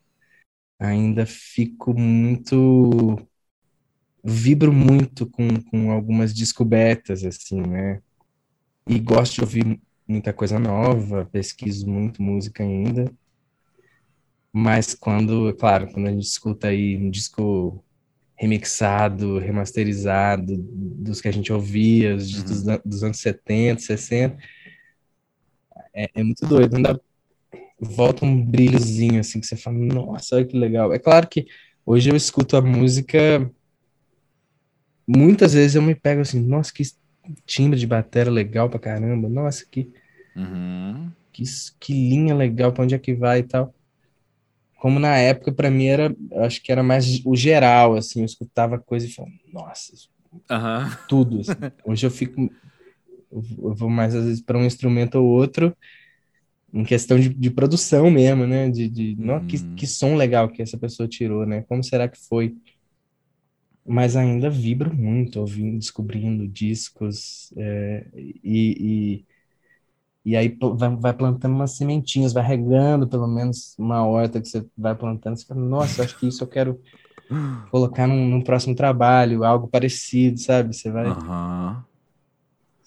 ainda 0.78 1.24
fico 1.24 1.98
muito. 1.98 3.16
Vibro 4.22 4.74
muito 4.74 5.26
com, 5.26 5.48
com 5.70 5.90
algumas 5.90 6.34
descobertas, 6.34 7.24
assim, 7.24 7.62
né? 7.62 8.02
E 8.86 8.98
gosto 8.98 9.36
de 9.36 9.40
ouvir 9.40 9.80
muita 10.10 10.32
coisa 10.32 10.58
nova, 10.58 11.28
pesquiso 11.30 11.88
muito 11.88 12.22
música 12.22 12.62
ainda. 12.62 13.10
Mas 14.52 14.94
quando, 14.94 15.54
claro, 15.54 15.86
quando 15.92 16.08
a 16.08 16.10
gente 16.10 16.24
escuta 16.24 16.68
aí 16.68 16.96
um 16.96 17.10
disco 17.10 17.82
remixado, 18.36 19.38
remasterizado, 19.38 20.56
dos 20.58 21.20
que 21.20 21.28
a 21.28 21.32
gente 21.32 21.52
ouvia, 21.52 22.12
uhum. 22.12 22.16
dos, 22.16 22.62
dos 22.84 23.04
anos 23.04 23.18
70, 23.20 23.80
60 23.80 24.36
é, 25.94 26.08
é 26.14 26.22
muito 26.22 26.46
doido. 26.46 26.76
Ainda 26.76 27.00
volta 27.78 28.24
um 28.24 28.44
brilhozinho 28.44 29.20
assim 29.20 29.40
que 29.40 29.46
você 29.46 29.56
fala, 29.56 29.76
nossa, 29.76 30.36
olha 30.36 30.44
que 30.44 30.58
legal. 30.58 30.92
É 30.92 30.98
claro 30.98 31.28
que 31.28 31.46
hoje 31.84 32.10
eu 32.10 32.16
escuto 32.16 32.56
a 32.56 32.62
música, 32.62 33.50
muitas 35.06 35.54
vezes 35.54 35.76
eu 35.76 35.82
me 35.82 35.94
pego 35.94 36.22
assim, 36.22 36.40
nossa, 36.40 36.72
que 36.72 36.82
timbre 37.46 37.78
de 37.78 37.86
bateria 37.86 38.32
legal 38.32 38.68
pra 38.68 38.78
caramba, 38.78 39.28
nossa, 39.28 39.64
que, 39.70 39.90
uhum. 40.36 41.10
que, 41.32 41.42
que 41.78 41.92
linha 41.92 42.34
legal, 42.34 42.72
pra 42.72 42.84
onde 42.84 42.94
é 42.94 42.98
que 42.98 43.14
vai 43.14 43.40
e 43.40 43.44
tal. 43.44 43.74
Como 44.78 44.98
na 44.98 45.16
época, 45.16 45.52
para 45.52 45.70
mim, 45.70 45.86
era, 45.86 46.14
acho 46.36 46.62
que 46.62 46.72
era 46.72 46.82
mais 46.82 47.20
o 47.24 47.36
geral, 47.36 47.96
assim, 47.96 48.20
eu 48.20 48.26
escutava 48.26 48.78
coisa 48.78 49.06
e 49.06 49.12
falava, 49.12 49.34
nossa, 49.52 49.92
uhum. 50.32 50.96
tudo. 51.08 51.40
Assim. 51.40 51.52
Hoje 51.84 52.06
eu 52.06 52.10
fico 52.10 52.50
eu 53.32 53.74
vou 53.74 53.88
mais 53.88 54.14
às 54.14 54.24
vezes 54.24 54.40
para 54.40 54.58
um 54.58 54.64
instrumento 54.64 55.16
ou 55.16 55.26
outro 55.26 55.76
em 56.72 56.84
questão 56.84 57.18
de, 57.18 57.28
de 57.28 57.50
produção 57.50 58.10
mesmo, 58.10 58.46
né? 58.46 58.70
De, 58.70 58.88
de 58.88 59.16
não, 59.18 59.44
que, 59.44 59.56
uhum. 59.56 59.74
que 59.74 59.86
som 59.86 60.14
legal 60.14 60.48
que 60.48 60.62
essa 60.62 60.78
pessoa 60.78 61.08
tirou, 61.08 61.44
né? 61.44 61.62
Como 61.62 61.82
será 61.82 62.08
que 62.08 62.18
foi? 62.18 62.56
Mas 63.84 64.14
ainda 64.14 64.48
vibro 64.48 64.94
muito 64.94 65.40
ouvindo, 65.40 65.78
descobrindo 65.78 66.46
discos 66.46 67.52
é, 67.56 68.06
e, 68.14 69.24
e, 69.24 69.24
e, 70.24 70.36
aí 70.36 70.56
vai, 70.76 70.96
vai, 70.96 71.12
plantando 71.12 71.54
umas 71.54 71.72
sementinhas, 71.72 72.32
vai 72.32 72.44
regando 72.44 73.08
pelo 73.08 73.26
menos 73.26 73.74
uma 73.78 74.04
horta 74.04 74.40
que 74.40 74.48
você 74.48 74.64
vai 74.76 74.94
plantando. 74.94 75.36
Você 75.36 75.46
fala, 75.46 75.60
nossa, 75.60 76.02
acho 76.02 76.18
que 76.18 76.28
isso 76.28 76.44
eu 76.44 76.48
quero 76.48 76.80
colocar 77.70 78.06
num, 78.06 78.28
num 78.28 78.42
próximo 78.42 78.74
trabalho, 78.74 79.44
algo 79.44 79.68
parecido, 79.68 80.38
sabe? 80.38 80.74
Você 80.74 80.90
vai. 80.90 81.08
Uhum 81.08 81.90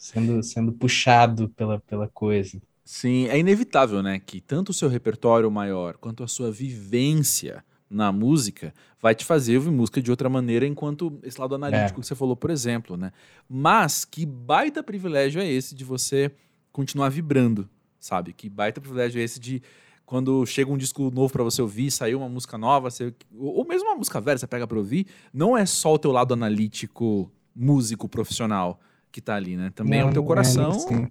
sendo, 0.04 0.44
sendo 0.44 0.74
puxado 0.74 1.48
pela, 1.50 1.80
pela 1.80 2.10
coisa. 2.10 2.62
Sim, 2.84 3.28
é 3.30 3.40
inevitável, 3.40 4.04
né? 4.04 4.20
Que 4.20 4.42
tanto 4.42 4.70
o 4.70 4.74
seu 4.74 4.90
repertório 4.90 5.50
maior 5.50 5.96
quanto 5.96 6.24
a 6.24 6.28
sua 6.28 6.52
vivência 6.52 7.64
na 7.90 8.12
música 8.12 8.74
vai 9.02 9.16
te 9.16 9.24
fazer 9.24 9.56
ouvir 9.56 9.72
música 9.72 10.02
de 10.02 10.12
outra 10.12 10.28
maneira, 10.28 10.68
enquanto 10.68 11.18
esse 11.24 11.40
lado 11.40 11.56
analítico 11.56 12.00
é. 12.00 12.02
que 12.02 12.08
você 12.08 12.16
falou, 12.16 12.36
por 12.36 12.50
exemplo, 12.50 12.98
né? 12.98 13.14
Mas 13.48 14.04
que 14.04 14.26
baita 14.26 14.84
privilégio 14.84 15.42
é 15.42 15.50
esse 15.50 15.74
de 15.74 15.86
você 15.86 16.30
continuar 16.74 17.08
vibrando, 17.08 17.70
sabe? 18.00 18.34
Que 18.34 18.50
baita 18.50 18.82
privilégio 18.82 19.22
é 19.22 19.24
esse 19.24 19.40
de 19.40 19.62
quando 20.06 20.46
chega 20.46 20.70
um 20.70 20.78
disco 20.78 21.10
novo 21.10 21.32
para 21.32 21.44
você 21.44 21.62
ouvir, 21.62 21.90
saiu 21.90 22.20
uma 22.20 22.28
música 22.28 22.58
nova, 22.58 22.92
você, 22.92 23.14
ou 23.34 23.66
mesmo 23.66 23.88
uma 23.88 23.96
música 23.96 24.20
velha, 24.20 24.38
você 24.38 24.46
pega 24.46 24.68
para 24.68 24.78
ouvir, 24.78 25.08
não 25.34 25.58
é 25.58 25.66
só 25.66 25.94
o 25.94 26.00
teu 26.00 26.12
lado 26.12 26.34
analítico, 26.34 27.32
músico 27.56 28.10
profissional 28.10 28.80
que 29.12 29.22
tá 29.22 29.36
ali, 29.36 29.56
né? 29.56 29.72
Também 29.74 30.02
não, 30.02 30.08
é 30.08 30.10
o 30.10 30.14
teu 30.14 30.24
coração, 30.24 30.72
é, 30.72 31.08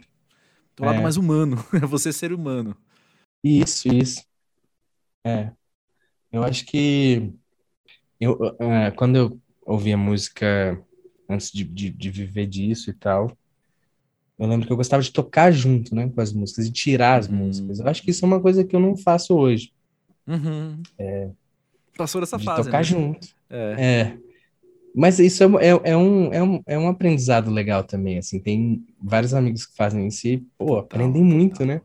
teu 0.77 0.85
lado 0.85 0.99
é. 0.99 1.03
mais 1.03 1.17
humano, 1.17 1.57
é 1.73 1.87
você 1.87 2.13
ser 2.13 2.33
humano. 2.33 2.77
Isso, 3.43 3.89
isso. 3.89 4.23
É. 5.25 5.53
Eu 6.31 6.43
acho 6.43 6.67
que 6.67 7.33
eu, 8.21 8.33
uh, 8.33 8.95
quando 8.97 9.17
eu 9.17 9.41
ouvia 9.65 9.97
música 9.97 10.81
antes 11.29 11.51
de, 11.51 11.65
de, 11.65 11.91
de, 11.91 12.11
viver 12.11 12.47
disso 12.47 12.91
e 12.91 12.93
tal, 12.93 13.37
eu 14.39 14.47
lembro 14.47 14.67
que 14.67 14.73
eu 14.73 14.77
gostava 14.77 15.03
de 15.03 15.13
tocar 15.13 15.51
junto, 15.53 15.95
né, 15.95 16.09
com 16.09 16.21
as 16.21 16.33
músicas 16.33 16.67
e 16.67 16.73
tirar 16.73 17.19
as 17.19 17.29
uhum. 17.29 17.37
músicas. 17.37 17.81
Eu 17.81 17.89
acho 17.89 18.03
que 18.03 18.11
isso 18.11 18.25
é 18.25 18.29
uma 18.29 18.41
coisa 18.41 18.65
que 18.65 18.75
eu 18.75 18.81
não 18.81 18.97
faço 18.97 19.35
hoje. 19.35 19.73
Uhum. 20.27 20.83
É, 20.99 21.31
Passou 21.97 22.21
dessa 22.21 22.39
de 22.39 22.45
fase. 22.45 22.65
Tocar 22.65 22.79
né? 22.79 22.85
junto. 22.85 23.29
É. 23.51 23.77
é. 23.79 24.19
Mas 24.95 25.19
isso 25.19 25.43
é, 25.43 25.47
é, 25.69 25.81
é, 25.85 25.97
um, 25.97 26.33
é, 26.33 26.43
um, 26.43 26.63
é 26.67 26.79
um 26.79 26.89
aprendizado 26.89 27.51
legal 27.51 27.83
também, 27.83 28.19
assim, 28.19 28.39
tem 28.39 28.85
vários 29.01 29.33
amigos 29.33 29.65
que 29.65 29.75
fazem 29.75 30.07
isso 30.07 30.27
e, 30.27 30.39
pô, 30.59 30.77
aprendem 30.77 31.25
muito, 31.25 31.65
né? 31.65 31.81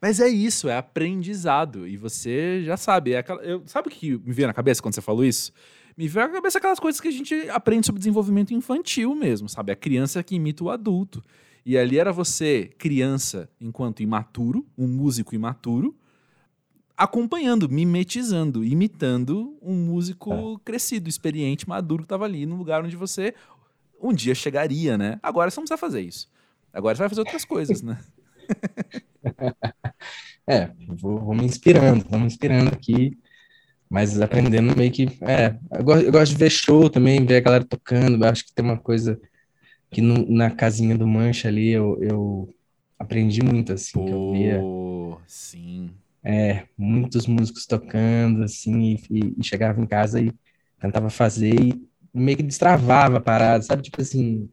Mas 0.00 0.20
é 0.20 0.28
isso, 0.28 0.68
é 0.68 0.76
aprendizado. 0.76 1.86
E 1.86 1.96
você 1.96 2.62
já 2.64 2.76
sabe. 2.76 3.12
É 3.12 3.18
aquela, 3.18 3.42
eu, 3.42 3.62
sabe 3.66 3.88
o 3.88 3.90
que 3.90 4.18
me 4.18 4.32
veio 4.32 4.48
na 4.48 4.54
cabeça 4.54 4.82
quando 4.82 4.94
você 4.94 5.00
falou 5.00 5.24
isso? 5.24 5.52
Me 5.96 6.06
veio 6.06 6.26
na 6.26 6.34
cabeça 6.34 6.58
aquelas 6.58 6.78
coisas 6.78 7.00
que 7.00 7.08
a 7.08 7.10
gente 7.12 7.34
aprende 7.48 7.86
sobre 7.86 7.98
desenvolvimento 7.98 8.52
infantil 8.52 9.14
mesmo, 9.14 9.48
sabe? 9.48 9.72
A 9.72 9.76
criança 9.76 10.22
que 10.22 10.34
imita 10.34 10.64
o 10.64 10.70
adulto. 10.70 11.24
E 11.66 11.76
ali 11.76 11.98
era 11.98 12.12
você, 12.12 12.70
criança, 12.78 13.50
enquanto 13.60 14.00
imaturo, 14.00 14.64
um 14.78 14.86
músico 14.86 15.34
imaturo, 15.34 15.96
acompanhando, 16.96 17.68
mimetizando, 17.68 18.64
imitando 18.64 19.58
um 19.60 19.74
músico 19.74 20.32
é. 20.32 20.64
crescido, 20.64 21.08
experiente, 21.08 21.68
maduro 21.68 22.04
que 22.04 22.06
estava 22.06 22.24
ali 22.24 22.46
no 22.46 22.54
lugar 22.54 22.84
onde 22.84 22.94
você 22.94 23.34
um 24.00 24.12
dia 24.12 24.32
chegaria, 24.32 24.96
né? 24.96 25.18
Agora 25.20 25.50
você 25.50 25.58
não 25.58 25.64
precisa 25.64 25.76
fazer 25.76 26.02
isso. 26.02 26.30
Agora 26.72 26.94
você 26.94 27.00
vai 27.00 27.08
fazer 27.08 27.22
outras 27.22 27.44
coisas, 27.44 27.82
né? 27.82 27.98
é, 30.46 30.70
vou, 30.86 31.18
vou, 31.18 31.34
me 31.34 31.44
inspirando, 31.44 32.06
vou 32.08 32.20
me 32.20 32.26
inspirando 32.26 32.68
aqui, 32.68 33.18
mas 33.90 34.20
aprendendo 34.20 34.76
meio 34.76 34.92
que. 34.92 35.08
É, 35.20 35.58
eu 35.76 35.82
gosto, 35.82 36.04
eu 36.04 36.12
gosto 36.12 36.30
de 36.30 36.38
ver 36.38 36.50
show 36.50 36.88
também, 36.88 37.26
ver 37.26 37.38
a 37.38 37.40
galera 37.40 37.64
tocando. 37.64 38.24
Acho 38.24 38.44
que 38.44 38.54
tem 38.54 38.64
uma 38.64 38.78
coisa 38.78 39.20
que 39.96 40.02
no, 40.02 40.30
na 40.30 40.50
casinha 40.50 40.94
do 40.94 41.06
Mancha 41.06 41.48
ali 41.48 41.70
eu, 41.70 41.98
eu 42.02 42.54
aprendi 42.98 43.42
muito, 43.42 43.72
assim, 43.72 43.98
Pô, 43.98 44.04
que 44.04 44.12
eu 44.12 44.32
via. 44.32 44.62
Sim 45.26 45.90
é, 46.28 46.64
muitos 46.76 47.28
músicos 47.28 47.66
tocando, 47.66 48.42
assim, 48.42 48.98
e, 49.08 49.34
e, 49.38 49.44
chegava 49.44 49.80
em 49.80 49.86
casa 49.86 50.20
e 50.20 50.32
tentava 50.80 51.08
fazer 51.08 51.54
e 51.54 51.88
meio 52.12 52.36
que 52.36 52.42
destravava 52.42 53.18
a 53.18 53.20
parada, 53.20 53.62
sabe? 53.62 53.82
Tipo 53.82 54.02
assim, 54.02 54.48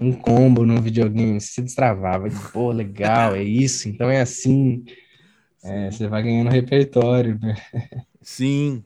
um 0.00 0.10
combo 0.10 0.64
num 0.64 0.80
videogame, 0.80 1.38
se 1.38 1.60
destravava, 1.60 2.28
e, 2.28 2.30
pô, 2.50 2.72
legal, 2.72 3.36
é 3.36 3.42
isso, 3.42 3.90
então 3.90 4.08
é 4.08 4.22
assim, 4.22 4.82
é, 5.62 5.90
você 5.90 6.08
vai 6.08 6.22
ganhando 6.22 6.48
repertório, 6.48 7.38
né? 7.38 7.56
Sim. 8.22 8.82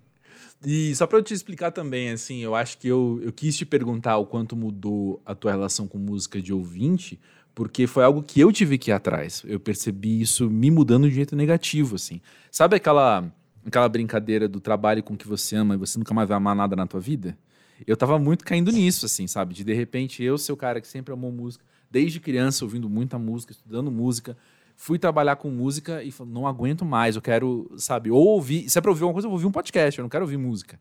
E 0.68 0.92
só 0.96 1.06
para 1.06 1.18
eu 1.18 1.22
te 1.22 1.32
explicar 1.32 1.70
também, 1.70 2.10
assim, 2.10 2.40
eu 2.40 2.52
acho 2.52 2.78
que 2.78 2.88
eu, 2.88 3.20
eu 3.22 3.32
quis 3.32 3.56
te 3.56 3.64
perguntar 3.64 4.16
o 4.16 4.26
quanto 4.26 4.56
mudou 4.56 5.22
a 5.24 5.32
tua 5.32 5.52
relação 5.52 5.86
com 5.86 5.96
música 5.96 6.42
de 6.42 6.52
ouvinte, 6.52 7.20
porque 7.54 7.86
foi 7.86 8.02
algo 8.02 8.20
que 8.20 8.40
eu 8.40 8.50
tive 8.50 8.76
que 8.76 8.90
ir 8.90 8.92
atrás. 8.92 9.44
Eu 9.46 9.60
percebi 9.60 10.20
isso 10.20 10.50
me 10.50 10.68
mudando 10.68 11.08
de 11.08 11.14
jeito 11.14 11.36
negativo, 11.36 11.94
assim. 11.94 12.20
Sabe 12.50 12.74
aquela 12.74 13.32
aquela 13.64 13.88
brincadeira 13.88 14.48
do 14.48 14.60
trabalho 14.60 15.04
com 15.04 15.16
que 15.16 15.28
você 15.28 15.54
ama 15.54 15.74
e 15.76 15.78
você 15.78 16.00
nunca 16.00 16.12
mais 16.12 16.28
vai 16.28 16.36
amar 16.36 16.56
nada 16.56 16.74
na 16.74 16.84
tua 16.84 16.98
vida? 16.98 17.38
Eu 17.86 17.96
tava 17.96 18.18
muito 18.18 18.44
caindo 18.44 18.72
nisso, 18.72 19.06
assim, 19.06 19.28
sabe? 19.28 19.54
De 19.54 19.62
de 19.62 19.72
repente 19.72 20.24
eu 20.24 20.36
ser 20.36 20.50
o 20.50 20.56
cara 20.56 20.80
que 20.80 20.88
sempre 20.88 21.14
amou 21.14 21.30
música, 21.30 21.64
desde 21.88 22.18
criança 22.18 22.64
ouvindo 22.64 22.90
muita 22.90 23.16
música, 23.20 23.52
estudando 23.52 23.88
música, 23.88 24.36
fui 24.76 24.98
trabalhar 24.98 25.36
com 25.36 25.50
música 25.50 26.02
e 26.02 26.12
falei, 26.12 26.32
não 26.32 26.46
aguento 26.46 26.84
mais, 26.84 27.16
eu 27.16 27.22
quero, 27.22 27.72
sabe, 27.76 28.10
ou 28.10 28.24
ouvir, 28.26 28.68
se 28.68 28.78
é 28.78 28.80
pra 28.80 28.90
ouvir 28.90 29.04
uma 29.04 29.12
coisa, 29.12 29.26
eu 29.26 29.30
vou 29.30 29.36
ouvir 29.36 29.46
um 29.46 29.52
podcast, 29.52 29.98
eu 29.98 30.02
não 30.02 30.10
quero 30.10 30.24
ouvir 30.24 30.36
música. 30.36 30.78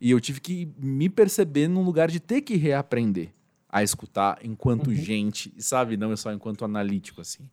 E 0.00 0.10
eu 0.10 0.20
tive 0.20 0.40
que 0.40 0.68
me 0.78 1.08
perceber 1.08 1.68
num 1.68 1.82
lugar 1.82 2.08
de 2.08 2.20
ter 2.20 2.42
que 2.42 2.56
reaprender 2.56 3.30
a 3.68 3.82
escutar 3.82 4.38
enquanto 4.42 4.88
uhum. 4.88 4.94
gente, 4.94 5.52
sabe? 5.58 5.96
Não 5.96 6.12
é 6.12 6.16
só 6.16 6.32
enquanto 6.32 6.64
analítico, 6.64 7.20
assim. 7.20 7.48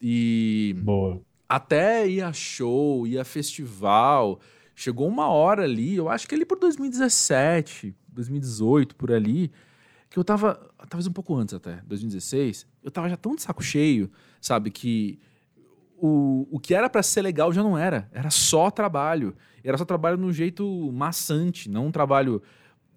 E. 0.00 0.74
Boa. 0.78 1.20
Até 1.48 2.06
ir 2.06 2.22
a 2.22 2.32
show, 2.32 3.06
ir 3.06 3.18
a 3.18 3.24
festival. 3.24 4.38
Chegou 4.74 5.08
uma 5.08 5.28
hora 5.28 5.64
ali, 5.64 5.96
eu 5.96 6.08
acho 6.08 6.28
que 6.28 6.34
ali 6.34 6.44
por 6.44 6.58
2017, 6.58 7.94
2018, 8.08 8.94
por 8.94 9.10
ali, 9.10 9.50
que 10.08 10.18
eu 10.18 10.24
tava. 10.24 10.54
Talvez 10.88 11.06
um 11.06 11.12
pouco 11.12 11.34
antes 11.34 11.54
até, 11.54 11.82
2016, 11.86 12.66
eu 12.82 12.90
tava 12.90 13.08
já 13.08 13.16
tão 13.16 13.34
de 13.34 13.42
saco 13.42 13.62
cheio, 13.62 14.10
sabe? 14.40 14.70
Que 14.70 15.18
o, 16.00 16.46
o 16.50 16.60
que 16.60 16.74
era 16.74 16.88
para 16.88 17.02
ser 17.02 17.22
legal 17.22 17.52
já 17.52 17.62
não 17.62 17.76
era. 17.76 18.08
Era 18.12 18.30
só 18.30 18.70
trabalho. 18.70 19.34
Era 19.62 19.76
só 19.76 19.84
trabalho 19.84 20.16
no 20.16 20.32
jeito 20.32 20.90
maçante, 20.92 21.68
não 21.68 21.86
um 21.86 21.90
trabalho 21.90 22.42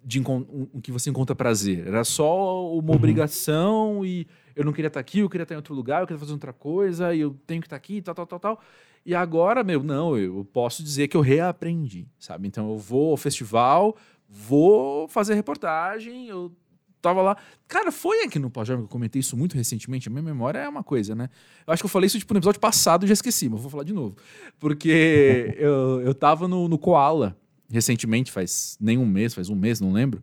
de 0.04 0.20
um, 0.20 0.70
um, 0.74 0.82
que 0.82 0.92
você 0.92 1.10
encontra 1.10 1.36
prazer. 1.36 1.88
Era 1.88 2.04
só 2.04 2.72
uma 2.72 2.90
uhum. 2.90 2.96
obrigação 2.96 4.06
e 4.06 4.28
eu 4.56 4.64
não 4.64 4.74
queria 4.74 4.88
estar 4.88 5.00
aqui, 5.00 5.20
eu 5.20 5.30
queria 5.30 5.44
estar 5.44 5.56
em 5.56 5.58
outro 5.58 5.74
lugar, 5.74 6.02
eu 6.02 6.08
queria 6.08 6.20
fazer 6.20 6.34
outra 6.34 6.54
coisa 6.54 7.14
e 7.14 7.20
eu 7.20 7.36
tenho 7.46 7.62
que 7.62 7.68
estar 7.68 7.76
aqui, 7.76 8.02
tal, 8.02 8.16
tal, 8.16 8.28
tal, 8.28 8.40
tal. 8.40 8.62
E 9.06 9.16
agora, 9.16 9.64
meu, 9.64 9.82
não, 9.82 10.18
eu 10.18 10.48
posso 10.54 10.84
dizer 10.84 11.08
que 11.08 11.18
eu 11.18 11.22
reaprendi, 11.22 12.08
sabe? 12.20 12.48
Então 12.48 12.70
eu 12.70 12.78
vou 12.78 13.12
ao 13.12 13.18
festival, 13.18 13.96
vou 14.30 15.08
fazer 15.08 15.34
reportagem, 15.34 16.28
eu 16.28 16.52
tava 17.02 17.22
lá. 17.22 17.38
Cara, 17.68 17.92
foi 17.92 18.24
aqui 18.24 18.38
no 18.38 18.50
Pós-Jovem 18.50 18.84
que 18.84 18.88
eu 18.88 18.92
comentei 18.92 19.20
isso 19.20 19.36
muito 19.36 19.56
recentemente. 19.56 20.08
A 20.08 20.12
minha 20.12 20.22
memória 20.22 20.60
é 20.60 20.70
uma 20.70 20.84
coisa, 20.84 21.16
né? 21.16 21.30
Eu 21.66 21.74
acho 21.74 21.82
que 21.82 21.86
eu 21.86 21.90
falei 21.90 22.08
isso 22.08 22.20
tipo, 22.20 22.34
no 22.34 22.40
episódio 22.40 22.60
passado 22.60 23.06
e 23.06 23.08
já 23.08 23.14
esqueci, 23.14 23.50
mas 23.50 23.62
vou 23.62 23.70
falar 23.70 23.84
de 23.84 23.94
novo. 23.94 24.16
Porque 24.60 25.56
eu, 25.58 26.02
eu 26.02 26.14
tava 26.14 26.48
no, 26.48 26.68
no 26.68 26.78
Koala 26.78 27.38
recentemente, 27.70 28.32
faz 28.32 28.78
nem 28.80 28.98
um 28.98 29.06
mês, 29.06 29.34
faz 29.34 29.50
um 29.50 29.56
mês, 29.56 29.80
não 29.80 29.94
lembro, 29.94 30.22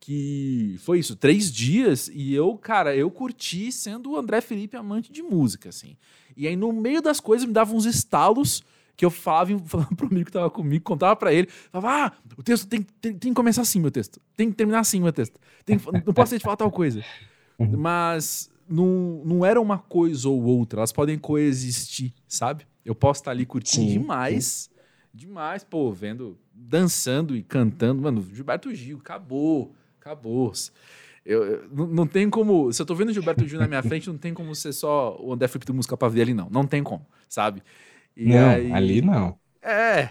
que 0.00 0.76
foi 0.78 0.98
isso, 0.98 1.14
três 1.14 1.52
dias, 1.52 2.10
e 2.12 2.32
eu, 2.32 2.56
cara, 2.56 2.96
eu 2.96 3.10
curti 3.10 3.70
sendo 3.70 4.12
o 4.12 4.16
André 4.16 4.40
Felipe 4.40 4.76
amante 4.76 5.12
de 5.12 5.22
música, 5.22 5.68
assim. 5.68 5.96
E 6.36 6.46
aí, 6.46 6.56
no 6.56 6.72
meio 6.72 7.02
das 7.02 7.20
coisas, 7.20 7.46
me 7.46 7.52
dava 7.52 7.74
uns 7.74 7.84
estalos 7.84 8.62
que 8.96 9.04
eu 9.04 9.10
falava, 9.10 9.58
falava 9.66 9.94
pro 9.94 10.06
amigo 10.06 10.26
que 10.26 10.32
tava 10.32 10.50
comigo, 10.50 10.84
contava 10.84 11.14
para 11.14 11.32
ele, 11.32 11.48
falava, 11.70 12.06
ah, 12.06 12.12
o 12.36 12.42
texto 12.42 12.66
tem, 12.66 12.82
tem, 13.00 13.12
tem, 13.12 13.30
que 13.30 13.36
começar 13.36 13.62
assim, 13.62 13.80
meu 13.80 13.90
texto. 13.90 14.20
Tem 14.36 14.50
que 14.50 14.56
terminar 14.56 14.80
assim, 14.80 15.00
meu 15.00 15.12
texto. 15.12 15.38
Tem, 15.64 15.78
não 16.04 16.14
posso 16.14 16.30
ter 16.30 16.38
de 16.38 16.44
falar 16.44 16.56
tal 16.56 16.70
coisa. 16.70 17.02
Uhum. 17.58 17.74
Mas 17.74 18.50
não, 18.68 19.22
não 19.24 19.42
era 19.42 19.58
uma 19.58 19.78
coisa 19.78 20.28
ou 20.28 20.42
outra, 20.42 20.80
elas 20.80 20.92
podem 20.92 21.16
coexistir, 21.16 22.12
sabe? 22.28 22.66
Eu 22.84 22.94
posso 22.94 23.20
estar 23.20 23.30
ali 23.30 23.46
curtindo 23.46 23.86
Sim. 23.86 23.98
demais, 23.98 24.70
demais, 25.12 25.64
pô, 25.64 25.90
vendo 25.90 26.38
dançando 26.54 27.36
e 27.36 27.42
cantando. 27.42 28.02
Mano, 28.02 28.22
Gilberto 28.32 28.74
Gil, 28.74 28.98
acabou, 28.98 29.74
acabou. 30.00 30.52
Eu, 31.24 31.44
eu 31.44 31.68
não, 31.72 31.86
não, 31.86 32.06
tem 32.06 32.30
como. 32.30 32.72
Se 32.72 32.80
eu 32.80 32.86
tô 32.86 32.94
vendo 32.94 33.12
Gilberto 33.12 33.46
Gil 33.46 33.58
na 33.58 33.66
minha 33.66 33.82
frente, 33.84 34.08
não 34.08 34.16
tem 34.18 34.32
como 34.32 34.54
ser 34.54 34.72
só 34.72 35.16
o 35.20 35.32
André 35.32 35.48
Felipe 35.48 35.66
do 35.66 35.74
Música 35.74 35.96
pra 35.96 36.08
ver 36.08 36.22
ali, 36.22 36.34
não. 36.34 36.48
Não 36.50 36.66
tem 36.66 36.82
como, 36.82 37.04
sabe? 37.28 37.62
E 38.16 38.28
não, 38.28 38.48
aí, 38.48 38.72
ali 38.72 39.02
não. 39.02 39.38
É. 39.62 40.10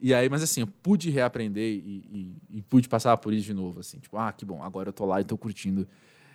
E 0.00 0.12
aí, 0.12 0.28
mas 0.28 0.42
assim, 0.42 0.62
eu 0.62 0.66
pude 0.66 1.10
reaprender 1.10 1.62
e, 1.62 2.04
e, 2.50 2.58
e, 2.58 2.62
pude 2.62 2.88
passar 2.88 3.16
por 3.18 3.32
isso 3.32 3.46
de 3.46 3.54
novo, 3.54 3.80
assim. 3.80 3.98
Tipo, 3.98 4.16
ah, 4.16 4.32
que 4.32 4.44
bom, 4.44 4.62
agora 4.62 4.88
eu 4.88 4.92
tô 4.92 5.04
lá 5.04 5.20
e 5.20 5.24
tô 5.24 5.36
curtindo 5.36 5.86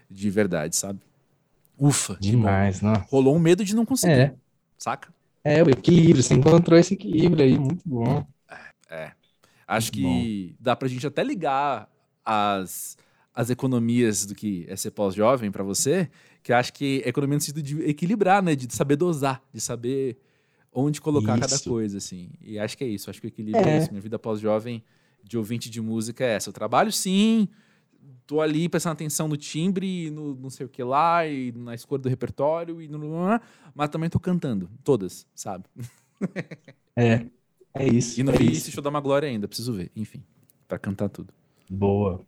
de 0.09 0.29
verdade, 0.29 0.75
sabe? 0.75 0.99
Ufa. 1.77 2.17
Demais, 2.19 2.81
não. 2.81 2.93
Rolou 3.09 3.35
um 3.35 3.39
medo 3.39 3.65
de 3.65 3.75
não 3.75 3.85
conseguir. 3.85 4.13
É. 4.13 4.35
Saca? 4.77 5.13
É, 5.43 5.63
o 5.63 5.69
equilíbrio, 5.69 6.23
você 6.23 6.33
encontrou 6.33 6.77
esse 6.77 6.93
equilíbrio 6.93 7.43
aí, 7.43 7.57
muito 7.57 7.81
bom. 7.85 8.25
É. 8.49 8.95
é. 8.95 9.11
Acho 9.67 9.91
que 9.91 10.01
Bom. 10.01 10.55
dá 10.61 10.75
pra 10.75 10.87
gente 10.87 11.05
até 11.05 11.23
ligar 11.23 11.89
as, 12.23 12.97
as 13.33 13.49
economias 13.49 14.25
do 14.25 14.33
que 14.33 14.65
é 14.69 14.75
ser 14.77 14.91
pós-jovem 14.91 15.51
para 15.51 15.63
você, 15.63 16.09
que 16.41 16.53
acho 16.53 16.71
que 16.71 17.01
é 17.05 17.09
economia 17.09 17.35
no 17.35 17.41
sentido 17.41 17.61
de 17.61 17.81
equilibrar, 17.81 18.41
né? 18.41 18.55
De 18.55 18.73
saber 18.73 18.95
dosar, 18.95 19.41
de 19.53 19.59
saber 19.59 20.17
onde 20.77 21.01
colocar 21.01 21.37
isso. 21.37 21.49
cada 21.49 21.63
coisa, 21.63 21.97
assim. 21.97 22.29
E 22.41 22.59
acho 22.59 22.77
que 22.77 22.83
é 22.83 22.87
isso. 22.87 23.09
Acho 23.09 23.19
que 23.19 23.27
o 23.27 23.29
equilíbrio 23.29 23.65
é, 23.65 23.77
é 23.77 23.77
isso. 23.79 23.89
Minha 23.89 24.01
vida 24.01 24.19
pós-jovem 24.19 24.83
de 25.23 25.37
ouvinte 25.37 25.69
de 25.69 25.81
música 25.81 26.23
é 26.23 26.35
essa. 26.35 26.49
Eu 26.49 26.53
trabalho 26.53 26.91
sim, 26.91 27.49
tô 28.27 28.41
ali 28.41 28.69
prestando 28.69 28.93
atenção 28.93 29.27
no 29.27 29.35
timbre, 29.35 30.11
no 30.11 30.35
não 30.35 30.49
sei 30.49 30.65
o 30.65 30.69
que 30.69 30.83
lá, 30.83 31.25
e 31.25 31.51
na 31.53 31.73
escolha 31.73 32.03
do 32.03 32.09
repertório, 32.09 32.81
e 32.81 32.87
no, 32.87 32.99
mas 33.73 33.89
também 33.89 34.09
tô 34.09 34.19
cantando, 34.19 34.69
todas, 34.83 35.25
sabe? 35.33 35.65
É, 36.95 37.27
é 37.75 37.87
isso. 37.87 38.19
E 38.19 38.23
não 38.23 38.33
é 38.33 38.37
vi 38.37 38.51
esse 38.51 38.71
show 38.71 38.81
da 38.83 38.89
Maglória 38.89 39.29
ainda, 39.29 39.47
preciso 39.47 39.71
ver. 39.71 39.91
Enfim, 39.95 40.23
para 40.67 40.79
cantar 40.79 41.09
tudo. 41.09 41.31
Boa. 41.69 42.25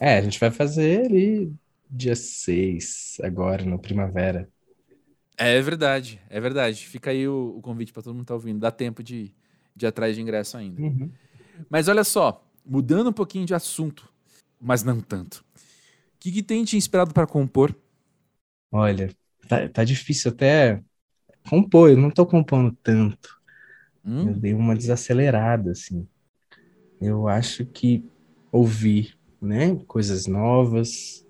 é, 0.00 0.18
a 0.18 0.20
gente 0.20 0.40
vai 0.40 0.50
fazer 0.50 1.06
ali 1.06 1.52
dia 1.88 2.16
6, 2.16 3.18
agora, 3.22 3.64
no 3.64 3.78
Primavera. 3.78 4.48
É 5.36 5.60
verdade, 5.60 6.20
é 6.28 6.40
verdade. 6.40 6.86
Fica 6.86 7.10
aí 7.10 7.26
o, 7.26 7.54
o 7.56 7.62
convite 7.62 7.92
para 7.92 8.02
todo 8.02 8.14
mundo 8.14 8.24
que 8.24 8.28
tá 8.28 8.34
ouvindo. 8.34 8.60
Dá 8.60 8.70
tempo 8.70 9.02
de, 9.02 9.32
de 9.74 9.86
ir 9.86 9.88
atrás 9.88 10.14
de 10.14 10.22
ingresso 10.22 10.56
ainda. 10.56 10.80
Uhum. 10.80 11.10
Mas 11.68 11.88
olha 11.88 12.04
só, 12.04 12.44
mudando 12.64 13.10
um 13.10 13.12
pouquinho 13.12 13.46
de 13.46 13.54
assunto, 13.54 14.08
mas 14.60 14.82
não 14.82 15.00
tanto. 15.00 15.44
O 16.16 16.18
que, 16.20 16.30
que 16.30 16.42
tem 16.42 16.64
te 16.64 16.76
inspirado 16.76 17.12
para 17.12 17.26
compor? 17.26 17.74
Olha, 18.70 19.10
tá, 19.48 19.68
tá 19.68 19.84
difícil 19.84 20.30
até 20.30 20.82
compor. 21.48 21.90
Eu 21.90 21.96
não 21.96 22.10
tô 22.10 22.24
compondo 22.24 22.76
tanto. 22.82 23.40
Hum? 24.04 24.28
Eu 24.28 24.34
dei 24.34 24.54
uma 24.54 24.74
desacelerada, 24.74 25.72
assim. 25.72 26.06
Eu 27.00 27.26
acho 27.26 27.66
que 27.66 28.04
ouvir, 28.50 29.18
né, 29.40 29.76
coisas 29.86 30.26
novas, 30.26 31.26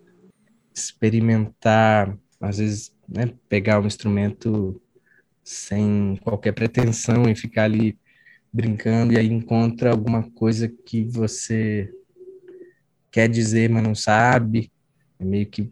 experimentar, 0.74 2.18
às 2.40 2.58
vezes, 2.58 2.94
né, 3.14 3.32
pegar 3.48 3.80
um 3.80 3.86
instrumento 3.86 4.80
sem 5.44 6.16
qualquer 6.22 6.52
pretensão 6.52 7.28
e 7.28 7.34
ficar 7.34 7.64
ali 7.64 7.98
brincando 8.52 9.12
e 9.12 9.18
aí 9.18 9.26
encontra 9.26 9.90
alguma 9.90 10.30
coisa 10.30 10.68
que 10.68 11.04
você 11.04 11.90
quer 13.10 13.28
dizer, 13.28 13.70
mas 13.70 13.82
não 13.82 13.94
sabe. 13.94 14.72
É 15.18 15.24
meio 15.24 15.46
que 15.46 15.70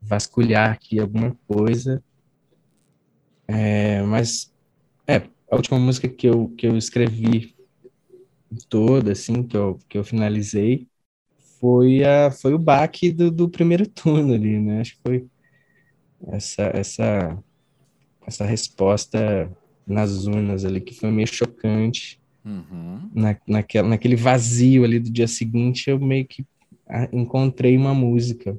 vasculhar 0.00 0.72
aqui 0.72 0.98
alguma 1.00 1.36
coisa. 1.46 2.02
É, 3.48 4.02
mas, 4.02 4.52
é, 5.06 5.16
a 5.50 5.56
última 5.56 5.78
música 5.78 6.08
que 6.08 6.28
eu, 6.28 6.48
que 6.56 6.66
eu 6.66 6.76
escrevi 6.76 7.54
toda, 8.68 9.12
assim, 9.12 9.42
que 9.42 9.56
eu, 9.56 9.78
que 9.88 9.98
eu 9.98 10.04
finalizei, 10.04 10.88
foi, 11.60 12.04
a, 12.04 12.30
foi 12.30 12.54
o 12.54 12.58
baque 12.58 13.12
do, 13.12 13.30
do 13.30 13.48
primeiro 13.48 13.86
turno 13.88 14.34
ali, 14.34 14.58
né? 14.58 14.80
Acho 14.80 14.96
que 14.96 15.02
foi 15.02 15.26
essa, 16.28 16.70
essa, 16.74 17.38
essa 18.26 18.44
resposta 18.44 19.50
nas 19.86 20.26
urnas 20.26 20.64
ali, 20.64 20.80
que 20.80 20.94
foi 20.94 21.10
meio 21.10 21.26
chocante. 21.26 22.20
Uhum. 22.44 23.10
Na, 23.14 23.36
naquela, 23.46 23.88
naquele 23.88 24.16
vazio 24.16 24.84
ali 24.84 24.98
do 24.98 25.10
dia 25.10 25.28
seguinte, 25.28 25.90
eu 25.90 25.98
meio 25.98 26.24
que 26.24 26.46
encontrei 27.12 27.76
uma 27.76 27.94
música 27.94 28.58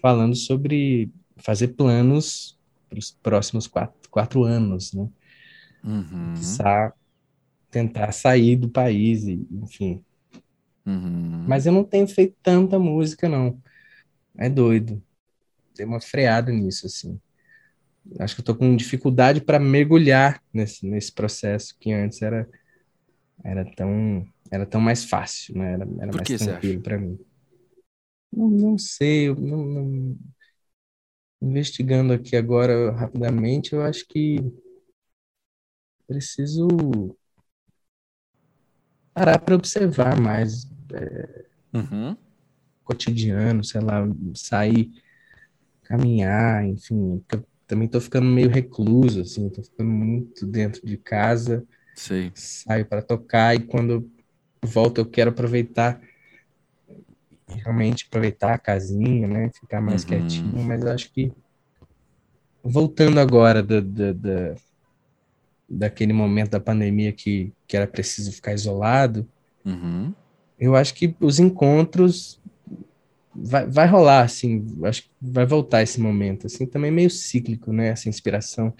falando 0.00 0.34
sobre 0.34 1.10
fazer 1.36 1.68
planos 1.68 2.58
para 2.88 2.98
os 2.98 3.10
próximos 3.10 3.66
quatro, 3.66 4.10
quatro 4.10 4.44
anos, 4.44 4.92
né? 4.92 5.08
Uhum. 5.84 6.34
tentar 7.70 8.12
sair 8.12 8.56
do 8.56 8.68
país, 8.68 9.24
e, 9.24 9.46
enfim. 9.50 10.02
Uhum. 10.86 11.44
Mas 11.48 11.66
eu 11.66 11.72
não 11.72 11.84
tenho 11.84 12.06
feito 12.06 12.36
tanta 12.42 12.78
música, 12.78 13.28
não. 13.28 13.58
É 14.36 14.48
doido. 14.48 15.02
Dei 15.74 15.86
uma 15.86 16.00
freada 16.00 16.52
nisso, 16.52 16.86
assim. 16.86 17.20
acho 18.18 18.34
que 18.34 18.40
eu 18.40 18.44
tô 18.44 18.54
com 18.54 18.76
dificuldade 18.76 19.40
para 19.40 19.58
mergulhar 19.58 20.42
nesse, 20.52 20.86
nesse 20.86 21.12
processo 21.12 21.76
que 21.78 21.92
antes 21.92 22.22
era 22.22 22.48
era 23.44 23.64
tão 23.74 24.24
era 24.50 24.66
tão 24.66 24.80
mais 24.80 25.04
fácil, 25.04 25.56
né? 25.56 25.72
Era, 25.72 25.88
era 26.00 26.12
mais 26.12 26.28
tranquilo 26.28 26.82
para 26.82 26.98
mim. 26.98 27.18
Não, 28.32 28.48
não 28.48 28.78
sei, 28.78 29.28
eu 29.28 29.34
não, 29.34 29.64
não, 29.64 30.18
investigando 31.40 32.12
aqui 32.12 32.36
agora 32.36 32.92
rapidamente, 32.92 33.72
eu 33.72 33.82
acho 33.82 34.06
que 34.06 34.36
preciso 36.06 36.68
parar 39.14 39.38
para 39.38 39.54
observar 39.54 40.18
mais 40.20 40.70
é, 40.92 41.46
uhum. 41.74 42.16
cotidiano, 42.84 43.64
sei 43.64 43.80
lá, 43.80 44.04
sair, 44.34 44.90
caminhar, 45.92 46.64
enfim, 46.64 47.22
eu 47.30 47.44
também 47.66 47.86
tô 47.86 48.00
ficando 48.00 48.26
meio 48.26 48.48
recluso, 48.48 49.20
assim, 49.20 49.50
tô 49.50 49.62
ficando 49.62 49.90
muito 49.90 50.46
dentro 50.46 50.86
de 50.86 50.96
casa, 50.96 51.62
Sei. 51.94 52.32
saio 52.34 52.86
para 52.86 53.02
tocar 53.02 53.54
e 53.54 53.60
quando 53.60 54.10
volto 54.64 54.98
eu 55.02 55.06
quero 55.06 55.30
aproveitar 55.30 56.00
realmente 57.46 58.06
aproveitar 58.06 58.54
a 58.54 58.58
casinha, 58.58 59.28
né, 59.28 59.50
ficar 59.52 59.82
mais 59.82 60.02
uhum. 60.02 60.08
quietinho, 60.08 60.62
mas 60.62 60.86
acho 60.86 61.12
que 61.12 61.30
voltando 62.64 63.20
agora 63.20 63.62
da, 63.62 63.80
da, 63.80 64.12
da 64.14 64.54
daquele 65.68 66.12
momento 66.14 66.50
da 66.50 66.60
pandemia 66.60 67.12
que, 67.12 67.52
que 67.66 67.76
era 67.76 67.86
preciso 67.86 68.32
ficar 68.32 68.54
isolado, 68.54 69.28
uhum. 69.64 70.14
eu 70.58 70.74
acho 70.74 70.94
que 70.94 71.14
os 71.20 71.38
encontros 71.38 72.41
vai, 73.34 73.66
vai 73.66 73.86
rolar, 73.86 74.22
assim, 74.22 74.64
acho 74.84 75.02
que 75.02 75.10
vai 75.20 75.46
voltar 75.46 75.82
esse 75.82 76.00
momento, 76.00 76.46
assim, 76.46 76.66
também 76.66 76.90
meio 76.90 77.10
cíclico, 77.10 77.72
né, 77.72 77.88
essa 77.88 78.08
inspiração 78.08 78.72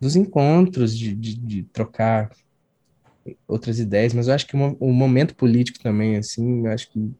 dos 0.00 0.16
encontros, 0.16 0.96
de, 0.96 1.14
de, 1.14 1.34
de 1.34 1.62
trocar 1.64 2.30
outras 3.48 3.78
ideias, 3.78 4.12
mas 4.12 4.28
eu 4.28 4.34
acho 4.34 4.46
que 4.46 4.56
o, 4.56 4.76
o 4.78 4.92
momento 4.92 5.34
político 5.34 5.80
também, 5.80 6.16
assim, 6.16 6.66
eu 6.66 6.72
acho 6.72 6.90
que 6.90 7.10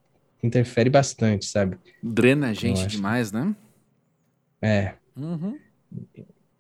interfere 0.43 0.91
bastante, 0.91 1.47
sabe? 1.47 1.79
Drena 2.03 2.51
a 2.51 2.53
gente 2.53 2.87
demais, 2.87 3.33
né? 3.33 3.55
É. 4.61 4.95
Uhum. 5.17 5.59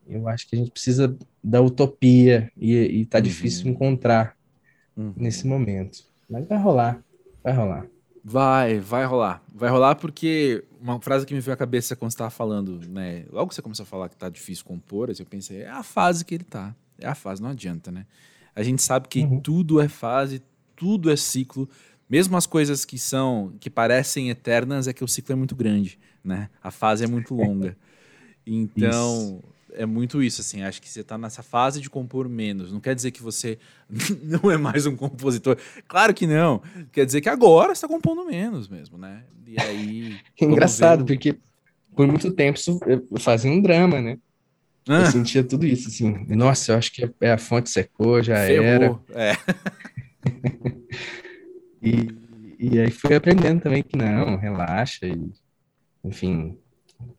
Eu 0.08 0.28
acho 0.28 0.48
que 0.48 0.56
a 0.56 0.58
gente 0.58 0.70
precisa 0.70 1.16
da 1.42 1.60
utopia 1.60 2.50
e, 2.56 2.74
e 2.74 3.06
tá 3.06 3.18
uhum. 3.18 3.24
difícil 3.24 3.68
encontrar 3.68 4.36
uhum. 4.96 5.12
nesse 5.16 5.46
momento. 5.46 6.04
Mas 6.28 6.46
vai 6.48 6.58
rolar, 6.58 7.02
vai 7.42 7.52
rolar. 7.52 7.86
Vai, 8.28 8.80
vai 8.80 9.04
rolar. 9.04 9.40
Vai 9.54 9.70
rolar 9.70 9.94
porque 9.94 10.64
uma 10.80 11.00
frase 11.00 11.24
que 11.24 11.32
me 11.32 11.38
veio 11.38 11.54
à 11.54 11.56
cabeça 11.56 11.94
quando 11.94 12.10
você 12.10 12.16
estava 12.16 12.30
falando, 12.30 12.80
né? 12.88 13.24
Logo 13.30 13.48
que 13.48 13.54
você 13.54 13.62
começou 13.62 13.84
a 13.84 13.86
falar 13.86 14.08
que 14.08 14.16
tá 14.16 14.28
difícil 14.28 14.64
compor, 14.64 15.12
assim, 15.12 15.22
eu 15.22 15.26
pensei, 15.26 15.62
é 15.62 15.68
a 15.68 15.84
fase 15.84 16.24
que 16.24 16.34
ele 16.34 16.42
tá. 16.42 16.74
É 16.98 17.06
a 17.06 17.14
fase, 17.14 17.40
não 17.40 17.50
adianta, 17.50 17.92
né? 17.92 18.04
A 18.52 18.64
gente 18.64 18.82
sabe 18.82 19.06
que 19.06 19.20
uhum. 19.20 19.38
tudo 19.38 19.80
é 19.80 19.86
fase, 19.86 20.42
tudo 20.74 21.08
é 21.08 21.14
ciclo. 21.14 21.68
Mesmo 22.10 22.36
as 22.36 22.46
coisas 22.46 22.84
que 22.84 22.98
são, 22.98 23.54
que 23.60 23.70
parecem 23.70 24.28
eternas, 24.28 24.88
é 24.88 24.92
que 24.92 25.04
o 25.04 25.08
ciclo 25.08 25.32
é 25.32 25.36
muito 25.36 25.54
grande, 25.54 25.96
né? 26.24 26.50
A 26.60 26.72
fase 26.72 27.04
é 27.04 27.06
muito 27.06 27.32
longa. 27.32 27.76
Então, 28.48 29.40
Isso 29.40 29.55
é 29.76 29.86
muito 29.86 30.22
isso, 30.22 30.40
assim. 30.40 30.62
Acho 30.62 30.80
que 30.80 30.88
você 30.88 31.00
está 31.00 31.16
nessa 31.16 31.42
fase 31.42 31.80
de 31.80 31.90
compor 31.90 32.28
menos. 32.28 32.72
Não 32.72 32.80
quer 32.80 32.94
dizer 32.94 33.10
que 33.10 33.22
você 33.22 33.58
não 34.22 34.50
é 34.50 34.56
mais 34.56 34.86
um 34.86 34.96
compositor. 34.96 35.56
Claro 35.86 36.12
que 36.14 36.26
não. 36.26 36.62
Quer 36.92 37.06
dizer 37.06 37.20
que 37.20 37.28
agora 37.28 37.68
você 37.68 37.84
está 37.84 37.88
compondo 37.88 38.24
menos 38.24 38.68
mesmo, 38.68 38.98
né? 38.98 39.24
E 39.46 39.60
aí. 39.60 40.16
Engraçado, 40.40 41.04
ver... 41.04 41.14
porque 41.14 41.36
por 41.94 42.06
muito 42.06 42.32
tempo 42.32 42.58
eu 42.86 43.20
fazia 43.20 43.50
um 43.50 43.60
drama, 43.60 44.00
né? 44.00 44.18
Ah. 44.88 45.00
Eu 45.00 45.06
sentia 45.06 45.42
tudo 45.42 45.66
isso, 45.66 45.88
assim. 45.88 46.24
Nossa, 46.28 46.72
eu 46.72 46.78
acho 46.78 46.92
que 46.92 47.10
é 47.20 47.32
a 47.32 47.38
fonte 47.38 47.70
secou, 47.70 48.22
já 48.22 48.36
Ferrou. 48.36 49.02
era. 49.14 49.32
É. 49.32 49.36
e, 51.82 52.08
e 52.58 52.78
aí 52.78 52.90
fui 52.90 53.14
aprendendo 53.14 53.60
também 53.60 53.82
que 53.82 53.96
não, 53.96 54.36
relaxa. 54.36 55.06
E, 55.06 55.32
enfim, 56.04 56.56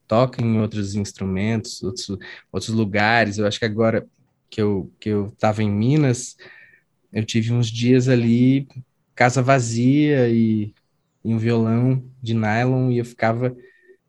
toca 0.07 0.41
em 0.41 0.59
outros 0.59 0.95
instrumentos, 0.95 1.83
outros, 1.83 2.09
outros 2.51 2.73
lugares. 2.73 3.37
Eu 3.37 3.45
acho 3.45 3.59
que 3.59 3.65
agora 3.65 4.07
que 4.49 4.61
eu 4.61 4.91
que 4.99 5.09
eu 5.09 5.27
estava 5.27 5.61
em 5.61 5.71
Minas, 5.71 6.37
eu 7.11 7.25
tive 7.25 7.53
uns 7.53 7.67
dias 7.67 8.07
ali 8.07 8.67
casa 9.13 9.41
vazia 9.41 10.29
e, 10.29 10.73
e, 11.25 11.33
um 11.33 11.37
violão 11.37 12.03
de 12.21 12.33
nylon 12.33 12.91
e 12.91 12.99
eu 12.99 13.05
ficava 13.05 13.55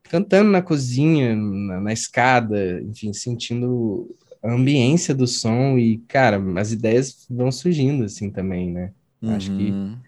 cantando 0.02 0.50
na 0.50 0.62
cozinha, 0.62 1.34
na, 1.34 1.80
na 1.80 1.92
escada, 1.92 2.80
enfim, 2.82 3.12
sentindo 3.12 4.14
a 4.42 4.52
ambiência 4.52 5.14
do 5.14 5.26
som 5.26 5.78
e 5.78 5.98
cara, 6.08 6.42
as 6.58 6.72
ideias 6.72 7.26
vão 7.28 7.50
surgindo 7.50 8.04
assim 8.04 8.30
também, 8.30 8.70
né? 8.70 8.92
Uhum. 9.20 9.34
Acho 9.34 9.50
que 9.56 9.70
uhum 9.70 9.98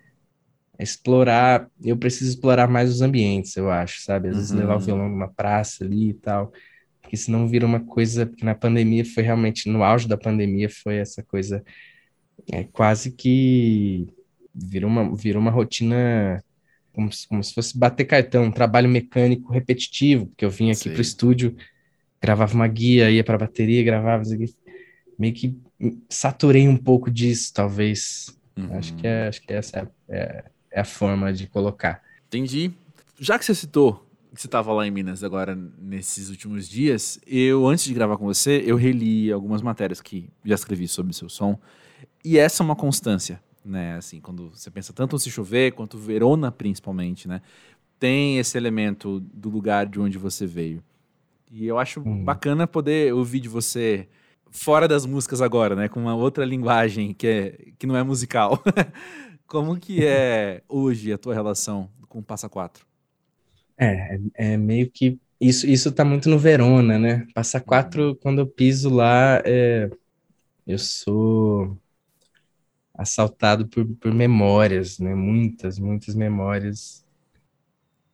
explorar, 0.82 1.68
eu 1.82 1.96
preciso 1.96 2.30
explorar 2.30 2.68
mais 2.68 2.90
os 2.90 3.02
ambientes, 3.02 3.56
eu 3.56 3.70
acho, 3.70 4.00
sabe? 4.02 4.28
Às 4.28 4.36
vezes 4.36 4.50
levar 4.50 4.74
o 4.74 4.78
uhum. 4.78 4.84
violão 4.84 5.08
numa 5.08 5.28
praça 5.28 5.84
ali 5.84 6.10
e 6.10 6.14
tal, 6.14 6.52
porque 7.00 7.16
senão 7.16 7.48
vira 7.48 7.66
uma 7.66 7.80
coisa, 7.80 8.26
porque 8.26 8.44
na 8.44 8.54
pandemia 8.54 9.04
foi 9.04 9.22
realmente, 9.22 9.68
no 9.68 9.82
auge 9.82 10.08
da 10.08 10.16
pandemia 10.16 10.68
foi 10.68 10.96
essa 10.96 11.22
coisa, 11.22 11.62
é, 12.52 12.64
quase 12.64 13.12
que 13.12 14.06
virou 14.54 14.90
uma, 14.90 15.14
virou 15.14 15.40
uma 15.40 15.50
rotina 15.50 16.42
como 16.92 17.12
se, 17.12 17.26
como 17.28 17.42
se 17.42 17.54
fosse 17.54 17.78
bater 17.78 18.04
cartão, 18.04 18.44
um 18.44 18.50
trabalho 18.50 18.88
mecânico 18.88 19.52
repetitivo, 19.52 20.26
porque 20.26 20.44
eu 20.44 20.50
vinha 20.50 20.72
aqui 20.72 20.90
para 20.90 20.98
o 20.98 21.02
estúdio, 21.02 21.56
gravava 22.20 22.54
uma 22.54 22.66
guia, 22.66 23.10
ia 23.10 23.24
para 23.24 23.36
a 23.36 23.38
bateria, 23.38 23.82
gravava, 23.82 24.22
meio 25.18 25.34
que 25.34 25.56
saturei 26.08 26.68
um 26.68 26.76
pouco 26.76 27.10
disso, 27.10 27.52
talvez. 27.54 28.36
Uhum. 28.56 28.76
Acho 28.76 28.94
que 28.94 29.06
é, 29.06 29.28
acho 29.28 29.42
que 29.42 29.52
essa 29.52 29.90
é, 30.08 30.16
é 30.16 30.44
é 30.70 30.80
a 30.80 30.84
forma 30.84 31.32
de 31.32 31.46
colocar. 31.46 32.02
Entendi. 32.28 32.72
Já 33.18 33.38
que 33.38 33.44
você 33.44 33.54
citou 33.54 34.06
que 34.34 34.40
você 34.40 34.46
estava 34.46 34.72
lá 34.72 34.86
em 34.86 34.90
Minas 34.90 35.24
agora 35.24 35.58
nesses 35.78 36.30
últimos 36.30 36.68
dias, 36.68 37.20
eu 37.26 37.66
antes 37.66 37.84
de 37.84 37.94
gravar 37.94 38.16
com 38.16 38.24
você, 38.24 38.62
eu 38.64 38.76
reli 38.76 39.32
algumas 39.32 39.60
matérias 39.60 40.00
que 40.00 40.28
já 40.44 40.54
escrevi 40.54 40.86
sobre 40.86 41.10
o 41.10 41.14
seu 41.14 41.28
som. 41.28 41.58
E 42.24 42.38
essa 42.38 42.62
é 42.62 42.64
uma 42.64 42.76
constância, 42.76 43.42
né? 43.64 43.96
Assim, 43.96 44.20
quando 44.20 44.50
você 44.50 44.70
pensa 44.70 44.92
tanto 44.92 45.14
no 45.14 45.18
Se 45.18 45.30
Chover 45.30 45.72
quanto 45.72 45.98
Verona 45.98 46.52
principalmente, 46.52 47.26
né? 47.26 47.42
Tem 47.98 48.38
esse 48.38 48.56
elemento 48.56 49.20
do 49.20 49.50
lugar 49.50 49.86
de 49.86 50.00
onde 50.00 50.16
você 50.16 50.46
veio. 50.46 50.82
E 51.50 51.66
eu 51.66 51.78
acho 51.78 52.00
hum. 52.00 52.24
bacana 52.24 52.66
poder 52.66 53.12
ouvir 53.12 53.40
de 53.40 53.48
você 53.48 54.06
fora 54.50 54.86
das 54.86 55.04
músicas 55.04 55.42
agora, 55.42 55.74
né? 55.74 55.88
Com 55.88 56.00
uma 56.00 56.14
outra 56.14 56.44
linguagem 56.44 57.12
que, 57.12 57.26
é, 57.26 57.58
que 57.78 57.86
não 57.86 57.96
é 57.96 58.02
musical. 58.02 58.62
Como 59.50 59.76
que 59.76 60.06
é 60.06 60.62
hoje 60.68 61.12
a 61.12 61.18
tua 61.18 61.34
relação 61.34 61.90
com 62.08 62.20
o 62.20 62.22
Passa 62.22 62.48
Quatro? 62.48 62.86
É, 63.76 64.16
é, 64.34 64.56
meio 64.56 64.88
que 64.88 65.18
isso 65.40 65.66
isso 65.66 65.90
tá 65.90 66.04
muito 66.04 66.28
no 66.28 66.38
Verona, 66.38 67.00
né? 67.00 67.26
Passa 67.34 67.58
uhum. 67.58 67.64
Quatro, 67.64 68.14
quando 68.22 68.38
eu 68.38 68.46
piso 68.46 68.88
lá, 68.88 69.42
é, 69.44 69.90
eu 70.64 70.78
sou 70.78 71.76
assaltado 72.94 73.66
por, 73.66 73.84
por 73.96 74.14
memórias, 74.14 75.00
né? 75.00 75.16
Muitas, 75.16 75.80
muitas 75.80 76.14
memórias. 76.14 77.04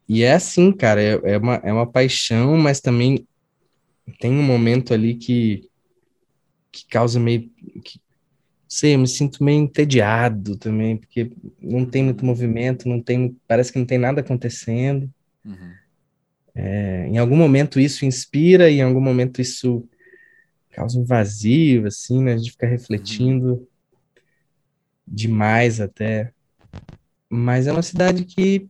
E 0.09 0.23
é 0.23 0.33
assim, 0.33 0.73
cara, 0.73 1.03
é, 1.03 1.21
é, 1.23 1.37
uma, 1.37 1.55
é 1.57 1.71
uma 1.71 1.87
paixão, 1.87 2.57
mas 2.57 2.81
também 2.81 3.29
tem 4.19 4.31
um 4.31 4.43
momento 4.43 4.95
ali 4.95 5.15
que, 5.15 5.69
que 6.73 6.87
causa 6.87 7.21
meio. 7.21 7.51
Que 7.85 8.01
sei, 8.69 8.95
eu 8.95 8.99
me 8.99 9.09
sinto 9.09 9.45
meio 9.45 9.63
entediado 9.63 10.57
também, 10.57 10.97
porque 10.97 11.31
não 11.61 11.85
tem 11.87 12.05
muito 12.05 12.25
movimento, 12.25 12.89
não 12.89 13.01
tem, 13.01 13.37
parece 13.47 13.73
que 13.73 13.79
não 13.79 13.87
tem 13.87 13.99
nada 13.99 14.21
acontecendo. 14.21 15.11
Uhum. 15.45 15.73
É, 16.55 17.07
em 17.07 17.19
algum 17.19 17.37
momento 17.37 17.79
isso 17.79 18.05
inspira, 18.05 18.71
e 18.71 18.79
em 18.79 18.83
algum 18.83 19.01
momento 19.01 19.41
isso 19.41 19.87
causa 20.71 20.99
um 20.99 21.05
vazio, 21.05 21.87
assim, 21.87 22.23
né? 22.23 22.35
A 22.35 22.37
gente 22.37 22.51
fica 22.51 22.67
refletindo 22.67 23.55
uhum. 23.55 23.67
demais 25.07 25.81
até. 25.81 26.33
Mas 27.29 27.67
é 27.67 27.73
uma 27.73 27.83
cidade 27.83 28.25
que, 28.25 28.69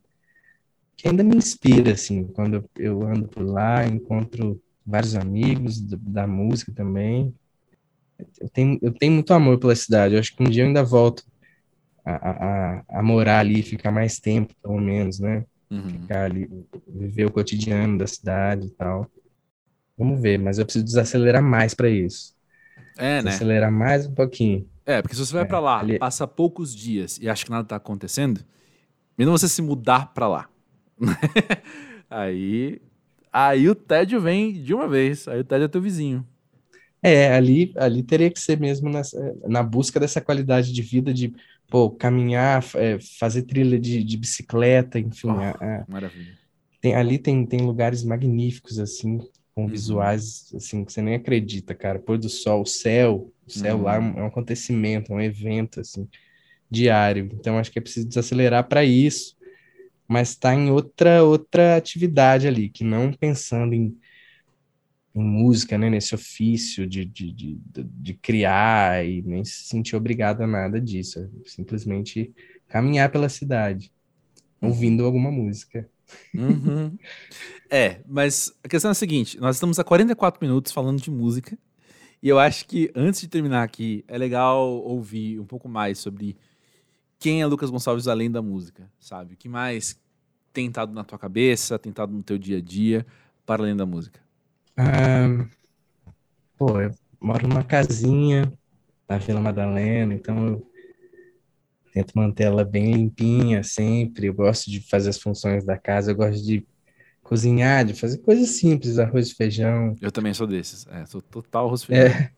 que 0.97 1.09
ainda 1.09 1.25
me 1.25 1.37
inspira, 1.37 1.93
assim, 1.93 2.25
quando 2.29 2.69
eu 2.77 3.03
ando 3.03 3.29
por 3.29 3.45
lá, 3.45 3.87
encontro 3.87 4.61
vários 4.85 5.17
amigos 5.17 5.81
da, 5.81 5.99
da 6.01 6.27
música 6.27 6.73
também, 6.73 7.35
eu 8.41 8.49
tenho, 8.49 8.79
eu 8.83 8.93
tenho 8.93 9.13
muito 9.13 9.33
amor 9.33 9.59
pela 9.59 9.75
cidade. 9.75 10.15
Eu 10.15 10.21
acho 10.21 10.35
que 10.35 10.43
um 10.43 10.49
dia 10.49 10.63
eu 10.63 10.67
ainda 10.67 10.83
volto 10.83 11.23
a, 12.05 12.13
a, 12.15 12.85
a 12.89 13.03
morar 13.03 13.41
ali, 13.41 13.63
ficar 13.63 13.91
mais 13.91 14.19
tempo, 14.19 14.55
pelo 14.63 14.81
menos, 14.81 15.19
né? 15.19 15.45
Uhum. 15.71 15.89
Ficar 15.89 16.25
ali, 16.25 16.49
viver 16.87 17.27
o 17.27 17.33
cotidiano 17.33 17.99
da 17.99 18.07
cidade 18.07 18.69
e 18.69 18.71
tal. 18.71 19.11
Vamos 19.99 20.21
ver, 20.21 20.39
mas 20.39 20.59
eu 20.59 20.65
preciso 20.65 20.85
desacelerar 20.85 21.43
mais 21.43 21.75
para 21.75 21.89
isso. 21.89 22.35
É, 22.97 23.23
né? 23.23 23.31
Acelerar 23.31 23.73
mais 23.73 24.07
um 24.07 24.15
pouquinho. 24.15 24.69
É, 24.85 25.03
porque 25.03 25.17
se 25.17 25.25
você 25.25 25.33
vai 25.33 25.43
é, 25.43 25.47
para 25.47 25.59
lá, 25.59 25.81
ali... 25.81 25.99
passa 25.99 26.27
poucos 26.27 26.75
dias 26.75 27.19
e 27.21 27.29
acha 27.29 27.45
que 27.45 27.51
nada 27.51 27.67
tá 27.67 27.77
acontecendo, 27.77 28.45
mesmo 29.19 29.37
você 29.37 29.49
se 29.49 29.61
mudar 29.61 30.13
para 30.15 30.29
lá. 30.29 30.49
aí 32.09 32.81
Aí 33.39 33.69
o 33.69 33.75
tédio 33.75 34.19
vem 34.19 34.51
de 34.51 34.73
uma 34.73 34.89
vez. 34.89 35.29
Aí 35.29 35.41
o 35.41 35.45
tédio 35.45 35.67
é 35.67 35.69
teu 35.69 35.83
vizinho. 35.83 36.27
É, 37.09 37.33
ali, 37.35 37.73
ali 37.77 38.03
teria 38.03 38.31
que 38.31 38.41
ser 38.41 38.59
mesmo 38.59 38.89
nessa, 38.91 39.17
na 39.47 39.63
busca 39.63 40.01
dessa 40.01 40.21
qualidade 40.21 40.73
de 40.73 40.83
vida, 40.83 41.15
de 41.15 41.33
pô, 41.69 41.91
caminhar, 41.91 42.65
é, 42.77 42.99
fazer 43.19 43.43
trilha 43.43 43.79
de, 43.79 44.03
de 44.03 44.17
bicicleta, 44.17 44.99
enfim. 44.99 45.29
Oh, 45.29 45.41
a- 45.41 45.51
a- 45.53 45.87
Maravilha. 45.89 46.37
tem, 46.81 46.95
ali 46.95 47.19
tem, 47.19 47.47
tem 47.47 47.61
lugares 47.61 48.03
magníficos, 48.05 48.79
assim, 48.79 49.19
com 49.55 49.63
Uhum. 49.65 49.69
visuais, 49.69 50.53
assim, 50.55 50.85
que 50.85 50.93
você 50.93 51.01
nem 51.03 51.15
acredita, 51.15 51.75
cara. 51.75 51.99
Pôr 51.99 52.19
do 52.19 52.29
sol, 52.29 52.63
o 52.63 52.67
céu, 52.67 53.33
o 53.47 53.51
céu 53.53 53.83
lá 53.83 53.97
é 53.97 53.99
um, 54.01 54.03
Uhum. 54.11 54.19
é 54.19 54.23
um 54.23 54.27
acontecimento, 54.27 55.13
é 55.13 55.17
um 55.17 55.21
evento, 55.21 55.81
assim, 55.81 56.09
diário. 56.71 57.31
Então, 57.35 57.59
acho 57.59 57.71
que 57.73 57.79
é 57.79 57.83
preciso 57.83 58.09
desacelerar 58.09 58.69
para 58.69 58.85
isso, 58.85 59.37
mas 60.09 60.31
está 60.31 60.55
em 60.55 60.71
outra, 60.71 61.23
outra 61.25 61.77
atividade 61.77 62.47
ali, 62.47 62.69
que 62.69 62.85
não 62.85 63.13
pensando 63.13 63.75
em, 63.75 63.97
em 65.17 65.25
música, 65.25 65.79
né, 65.79 65.89
nesse 65.89 66.15
ofício 66.15 66.87
de, 66.87 67.05
de, 67.05 67.33
de, 67.33 67.59
de, 67.75 68.15
criar 68.15 69.07
e 69.07 69.23
nem 69.23 69.45
se 69.45 69.65
sentir 69.65 69.97
obrigado 69.97 70.43
a 70.43 70.47
nada 70.47 70.79
disso. 70.81 71.19
É 71.19 71.29
simplesmente 71.49 72.33
caminhar 72.69 73.11
pela 73.11 73.29
cidade, 73.29 73.91
ouvindo 74.61 75.05
alguma 75.05 75.31
música. 75.31 75.89
Uhum. 76.35 76.97
É, 77.71 78.01
mas 78.07 78.53
a 78.63 78.69
questão 78.69 78.91
é 78.91 78.93
a 78.93 78.95
seguinte: 78.95 79.41
nós 79.41 79.57
estamos 79.57 79.79
há 79.79 79.85
44 79.85 80.39
minutos 80.45 80.71
falando 80.71 81.01
de 81.01 81.11
música. 81.11 81.59
E 82.23 82.29
eu 82.29 82.39
acho 82.39 82.67
que 82.67 82.91
antes 82.95 83.21
de 83.21 83.29
terminar 83.29 83.63
aqui, 83.63 84.05
é 84.09 84.19
legal 84.19 84.69
ouvir 84.69 85.39
um 85.39 85.45
pouco 85.45 85.69
mais 85.69 85.99
sobre 85.99 86.37
quem 87.19 87.41
é 87.41 87.47
Lucas 87.47 87.71
Gonçalves 87.71 88.09
além 88.09 88.31
da 88.31 88.43
música, 88.43 88.91
sabe? 88.99 89.35
O 89.35 89.37
que 89.37 89.49
mais 89.49 89.99
tem 90.53 90.67
estado 90.67 90.93
na 90.93 91.05
tua 91.05 91.19
cabeça, 91.19 91.79
tem 91.79 91.91
estado 91.91 92.13
no 92.13 92.23
teu 92.23 92.39
dia 92.39 92.59
a 92.59 92.61
dia, 92.61 93.07
para 93.45 93.63
além 93.63 93.77
da 93.77 93.87
música? 93.87 94.26
Ah, 94.77 95.49
pô, 96.59 96.81
eu 96.81 96.91
moro 97.21 97.47
numa 97.49 97.65
casinha 97.65 98.53
na 99.09 99.19
Vila 99.19 99.41
Madalena, 99.41 100.15
então 100.15 100.47
eu 100.49 100.71
tento 101.93 102.13
manter 102.17 102.45
ela 102.45 102.65
bem 102.65 102.93
limpinha 102.93 103.63
sempre. 103.63 104.27
Eu 104.27 104.35
gosto 104.35 104.71
de 104.71 104.81
fazer 104.89 105.11
as 105.11 105.19
funções 105.19 105.65
da 105.65 105.79
casa, 105.79 106.11
eu 106.11 106.17
gosto 106.17 106.43
de 106.45 106.67
cozinhar, 107.23 107.85
de 107.85 107.95
fazer 107.95 108.19
coisas 108.19 108.51
simples, 108.51 108.99
arroz 108.99 109.31
e 109.31 109.35
feijão. 109.35 109.95
Eu 110.03 110.13
também 110.13 110.35
sou 110.35 110.47
desses. 110.47 110.87
É, 110.89 111.07
sou 111.07 111.23
total 111.23 111.67
arroz 111.69 111.83
e 111.83 111.87
feijão. 111.87 112.07
É, 112.09 112.33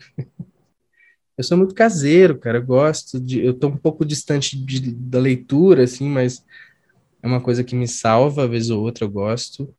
eu 1.37 1.45
sou 1.45 1.57
muito 1.57 1.75
caseiro, 1.75 2.39
cara. 2.39 2.59
Eu 2.59 2.67
gosto 2.67 3.21
de. 3.21 3.45
Eu 3.45 3.55
tô 3.59 3.69
um 3.69 3.77
pouco 3.77 4.05
distante 4.05 4.57
de- 4.59 4.93
da 4.95 5.19
leitura, 5.19 5.85
assim, 5.85 6.09
mas 6.09 6.45
é 7.23 7.27
uma 7.27 7.43
coisa 7.43 7.65
que 7.65 7.77
me 7.77 7.89
salva, 7.89 8.49
vez 8.49 8.71
ou 8.71 8.83
outra 8.83 9.05
eu 9.07 9.11
gosto. 9.11 9.75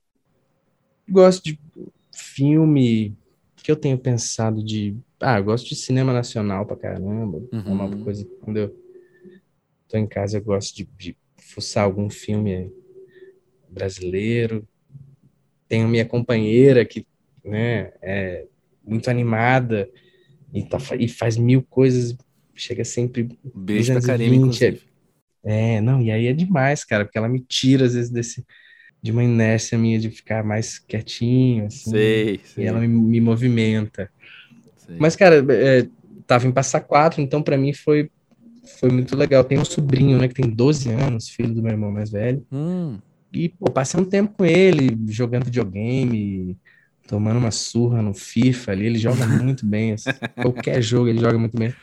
Gosto 1.09 1.43
de 1.43 1.59
filme 2.19 3.15
que 3.55 3.71
eu 3.71 3.75
tenho 3.75 3.97
pensado 3.97 4.63
de. 4.63 4.95
Ah, 5.19 5.37
eu 5.39 5.43
gosto 5.43 5.67
de 5.69 5.75
cinema 5.75 6.13
nacional 6.13 6.65
pra 6.65 6.75
caramba. 6.77 7.41
É 7.51 7.69
uma 7.69 7.85
Uhum. 7.87 8.03
coisa 8.03 8.23
que 8.23 8.31
quando 8.35 8.57
eu 8.57 8.75
tô 9.87 9.97
em 9.97 10.07
casa 10.07 10.37
eu 10.37 10.43
gosto 10.43 10.75
de, 10.75 10.85
de 10.97 11.17
fuçar 11.37 11.83
algum 11.83 12.09
filme 12.09 12.71
brasileiro. 13.69 14.67
Tenho 15.67 15.87
minha 15.87 16.05
companheira 16.05 16.83
que, 16.85 17.05
né, 17.43 17.91
é 18.01 18.45
muito 18.83 19.09
animada 19.09 19.87
e, 20.53 20.63
tá, 20.63 20.77
e 20.97 21.07
faz 21.07 21.37
mil 21.37 21.61
coisas, 21.63 22.17
chega 22.55 22.83
sempre. 22.83 23.29
Beijo 23.53 23.91
pra 23.91 24.01
Karine, 24.01 24.37
220, 24.37 24.37
inclusive. 24.37 24.89
É, 25.43 25.79
não, 25.81 26.01
e 26.01 26.11
aí 26.11 26.25
é 26.27 26.33
demais, 26.33 26.83
cara, 26.83 27.05
porque 27.05 27.17
ela 27.17 27.29
me 27.29 27.39
tira 27.39 27.85
às 27.85 27.93
vezes 27.93 28.09
desse, 28.09 28.45
de 29.01 29.11
uma 29.11 29.23
inércia 29.23 29.77
minha 29.77 29.99
de 29.99 30.09
ficar 30.11 30.43
mais 30.43 30.79
quietinho, 30.79 31.65
assim, 31.67 31.89
Sei, 31.91 32.37
e 32.57 32.65
sei. 32.65 32.65
ela 32.65 32.79
me, 32.81 32.87
me 32.87 33.21
movimenta. 33.21 34.09
sei. 34.77 34.97
Mas, 34.99 35.15
cara, 35.15 35.45
é, 35.53 35.87
tava 36.27 36.47
em 36.47 36.51
Passa 36.51 36.79
Quatro, 36.81 37.21
então 37.21 37.41
pra 37.43 37.57
mim 37.57 37.73
foi, 37.73 38.09
foi 38.79 38.89
muito 38.91 39.15
legal. 39.15 39.43
Tem 39.43 39.59
um 39.59 39.65
sobrinho, 39.65 40.19
né, 40.19 40.27
que 40.27 40.35
tem 40.35 40.49
12 40.49 40.89
anos, 40.91 41.29
filho 41.29 41.53
do 41.53 41.61
meu 41.63 41.71
irmão 41.73 41.91
mais 41.91 42.11
velho. 42.11 42.45
Hum, 42.51 43.01
E, 43.33 43.49
pô, 43.49 43.71
passei 43.71 43.99
um 43.99 44.05
tempo 44.05 44.33
com 44.37 44.45
ele, 44.45 44.89
jogando 45.11 45.45
videogame, 45.45 46.57
tomando 47.07 47.37
uma 47.39 47.51
surra 47.51 48.01
no 48.01 48.13
FIFA 48.13 48.71
ali. 48.73 48.85
Ele 48.87 48.99
joga 48.99 49.25
muito 49.27 49.65
bem, 49.65 49.93
assim, 49.93 50.11
qualquer 50.41 50.81
jogo 50.81 51.09
ele 51.09 51.19
joga 51.19 51.37
muito 51.37 51.57
bem. 51.57 51.73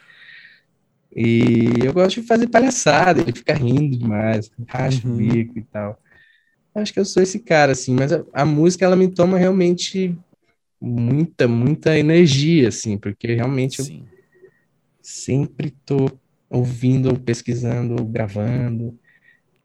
E 1.14 1.84
eu 1.84 1.92
gosto 1.92 2.20
de 2.20 2.26
fazer 2.26 2.48
palhaçada, 2.48 3.20
ele 3.22 3.32
fica 3.32 3.54
rindo 3.54 3.96
demais, 3.98 4.50
racha 4.68 5.06
o 5.06 5.10
Uhum. 5.10 5.16
bico 5.16 5.58
e 5.58 5.64
tal. 5.64 5.98
Acho 6.76 6.92
que 6.92 7.00
eu 7.00 7.04
sou 7.04 7.22
esse 7.22 7.38
cara, 7.40 7.72
assim, 7.72 7.94
mas 7.94 8.12
a, 8.12 8.22
a 8.32 8.44
música, 8.44 8.84
ela 8.84 8.96
me 8.96 9.08
toma 9.08 9.38
realmente 9.38 10.16
muita, 10.80 11.48
muita 11.48 11.98
energia, 11.98 12.68
assim, 12.68 12.98
porque 12.98 13.34
realmente 13.34 13.78
eu 13.78 13.84
sim. 13.84 14.04
sempre 15.00 15.70
tô 15.84 16.10
ouvindo, 16.50 17.08
ou 17.08 17.18
pesquisando, 17.18 17.96
ou 17.98 18.04
gravando. 18.06 18.98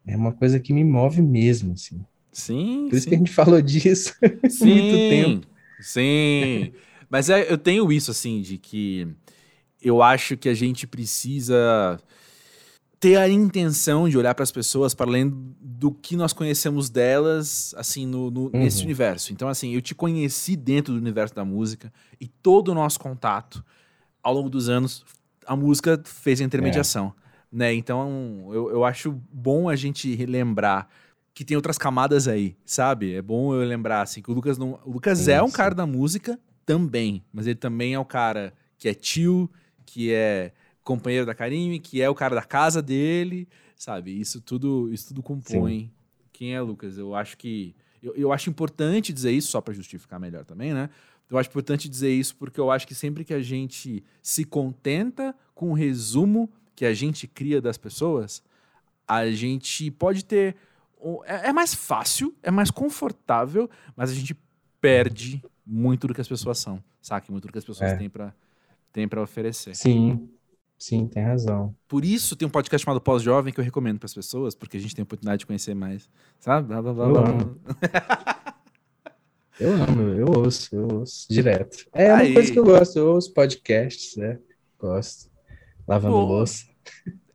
É 0.06 0.16
uma 0.16 0.32
coisa 0.32 0.60
que 0.60 0.74
me 0.74 0.84
move 0.84 1.22
mesmo, 1.22 1.74
assim. 1.74 2.04
Sim, 2.32 2.88
Por 2.90 2.96
isso 2.96 3.04
sim. 3.04 3.10
que 3.10 3.16
a 3.16 3.18
gente 3.18 3.32
falou 3.32 3.62
disso 3.62 4.16
há 4.24 4.66
muito 4.66 5.10
tempo. 5.10 5.48
Sim. 5.82 6.72
Mas 7.10 7.30
é, 7.30 7.52
eu 7.52 7.58
tenho 7.58 7.92
isso, 7.92 8.12
assim, 8.12 8.42
de 8.42 8.58
que 8.58 9.08
eu 9.82 10.02
acho 10.02 10.38
que 10.38 10.48
a 10.48 10.54
gente 10.54 10.88
precisa 10.88 12.00
ter 13.02 13.18
a 13.18 13.28
intenção 13.28 14.08
de 14.08 14.16
olhar 14.16 14.36
para 14.36 14.44
as 14.44 14.52
pessoas 14.52 14.94
para 14.94 15.10
além 15.10 15.28
do 15.60 15.92
que 15.92 16.16
nós 16.16 16.34
conhecemos 16.34 16.88
delas, 16.88 17.74
assim, 17.76 18.06
no, 18.06 18.30
no- 18.30 18.50
nesse 18.52 18.78
Uhum. 18.78 18.84
universo. 18.86 19.34
Então, 19.34 19.50
assim, 19.50 19.74
eu 19.74 19.82
te 19.82 19.96
conheci 19.96 20.56
dentro 20.56 20.94
do 20.94 21.00
universo 21.00 21.34
da 21.34 21.44
música 21.44 21.92
e 22.20 22.28
todo 22.28 22.70
o 22.70 22.76
nosso 22.76 23.00
contato 23.00 23.66
ao 24.22 24.32
longo 24.36 24.52
dos 24.52 24.70
anos, 24.70 25.04
a 25.48 25.56
música 25.56 26.00
fez 26.06 26.40
a 26.40 26.44
intermediação, 26.44 27.12
né? 27.52 27.74
Então, 27.74 28.50
eu, 28.54 28.70
eu 28.70 28.86
acho 28.86 29.20
bom 29.34 29.68
a 29.68 29.76
gente 29.76 30.14
relembrar 30.14 30.88
que 31.34 31.44
tem 31.44 31.58
outras 31.58 31.80
camadas 31.80 32.28
aí, 32.28 32.56
sabe? 32.64 33.16
É 33.16 33.22
bom 33.22 33.56
eu 33.56 33.68
lembrar, 33.68 34.04
assim, 34.04 34.22
que 34.22 34.30
o 34.30 34.34
Lucas 34.36 34.60
não... 34.60 34.80
O 34.86 34.92
Lucas 34.92 35.28
é 35.28 35.42
um 35.42 35.50
cara 35.50 35.74
da 35.74 35.88
música 35.88 36.40
também, 36.68 37.24
mas 37.34 37.48
ele 37.48 37.56
também 37.56 37.96
é 37.96 38.00
o 38.00 38.06
cara 38.06 38.54
que 38.78 38.88
é 38.88 38.94
tio, 38.94 39.50
que 39.88 40.14
é 40.14 40.52
companheiro 40.84 41.26
da 41.26 41.36
Karine, 41.36 41.80
que 41.80 42.02
é 42.02 42.10
o 42.10 42.16
cara 42.16 42.36
da 42.36 42.44
casa 42.44 42.82
dele, 42.82 43.48
sabe? 43.76 44.20
Isso 44.20 44.42
tudo, 44.42 44.92
isso 44.94 45.10
tudo 45.10 45.22
compõe 45.24 45.92
quem 46.34 46.56
é 46.56 46.62
Lucas. 46.62 46.98
Eu 46.98 47.14
acho 47.16 47.38
que 47.38 47.76
eu, 48.02 48.16
eu 48.16 48.32
acho 48.34 48.50
importante 48.50 49.14
dizer 49.14 49.32
isso 49.32 49.50
só 49.52 49.62
para 49.62 49.74
justificar 49.74 50.20
melhor 50.20 50.44
também, 50.44 50.74
né? 50.74 50.90
Eu 51.30 51.38
acho 51.38 51.50
importante 51.50 51.88
dizer 51.88 52.12
isso 52.12 52.36
porque 52.36 52.60
eu 52.60 52.70
acho 52.72 52.86
que 52.88 52.96
sempre 52.96 53.24
que 53.24 53.34
a 53.34 53.42
gente 53.42 54.04
se 54.22 54.44
contenta 54.44 55.34
com 55.54 55.70
o 55.70 55.74
resumo 55.74 56.50
que 56.76 56.84
a 56.86 56.94
gente 56.94 57.28
cria 57.28 57.62
das 57.62 57.78
pessoas, 57.78 58.44
a 59.08 59.30
gente 59.30 59.92
pode 59.92 60.26
ter 60.26 60.56
é, 61.26 61.50
é 61.50 61.54
mais 61.54 61.74
fácil, 61.74 62.36
é 62.44 62.52
mais 62.52 62.70
confortável, 62.72 63.70
mas 63.96 64.12
a 64.12 64.14
gente 64.14 64.36
perde 64.80 65.44
muito 65.66 66.08
do 66.08 66.14
que 66.14 66.22
as 66.22 66.28
pessoas 66.28 66.58
são, 66.60 66.84
sabe? 67.02 67.28
Muito 67.32 67.48
do 67.48 67.52
que 67.52 67.58
as 67.60 67.66
pessoas 67.66 67.92
É. 67.92 67.96
têm 67.96 68.10
para 68.10 68.34
têm 68.92 69.08
para 69.08 69.22
oferecer. 69.22 69.74
Sim, 69.76 70.30
sim, 70.82 71.08
tem 71.08 71.24
razão. 71.24 71.76
Por 71.88 72.04
isso 72.04 72.36
tem 72.36 72.48
um 72.48 72.52
podcast 72.52 72.84
chamado 72.86 73.00
Pós-Jovem 73.02 73.54
que 73.54 73.60
eu 73.60 73.64
recomendo 73.64 74.00
para 74.00 74.08
as 74.08 74.14
pessoas, 74.14 74.56
porque 74.56 74.78
a 74.78 74.80
gente 74.80 74.96
tem 74.96 75.04
a 75.04 75.06
oportunidade 75.06 75.40
de 75.42 75.46
conhecer 75.46 75.74
mais, 75.76 76.10
sabe? 76.40 76.68
Blá, 76.68 76.82
blá, 76.82 76.94
blá, 76.94 77.06
Eu 77.06 77.12
blá, 77.14 77.30
amo. 77.30 77.62
Eu 79.60 79.74
amo, 79.74 80.02
eu 80.18 80.26
ouço, 80.28 80.76
eu 80.76 80.88
ouço 80.88 81.28
direto. 81.30 81.86
É 81.94 82.12
uma 82.12 82.22
Aí. 82.22 82.34
coisa 82.34 82.52
que 82.52 82.58
eu 82.58 82.64
gosto, 82.64 82.98
eu 82.98 83.14
ouço 83.14 83.32
podcasts, 83.32 84.16
né? 84.18 84.40
Gosto. 84.80 85.30
Lavando 85.88 86.16
Pô. 86.16 86.26
louça. 86.26 86.66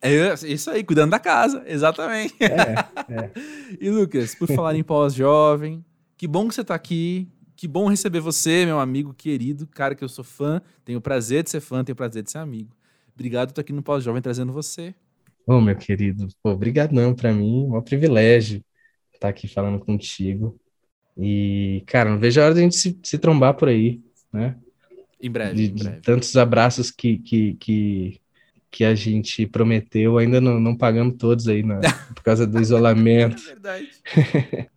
É 0.02 0.34
isso 0.44 0.68
aí, 0.70 0.82
cuidando 0.82 1.12
da 1.12 1.20
casa, 1.20 1.62
exatamente. 1.66 2.34
É, 2.42 3.30
E 3.80 3.88
Lucas, 3.90 4.34
por 4.34 4.48
falar 4.48 4.74
em 4.74 4.82
pós-jovem, 4.82 5.84
que 6.16 6.26
bom 6.26 6.48
que 6.48 6.54
você 6.56 6.64
tá 6.64 6.74
aqui. 6.74 7.28
Que 7.54 7.66
bom 7.66 7.88
receber 7.88 8.20
você, 8.20 8.66
meu 8.66 8.78
amigo 8.78 9.14
querido, 9.14 9.66
cara 9.68 9.94
que 9.94 10.04
eu 10.04 10.08
sou 10.08 10.24
fã. 10.24 10.60
Tenho 10.84 10.98
o 10.98 11.02
prazer 11.02 11.42
de 11.42 11.50
ser 11.50 11.60
fã, 11.60 11.82
tenho 11.82 11.94
o 11.94 11.96
prazer 11.96 12.22
de 12.22 12.30
ser 12.30 12.38
amigo. 12.38 12.75
Obrigado 13.16 13.48
por 13.48 13.52
estar 13.52 13.62
aqui 13.62 13.72
no 13.72 13.82
Pós-Jovem 13.82 14.20
trazendo 14.22 14.52
você. 14.52 14.94
Ô, 15.46 15.60
meu 15.60 15.76
querido, 15.76 16.28
pô, 16.42 16.54
brigadão 16.56 17.14
pra 17.14 17.32
mim, 17.32 17.68
é 17.72 17.78
um 17.78 17.82
privilégio 17.82 18.62
estar 19.14 19.28
aqui 19.28 19.48
falando 19.48 19.78
contigo. 19.80 20.58
E, 21.16 21.82
cara, 21.86 22.10
não 22.10 22.18
vejo 22.18 22.40
a 22.40 22.44
hora 22.44 22.54
de 22.54 22.60
a 22.60 22.62
gente 22.64 22.76
se, 22.76 22.98
se 23.02 23.18
trombar 23.18 23.54
por 23.54 23.68
aí, 23.68 24.00
né? 24.32 24.56
Em 25.22 25.30
breve, 25.30 25.54
De, 25.54 25.64
em 25.66 25.74
de 25.74 25.84
breve. 25.84 26.00
tantos 26.02 26.36
abraços 26.36 26.90
que, 26.90 27.18
que, 27.18 27.54
que, 27.54 28.20
que 28.70 28.84
a 28.84 28.94
gente 28.94 29.46
prometeu, 29.46 30.18
ainda 30.18 30.40
não, 30.40 30.60
não 30.60 30.76
pagamos 30.76 31.14
todos 31.16 31.48
aí 31.48 31.62
na, 31.62 31.80
por 32.14 32.22
causa 32.22 32.46
do 32.46 32.60
isolamento. 32.60 33.40
É 33.42 33.46
verdade. 33.46 33.88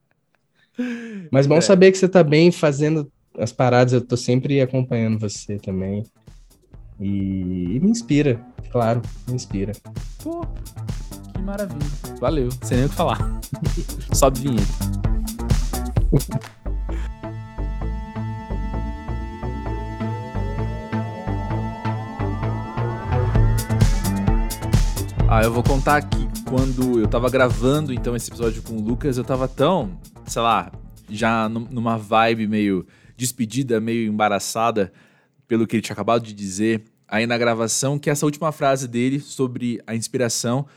Mas 1.31 1.45
bom 1.47 1.57
É. 1.57 1.61
saber 1.61 1.91
que 1.91 1.97
você 1.97 2.07
tá 2.07 2.23
bem 2.23 2.51
fazendo 2.51 3.11
as 3.37 3.51
paradas, 3.51 3.93
eu 3.93 4.01
tô 4.05 4.15
sempre 4.17 4.61
acompanhando 4.61 5.19
você 5.19 5.57
também. 5.57 6.03
E, 6.99 7.75
e 7.75 7.79
me 7.79 7.89
inspira, 7.89 8.45
claro, 8.71 9.01
me 9.27 9.35
inspira. 9.35 9.71
Pô, 10.21 10.45
que 11.33 11.41
maravilha. 11.41 11.79
Valeu, 12.19 12.49
sem 12.61 12.77
nem 12.77 12.85
o 12.87 12.89
que 12.89 12.95
falar. 12.95 13.39
Sobe 14.13 14.39
vinheta. 14.39 14.99
Ah, 25.31 25.43
eu 25.43 25.53
vou 25.53 25.61
contar 25.61 26.01
que 26.01 26.27
quando 26.49 26.99
eu 26.99 27.07
tava 27.07 27.29
gravando 27.29 27.93
então 27.93 28.15
esse 28.15 28.31
episódio 28.31 28.63
com 28.63 28.73
o 28.77 28.81
Lucas, 28.81 29.15
eu 29.15 29.23
tava 29.23 29.47
tão, 29.47 29.99
sei 30.25 30.41
lá, 30.41 30.71
já 31.07 31.47
numa 31.47 31.99
vibe 31.99 32.47
meio 32.47 32.87
despedida, 33.15 33.79
meio 33.79 34.11
embaraçada, 34.11 34.91
pelo 35.49 35.65
que 35.65 35.75
ele 35.75 35.81
tinha 35.81 35.93
acabado 35.93 36.23
de 36.23 36.33
dizer 36.33 36.83
aí 37.07 37.25
na 37.25 37.37
gravação, 37.37 37.97
que 37.97 38.09
essa 38.09 38.25
última 38.25 38.51
frase 38.51 38.87
dele 38.87 39.19
sobre 39.19 39.81
a 39.87 39.95
inspiração 39.95 40.67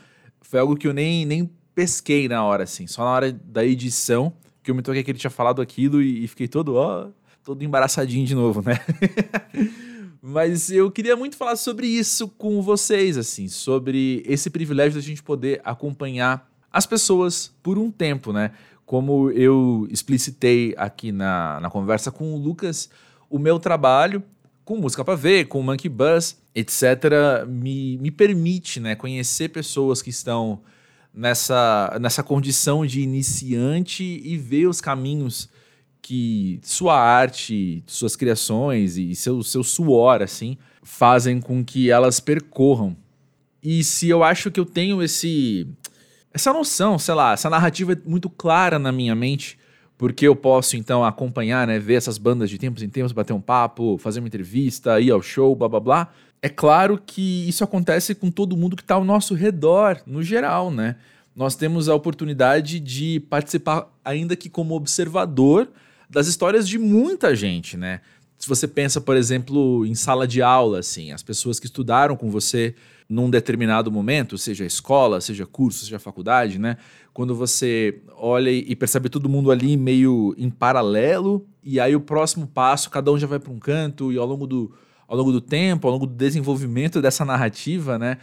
foi 0.41 0.59
algo 0.59 0.75
que 0.75 0.87
eu 0.87 0.93
nem, 0.93 1.25
nem 1.25 1.49
pesquei 1.75 2.27
na 2.27 2.43
hora, 2.43 2.63
assim, 2.63 2.87
só 2.87 3.05
na 3.05 3.11
hora 3.11 3.31
da 3.31 3.63
edição 3.63 4.33
que 4.63 4.71
eu 4.71 4.75
me 4.75 4.81
toquei 4.81 5.03
que 5.03 5.11
ele 5.11 5.19
tinha 5.19 5.29
falado 5.29 5.61
aquilo 5.61 6.01
e, 6.01 6.23
e 6.23 6.27
fiquei 6.27 6.47
todo, 6.47 6.75
ó, 6.75 7.09
todo 7.43 7.63
embaraçadinho 7.63 8.25
de 8.25 8.33
novo, 8.33 8.63
né? 8.63 8.79
Mas 10.21 10.71
eu 10.71 10.89
queria 10.89 11.17
muito 11.17 11.35
falar 11.35 11.57
sobre 11.57 11.85
isso 11.85 12.29
com 12.29 12.61
vocês, 12.61 13.17
assim, 13.17 13.49
sobre 13.49 14.23
esse 14.25 14.49
privilégio 14.49 14.95
da 14.95 15.05
gente 15.05 15.21
poder 15.21 15.61
acompanhar 15.65 16.49
as 16.71 16.85
pessoas 16.85 17.53
por 17.61 17.77
um 17.77 17.91
tempo, 17.91 18.31
né? 18.31 18.51
Como 18.85 19.29
eu 19.31 19.85
explicitei 19.91 20.73
aqui 20.77 21.11
na, 21.11 21.59
na 21.59 21.69
conversa 21.69 22.09
com 22.09 22.33
o 22.33 22.37
Lucas, 22.37 22.89
o 23.29 23.37
meu 23.37 23.59
trabalho 23.59 24.23
com 24.65 24.77
música 24.77 25.03
para 25.03 25.15
ver, 25.15 25.47
com 25.47 25.61
Monkey 25.61 25.89
Buzz, 25.89 26.37
etc., 26.55 27.45
me, 27.47 27.97
me 27.97 28.11
permite 28.11 28.79
né, 28.79 28.95
conhecer 28.95 29.49
pessoas 29.49 30.01
que 30.01 30.09
estão 30.09 30.61
nessa, 31.13 31.97
nessa 32.01 32.23
condição 32.23 32.85
de 32.85 33.01
iniciante 33.01 34.03
e 34.03 34.37
ver 34.37 34.67
os 34.67 34.81
caminhos 34.81 35.49
que 36.01 36.59
sua 36.63 36.99
arte, 36.99 37.83
suas 37.87 38.15
criações 38.15 38.97
e 38.97 39.15
seu, 39.15 39.41
seu 39.41 39.63
suor, 39.63 40.21
assim, 40.21 40.57
fazem 40.81 41.39
com 41.39 41.63
que 41.63 41.89
elas 41.89 42.19
percorram. 42.19 42.95
E 43.61 43.83
se 43.83 44.09
eu 44.09 44.23
acho 44.23 44.51
que 44.51 44.59
eu 44.59 44.65
tenho 44.65 45.01
esse 45.01 45.67
essa 46.33 46.51
noção, 46.51 46.97
sei 46.97 47.13
lá, 47.13 47.33
essa 47.33 47.49
narrativa 47.49 47.95
muito 48.05 48.27
clara 48.29 48.79
na 48.79 48.91
minha 48.91 49.13
mente, 49.13 49.57
porque 50.03 50.27
eu 50.27 50.35
posso 50.35 50.75
então 50.75 51.01
acompanhar, 51.01 51.65
né, 51.65 51.79
ver 51.79 51.93
essas 51.93 52.17
bandas 52.17 52.49
de 52.49 52.57
tempos 52.57 52.83
em 52.83 52.89
tempos, 52.89 53.13
bater 53.13 53.31
um 53.31 53.39
papo, 53.39 53.97
fazer 53.97 54.19
uma 54.19 54.27
entrevista, 54.27 54.99
ir 54.99 55.09
ao 55.09 55.21
show, 55.21 55.55
blá 55.55 55.69
blá 55.69 55.79
blá. 55.79 56.13
É 56.41 56.49
claro 56.49 57.01
que 57.05 57.47
isso 57.47 57.63
acontece 57.63 58.13
com 58.13 58.29
todo 58.29 58.57
mundo 58.57 58.75
que 58.75 58.81
está 58.81 58.95
ao 58.95 59.05
nosso 59.05 59.33
redor, 59.33 60.01
no 60.05 60.21
geral, 60.21 60.69
né? 60.69 60.97
Nós 61.33 61.55
temos 61.55 61.87
a 61.87 61.95
oportunidade 61.95 62.81
de 62.81 63.21
participar, 63.29 63.87
ainda 64.03 64.35
que 64.35 64.49
como 64.49 64.75
observador, 64.75 65.69
das 66.09 66.27
histórias 66.27 66.67
de 66.67 66.77
muita 66.77 67.33
gente, 67.33 67.77
né? 67.77 68.01
Se 68.37 68.49
você 68.49 68.67
pensa, 68.67 68.99
por 68.99 69.15
exemplo, 69.15 69.85
em 69.85 69.95
sala 69.95 70.27
de 70.27 70.41
aula, 70.41 70.79
assim, 70.79 71.13
as 71.13 71.23
pessoas 71.23 71.61
que 71.61 71.65
estudaram 71.65 72.17
com 72.17 72.29
você 72.29 72.75
num 73.07 73.29
determinado 73.29 73.89
momento, 73.89 74.37
seja 74.37 74.65
escola, 74.65 75.21
seja 75.21 75.45
curso, 75.45 75.85
seja 75.85 75.97
faculdade, 75.97 76.59
né? 76.59 76.75
Quando 77.13 77.35
você 77.35 78.01
olha 78.17 78.49
e 78.49 78.75
percebe 78.75 79.07
todo 79.07 79.29
mundo 79.29 79.51
ali 79.51 79.77
meio 79.77 80.33
em 80.37 80.49
paralelo, 80.49 81.45
e 81.63 81.79
aí 81.79 81.95
o 81.95 82.01
próximo 82.01 82.47
passo, 82.47 82.89
cada 82.89 83.11
um 83.11 83.17
já 83.17 83.27
vai 83.27 83.39
para 83.39 83.51
um 83.51 83.59
canto, 83.59 84.11
e 84.11 84.17
ao 84.17 84.25
longo 84.25 84.47
do, 84.47 84.71
ao 85.07 85.15
longo 85.15 85.31
do 85.31 85.39
tempo, 85.39 85.87
ao 85.87 85.93
longo 85.93 86.07
do 86.07 86.15
desenvolvimento 86.15 87.01
dessa 87.01 87.23
narrativa, 87.23 87.99
né? 87.99 88.17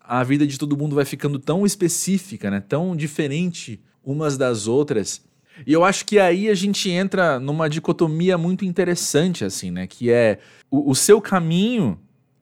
A 0.00 0.22
vida 0.22 0.46
de 0.46 0.58
todo 0.58 0.76
mundo 0.76 0.94
vai 0.94 1.06
ficando 1.06 1.38
tão 1.38 1.64
específica, 1.64 2.50
né? 2.50 2.60
Tão 2.60 2.94
diferente 2.94 3.80
umas 4.04 4.36
das 4.36 4.66
outras 4.66 5.22
e 5.66 5.72
eu 5.72 5.84
acho 5.84 6.04
que 6.04 6.18
aí 6.18 6.48
a 6.48 6.54
gente 6.54 6.90
entra 6.90 7.38
numa 7.38 7.68
dicotomia 7.68 8.36
muito 8.36 8.64
interessante, 8.64 9.44
assim, 9.44 9.70
né? 9.70 9.86
Que 9.86 10.10
é 10.10 10.38
o, 10.70 10.90
o, 10.90 10.94
seu 10.94 11.20
caminho 11.20 11.98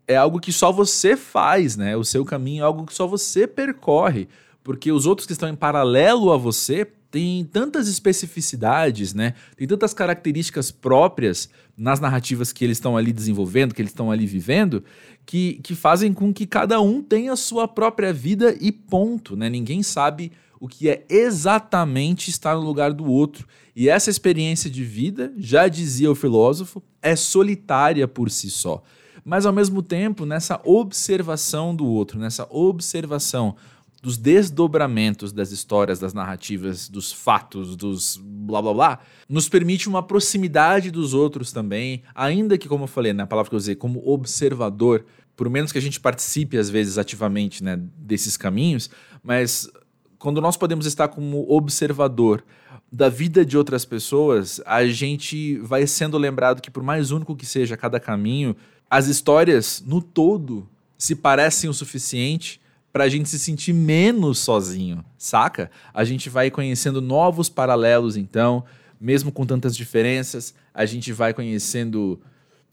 é 0.06 0.16
algo 0.16 0.40
que 0.40 0.52
só 0.52 0.72
você 0.72 1.16
faz, 1.16 1.76
né? 1.76 1.96
O 1.96 2.04
seu 2.04 2.24
caminho 2.24 2.62
é 2.62 2.64
algo 2.64 2.86
que 2.86 2.94
só 2.94 3.06
você 3.06 3.46
percorre. 3.46 4.28
Porque 4.62 4.92
os 4.92 5.06
outros 5.06 5.26
que 5.26 5.32
estão 5.32 5.48
em 5.48 5.56
paralelo 5.56 6.32
a 6.32 6.36
você 6.36 6.86
têm 7.10 7.44
tantas 7.44 7.88
especificidades, 7.88 9.12
né? 9.12 9.34
Tem 9.56 9.68
tantas 9.68 9.92
características 9.92 10.70
próprias 10.70 11.48
nas 11.76 12.00
narrativas 12.00 12.52
que 12.52 12.64
eles 12.64 12.78
estão 12.78 12.96
ali 12.96 13.12
desenvolvendo, 13.12 13.74
que 13.74 13.82
eles 13.82 13.90
estão 13.90 14.10
ali 14.10 14.26
vivendo, 14.26 14.82
que, 15.26 15.60
que 15.62 15.74
fazem 15.74 16.12
com 16.12 16.32
que 16.32 16.46
cada 16.46 16.80
um 16.80 17.02
tenha 17.02 17.32
a 17.32 17.36
sua 17.36 17.68
própria 17.68 18.12
vida 18.12 18.56
e 18.60 18.72
ponto, 18.72 19.36
né? 19.36 19.50
Ninguém 19.50 19.82
sabe 19.82 20.32
o 20.58 20.68
que 20.68 20.88
é 20.88 21.04
exatamente 21.10 22.30
estar 22.30 22.54
no 22.54 22.62
lugar 22.62 22.92
do 22.92 23.04
outro. 23.04 23.46
E 23.74 23.88
essa 23.88 24.10
experiência 24.10 24.70
de 24.70 24.84
vida, 24.84 25.32
já 25.36 25.68
dizia 25.68 26.10
o 26.10 26.14
filósofo, 26.14 26.82
é 27.02 27.16
solitária 27.16 28.06
por 28.06 28.30
si 28.30 28.48
só. 28.48 28.82
Mas 29.24 29.44
ao 29.44 29.52
mesmo 29.52 29.82
tempo, 29.82 30.24
nessa 30.24 30.60
observação 30.64 31.74
do 31.74 31.84
outro, 31.84 32.18
nessa 32.18 32.46
observação 32.48 33.56
dos 34.02 34.18
desdobramentos 34.18 35.32
das 35.32 35.52
histórias, 35.52 36.00
das 36.00 36.12
narrativas, 36.12 36.88
dos 36.88 37.12
fatos, 37.12 37.76
dos 37.76 38.20
blá 38.20 38.60
blá 38.60 38.74
blá, 38.74 38.98
nos 39.28 39.48
permite 39.48 39.88
uma 39.88 40.02
proximidade 40.02 40.90
dos 40.90 41.14
outros 41.14 41.52
também, 41.52 42.02
ainda 42.12 42.58
que, 42.58 42.68
como 42.68 42.84
eu 42.84 42.88
falei, 42.88 43.12
na 43.12 43.28
palavra 43.28 43.48
que 43.48 43.54
eu 43.54 43.58
usei, 43.58 43.76
como 43.76 44.02
observador, 44.04 45.06
por 45.36 45.48
menos 45.48 45.70
que 45.70 45.78
a 45.78 45.80
gente 45.80 46.00
participe 46.00 46.58
às 46.58 46.68
vezes 46.68 46.98
ativamente 46.98 47.62
né, 47.62 47.80
desses 47.96 48.36
caminhos, 48.36 48.90
mas 49.22 49.70
quando 50.18 50.40
nós 50.40 50.56
podemos 50.56 50.84
estar 50.84 51.06
como 51.06 51.46
observador 51.48 52.44
da 52.90 53.08
vida 53.08 53.46
de 53.46 53.56
outras 53.56 53.84
pessoas, 53.84 54.60
a 54.66 54.84
gente 54.84 55.58
vai 55.58 55.86
sendo 55.86 56.18
lembrado 56.18 56.60
que, 56.60 56.70
por 56.70 56.82
mais 56.82 57.12
único 57.12 57.36
que 57.36 57.46
seja 57.46 57.76
cada 57.76 58.00
caminho, 58.00 58.56
as 58.90 59.06
histórias 59.06 59.82
no 59.86 60.02
todo 60.02 60.68
se 60.98 61.14
parecem 61.14 61.70
o 61.70 61.74
suficiente 61.74 62.60
para 62.92 63.04
a 63.04 63.08
gente 63.08 63.28
se 63.28 63.38
sentir 63.38 63.72
menos 63.72 64.38
sozinho, 64.38 65.04
saca? 65.16 65.70
A 65.94 66.04
gente 66.04 66.28
vai 66.28 66.50
conhecendo 66.50 67.00
novos 67.00 67.48
paralelos, 67.48 68.16
então, 68.16 68.64
mesmo 69.00 69.32
com 69.32 69.46
tantas 69.46 69.76
diferenças, 69.76 70.54
a 70.74 70.84
gente 70.84 71.12
vai 71.12 71.32
conhecendo 71.32 72.20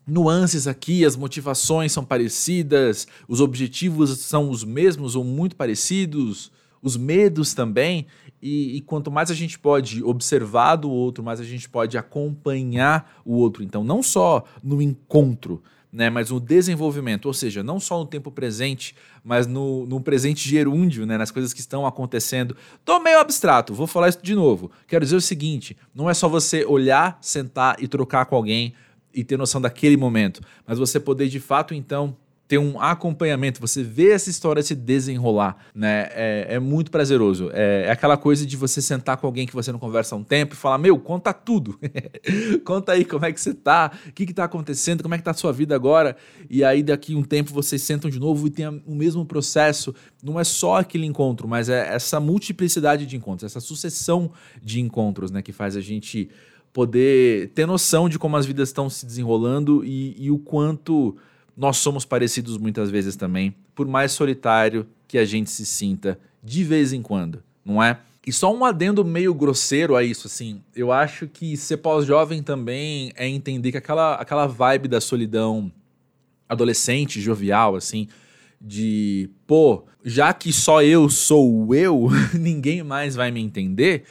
nuances 0.05 0.67
aqui, 0.67 1.05
as 1.05 1.15
motivações 1.15 1.91
são 1.91 2.03
parecidas, 2.03 3.07
os 3.27 3.39
objetivos 3.39 4.19
são 4.19 4.49
os 4.49 4.63
mesmos 4.63 5.15
ou 5.15 5.23
muito 5.23 5.55
parecidos 5.55 6.51
os 6.81 6.97
medos 6.97 7.53
também. 7.53 8.07
E, 8.41 8.77
e, 8.77 8.81
quanto 8.81 9.11
mais 9.11 9.29
a 9.29 9.33
gente 9.33 9.59
pode 9.59 10.01
observar 10.01 10.77
do 10.77 10.89
outro, 10.89 11.23
mais 11.23 11.39
a 11.39 11.43
gente 11.43 11.69
pode 11.69 11.97
acompanhar 11.97 13.21
o 13.25 13.33
outro. 13.33 13.63
Então, 13.63 13.83
não 13.83 14.01
só 14.01 14.45
no 14.63 14.81
encontro, 14.81 15.61
né, 15.91 16.09
mas 16.09 16.29
no 16.29 16.39
desenvolvimento, 16.39 17.25
ou 17.25 17.33
seja, 17.33 17.63
não 17.63 17.79
só 17.79 17.97
no 17.97 18.05
tempo 18.05 18.31
presente, 18.31 18.95
mas 19.23 19.47
no, 19.47 19.85
no 19.87 19.99
presente 19.99 20.47
gerúndio, 20.47 21.05
né, 21.05 21.17
nas 21.17 21.31
coisas 21.31 21.51
que 21.51 21.59
estão 21.59 21.85
acontecendo. 21.85 22.55
Tô 22.85 22.99
meio 22.99 23.19
abstrato, 23.19 23.73
vou 23.73 23.87
falar 23.87 24.09
isso 24.09 24.19
de 24.21 24.35
novo. 24.35 24.71
Quero 24.87 25.03
dizer 25.03 25.15
o 25.15 25.21
seguinte: 25.21 25.75
não 25.93 26.09
é 26.09 26.13
só 26.13 26.29
você 26.29 26.63
olhar, 26.63 27.17
sentar 27.21 27.75
e 27.79 27.87
trocar 27.87 28.25
com 28.25 28.35
alguém 28.35 28.73
e 29.13 29.23
ter 29.23 29.37
noção 29.37 29.59
daquele 29.59 29.97
momento, 29.97 30.41
mas 30.65 30.77
você 30.77 30.99
poder 30.99 31.27
de 31.27 31.39
fato 31.39 31.73
então 31.73 32.15
ter 32.49 32.57
um 32.57 32.81
acompanhamento, 32.81 33.61
você 33.61 33.83
vê 33.83 34.09
essa 34.09 34.27
história 34.27 34.63
se 34.63 34.73
desenrolar, 34.73 35.55
né? 35.71 36.09
É, 36.13 36.47
é 36.55 36.59
muito 36.59 36.89
prazeroso. 36.89 37.51
É, 37.53 37.83
é, 37.85 37.91
aquela 37.91 38.17
coisa 38.17 38.43
de 38.43 38.57
você 38.57 38.81
sentar 38.81 39.17
com 39.17 39.27
alguém 39.27 39.45
que 39.45 39.53
você 39.53 39.71
não 39.71 39.77
conversa 39.77 40.15
há 40.15 40.17
um 40.17 40.23
tempo 40.23 40.55
e 40.55 40.57
falar: 40.57 40.79
Meu, 40.79 40.97
conta 40.97 41.31
tudo. 41.31 41.79
conta 42.65 42.93
aí 42.93 43.05
como 43.05 43.23
é 43.23 43.31
que 43.31 43.39
você 43.39 43.53
tá, 43.53 43.91
o 44.07 44.11
que, 44.11 44.25
que 44.25 44.33
tá 44.33 44.45
acontecendo, 44.45 45.03
como 45.03 45.13
é 45.13 45.19
que 45.19 45.23
tá 45.23 45.29
a 45.29 45.35
sua 45.35 45.53
vida 45.53 45.75
agora. 45.75 46.17
E 46.49 46.63
aí, 46.63 46.81
daqui 46.81 47.13
um 47.13 47.21
tempo, 47.21 47.53
vocês 47.53 47.83
sentam 47.83 48.09
de 48.09 48.19
novo 48.19 48.47
e 48.47 48.49
tem 48.49 48.65
o 48.67 48.95
mesmo 48.95 49.23
processo. 49.27 49.93
Não 50.23 50.39
é 50.39 50.43
só 50.43 50.79
aquele 50.79 51.05
encontro, 51.05 51.47
mas 51.47 51.69
é 51.69 51.93
essa 51.93 52.19
multiplicidade 52.19 53.05
de 53.05 53.15
encontros, 53.15 53.43
essa 53.43 53.59
sucessão 53.59 54.31
de 54.59 54.81
encontros, 54.81 55.29
né? 55.29 55.43
Que 55.43 55.51
faz 55.51 55.75
a 55.75 55.81
gente 55.81 56.27
poder 56.73 57.49
ter 57.49 57.67
noção 57.67 58.09
de 58.09 58.17
como 58.17 58.35
as 58.37 58.47
vidas 58.47 58.69
estão 58.69 58.89
se 58.89 59.05
desenrolando 59.05 59.85
e, 59.85 60.15
e 60.17 60.31
o 60.31 60.39
quanto 60.39 61.15
nós 61.59 61.75
somos 61.75 62.05
parecidos 62.05 62.57
muitas 62.57 62.89
vezes 62.89 63.17
também, 63.17 63.53
por 63.75 63.85
mais 63.85 64.13
solitário 64.13 64.87
que 65.05 65.17
a 65.17 65.25
gente 65.25 65.49
se 65.49 65.65
sinta 65.65 66.17
de 66.41 66.63
vez 66.63 66.93
em 66.93 67.01
quando, 67.01 67.43
não 67.65 67.83
é? 67.83 67.99
E 68.25 68.31
só 68.31 68.55
um 68.55 68.63
adendo 68.63 69.03
meio 69.03 69.33
grosseiro 69.33 69.93
a 69.93 70.01
isso, 70.01 70.25
assim, 70.25 70.61
eu 70.73 70.89
acho 70.89 71.27
que 71.27 71.57
ser 71.57 71.77
pós-jovem 71.77 72.41
também 72.41 73.11
é 73.13 73.27
entender 73.27 73.71
que 73.71 73.77
aquela, 73.77 74.15
aquela 74.15 74.47
vibe 74.47 74.87
da 74.87 75.01
solidão 75.01 75.69
adolescente, 76.47 77.19
jovial, 77.19 77.75
assim, 77.75 78.07
de, 78.61 79.29
pô, 79.45 79.83
já 80.01 80.31
que 80.31 80.53
só 80.53 80.81
eu 80.81 81.09
sou 81.09 81.75
eu, 81.75 82.07
ninguém 82.39 82.83
mais 82.83 83.15
vai 83.15 83.31
me 83.31 83.41
entender, 83.41 84.05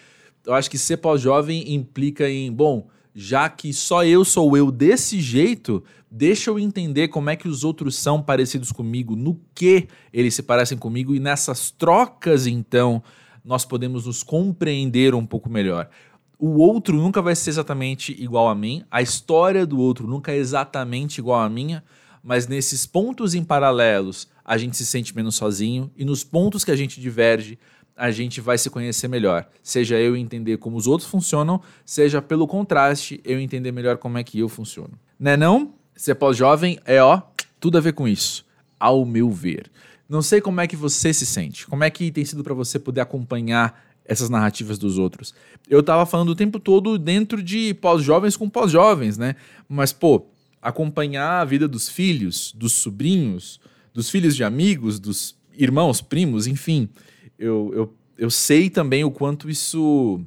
eu 0.45 0.53
acho 0.53 0.71
que 0.71 0.77
ser 0.77 0.99
pós-jovem 0.99 1.73
implica 1.73 2.29
em, 2.29 2.53
bom, 2.53 2.89
já 3.15 3.49
que 3.49 3.73
só 3.73 4.05
eu 4.05 4.25
sou 4.25 4.57
eu 4.57 4.71
desse 4.71 5.21
jeito, 5.21 5.83
deixa 6.11 6.51
eu 6.51 6.59
entender 6.59 7.09
como 7.09 7.31
é 7.31 7.37
que 7.37 7.49
os 7.49 7.65
outros 7.65 7.97
são 7.97 8.23
parecidos 8.23 8.73
comigo, 8.73 9.15
no 9.15 9.41
que 9.55 9.89
eles 10.13 10.35
se 10.35 10.43
parecem 10.43 10.79
comigo 10.79 11.15
e 11.15 11.21
nessas 11.21 11.71
trocas 11.71 12.47
então 12.47 13.03
nós 13.45 13.65
podemos 13.65 14.07
nos 14.07 14.23
compreender 14.23 15.15
um 15.15 15.25
pouco 15.25 15.49
melhor. 15.49 15.89
O 16.39 16.59
outro 16.59 16.97
nunca 16.97 17.21
vai 17.21 17.35
ser 17.35 17.51
exatamente 17.51 18.15
igual 18.23 18.49
a 18.49 18.55
mim, 18.55 18.85
a 18.91 19.03
história 19.03 19.67
do 19.67 19.79
outro 19.79 20.07
nunca 20.07 20.33
é 20.33 20.37
exatamente 20.37 21.19
igual 21.19 21.41
à 21.41 21.49
minha, 21.49 21.83
mas 22.23 22.47
nesses 22.47 22.87
pontos 22.87 23.35
em 23.35 23.43
paralelos 23.43 24.29
a 24.45 24.57
gente 24.57 24.77
se 24.77 24.87
sente 24.87 25.15
menos 25.15 25.35
sozinho 25.35 25.91
e 25.97 26.05
nos 26.05 26.25
pontos 26.25 26.65
que 26.65 26.71
a 26.71 26.77
gente 26.77 27.01
diverge 27.01 27.59
a 27.99 28.13
gente 28.13 28.41
vai 28.41 28.57
se 28.57 28.71
conhecer 28.71 29.09
melhor. 29.09 29.49
Seja 29.61 29.99
eu 29.99 30.17
entender 30.17 30.57
como 30.59 30.77
os 30.77 30.87
outros 30.87 31.11
funcionam, 31.11 31.61
seja 31.85 32.23
pelo 32.23 32.47
contraste 32.47 33.21
eu 33.25 33.41
entender 33.41 33.73
melhor 33.73 33.99
como 33.99 34.17
é 34.17 34.23
que 34.23 34.39
eu 34.39 34.49
funciono. 34.49 34.93
Né 35.19 35.37
não? 35.37 35.75
Ser 35.99 36.15
pós-jovem 36.15 36.79
é 36.85 37.03
ó, 37.03 37.21
tudo 37.59 37.77
a 37.77 37.81
ver 37.81 37.93
com 37.93 38.07
isso, 38.07 38.47
ao 38.79 39.05
meu 39.05 39.33
ver. 39.33 39.69
Não 40.09 40.23
sei 40.23 40.41
como 40.41 40.61
é 40.61 40.67
que 40.69 40.77
você 40.77 41.13
se 41.13 41.27
sente, 41.27 41.67
como 41.67 41.83
é 41.83 41.91
que 41.91 42.13
tem 42.13 42.25
sido 42.25 42.45
para 42.45 42.55
você 42.55 42.79
poder 42.79 43.01
acompanhar 43.01 43.85
essas 44.05 44.31
narrativas 44.31 44.79
dos 44.79 44.97
outros. 44.97 45.35
Eu 45.69 45.83
tava 45.83 46.07
falando 46.07 46.29
o 46.29 46.37
tempo 46.37 46.61
todo 46.61 46.99
dentro 46.99 47.43
de 47.43 47.75
pós-jovens 47.75 48.37
com 48.37 48.49
pós-jovens, 48.49 49.19
né? 49.19 49.35
Mas, 49.69 49.93
pô, 49.93 50.25
acompanhar 50.63 51.41
a 51.41 51.45
vida 51.45 51.67
dos 51.67 51.89
filhos, 51.89 52.53
dos 52.57 52.75
sobrinhos, 52.75 53.59
dos 53.93 54.09
filhos 54.09 54.37
de 54.37 54.45
amigos, 54.45 55.01
dos 55.01 55.37
irmãos, 55.53 56.01
primos, 56.01 56.47
enfim. 56.47 56.89
Eu, 57.37 57.73
eu, 57.75 57.95
eu 58.17 58.31
sei 58.31 58.71
também 58.71 59.03
o 59.03 59.11
quanto 59.11 59.51
isso 59.51 60.21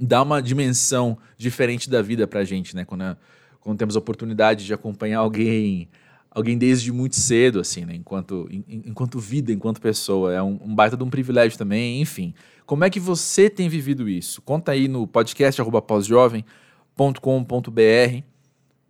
dá 0.00 0.20
uma 0.20 0.42
dimensão 0.42 1.16
diferente 1.38 1.88
da 1.88 2.02
vida 2.02 2.26
pra 2.26 2.42
gente, 2.42 2.74
né? 2.74 2.84
Quando, 2.84 3.16
quando 3.64 3.78
temos 3.78 3.96
a 3.96 3.98
oportunidade 3.98 4.64
de 4.64 4.74
acompanhar 4.74 5.18
alguém 5.18 5.88
alguém 6.30 6.58
desde 6.58 6.92
muito 6.92 7.16
cedo, 7.16 7.60
assim, 7.60 7.84
né? 7.84 7.94
Enquanto, 7.94 8.48
enquanto 8.68 9.20
vida, 9.20 9.52
enquanto 9.52 9.80
pessoa. 9.80 10.34
É 10.34 10.42
um, 10.42 10.58
um 10.62 10.74
baita 10.74 10.96
de 10.96 11.04
um 11.04 11.08
privilégio 11.08 11.56
também, 11.56 12.00
enfim. 12.00 12.34
Como 12.66 12.84
é 12.84 12.90
que 12.90 12.98
você 12.98 13.48
tem 13.48 13.68
vivido 13.68 14.08
isso? 14.08 14.42
Conta 14.42 14.72
aí 14.72 14.88
no 14.88 15.06
podcast 15.06 15.62
pós-jovem.com.br 15.86 18.22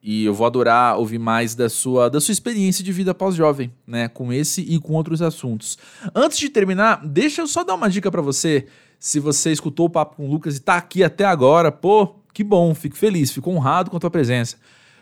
e 0.03 0.25
eu 0.25 0.35
vou 0.35 0.47
adorar 0.47 0.99
ouvir 0.99 1.18
mais 1.18 1.55
da 1.55 1.68
sua, 1.68 2.09
da 2.09 2.20
sua 2.20 2.33
experiência 2.33 2.83
de 2.83 2.93
vida 2.93 3.14
pós-jovem, 3.14 3.70
né? 3.87 4.09
Com 4.09 4.33
esse 4.33 4.62
e 4.62 4.81
com 4.81 4.95
outros 4.95 5.20
assuntos. 5.20 5.77
Antes 6.14 6.39
de 6.39 6.49
terminar, 6.49 7.07
deixa 7.07 7.43
eu 7.43 7.47
só 7.47 7.62
dar 7.62 7.75
uma 7.75 7.91
dica 7.91 8.11
para 8.11 8.22
você. 8.22 8.66
Se 8.99 9.20
você 9.20 9.53
escutou 9.53 9.86
o 9.86 9.90
papo 9.90 10.16
com 10.16 10.26
o 10.26 10.30
Lucas 10.30 10.57
e 10.57 10.61
tá 10.61 10.76
aqui 10.76 11.03
até 11.03 11.24
agora, 11.24 11.70
pô, 11.70 12.14
que 12.32 12.42
bom, 12.42 12.74
fico 12.74 12.97
feliz, 12.97 13.30
fico 13.30 13.51
honrado 13.51 13.90
com 13.90 13.97
a 13.97 14.01
tua 14.01 14.11
presença. 14.11 14.57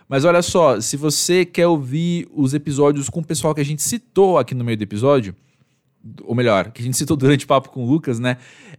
Mas 0.09 0.25
olha 0.25 0.43
só, 0.43 0.81
se 0.81 0.97
você 0.97 1.45
quer 1.45 1.67
ouvir 1.67 2.29
os 2.35 2.53
episódios 2.53 3.09
com 3.09 3.21
o 3.21 3.25
pessoal 3.25 3.55
que 3.55 3.61
a 3.61 3.65
gente 3.65 3.83
citou 3.83 4.39
aqui 4.39 4.55
no 4.55 4.65
meio 4.65 4.77
do 4.77 4.83
episódio, 4.83 5.35
ou 6.23 6.35
melhor, 6.35 6.71
que 6.71 6.83
a 6.83 6.85
gente 6.85 6.97
citou 6.97 7.17
durante 7.17 7.45
o 7.45 7.49
papo 7.49 7.71
com 7.71 7.85
o 7.85 7.91
Lucas, 7.91 8.19
né? 8.19 8.37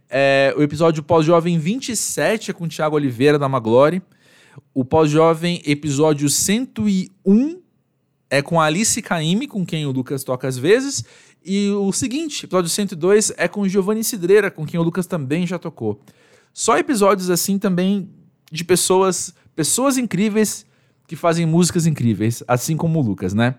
É, 0.08 0.54
o 0.56 0.62
episódio 0.62 1.02
Pós-Jovem 1.02 1.58
27 1.58 2.50
é 2.50 2.54
com 2.54 2.64
o 2.64 2.68
Thiago 2.68 2.96
Oliveira 2.96 3.38
da 3.38 3.48
Maglore. 3.48 4.02
O 4.72 4.84
Pós-Jovem 4.84 5.62
episódio 5.64 6.28
101 6.28 7.60
é 8.30 8.42
com 8.42 8.60
a 8.60 8.66
Alice 8.66 9.00
Caime, 9.00 9.46
com 9.46 9.64
quem 9.64 9.86
o 9.86 9.90
Lucas 9.90 10.22
toca 10.22 10.46
às 10.46 10.58
vezes. 10.58 11.04
E 11.44 11.68
o 11.70 11.92
seguinte, 11.92 12.46
episódio 12.46 12.70
102 12.70 13.32
é 13.36 13.46
com 13.46 13.68
Giovanni 13.68 14.02
Cidreira, 14.02 14.50
com 14.50 14.64
quem 14.64 14.80
o 14.80 14.82
Lucas 14.82 15.06
também 15.06 15.46
já 15.46 15.58
tocou. 15.58 16.00
Só 16.54 16.78
episódios 16.78 17.28
assim 17.28 17.58
também 17.58 18.08
de 18.50 18.64
pessoas, 18.64 19.34
pessoas 19.54 19.98
incríveis 19.98 20.64
que 21.06 21.14
fazem 21.14 21.44
músicas 21.44 21.86
incríveis, 21.86 22.42
assim 22.48 22.78
como 22.78 22.98
o 22.98 23.02
Lucas, 23.02 23.34
né? 23.34 23.56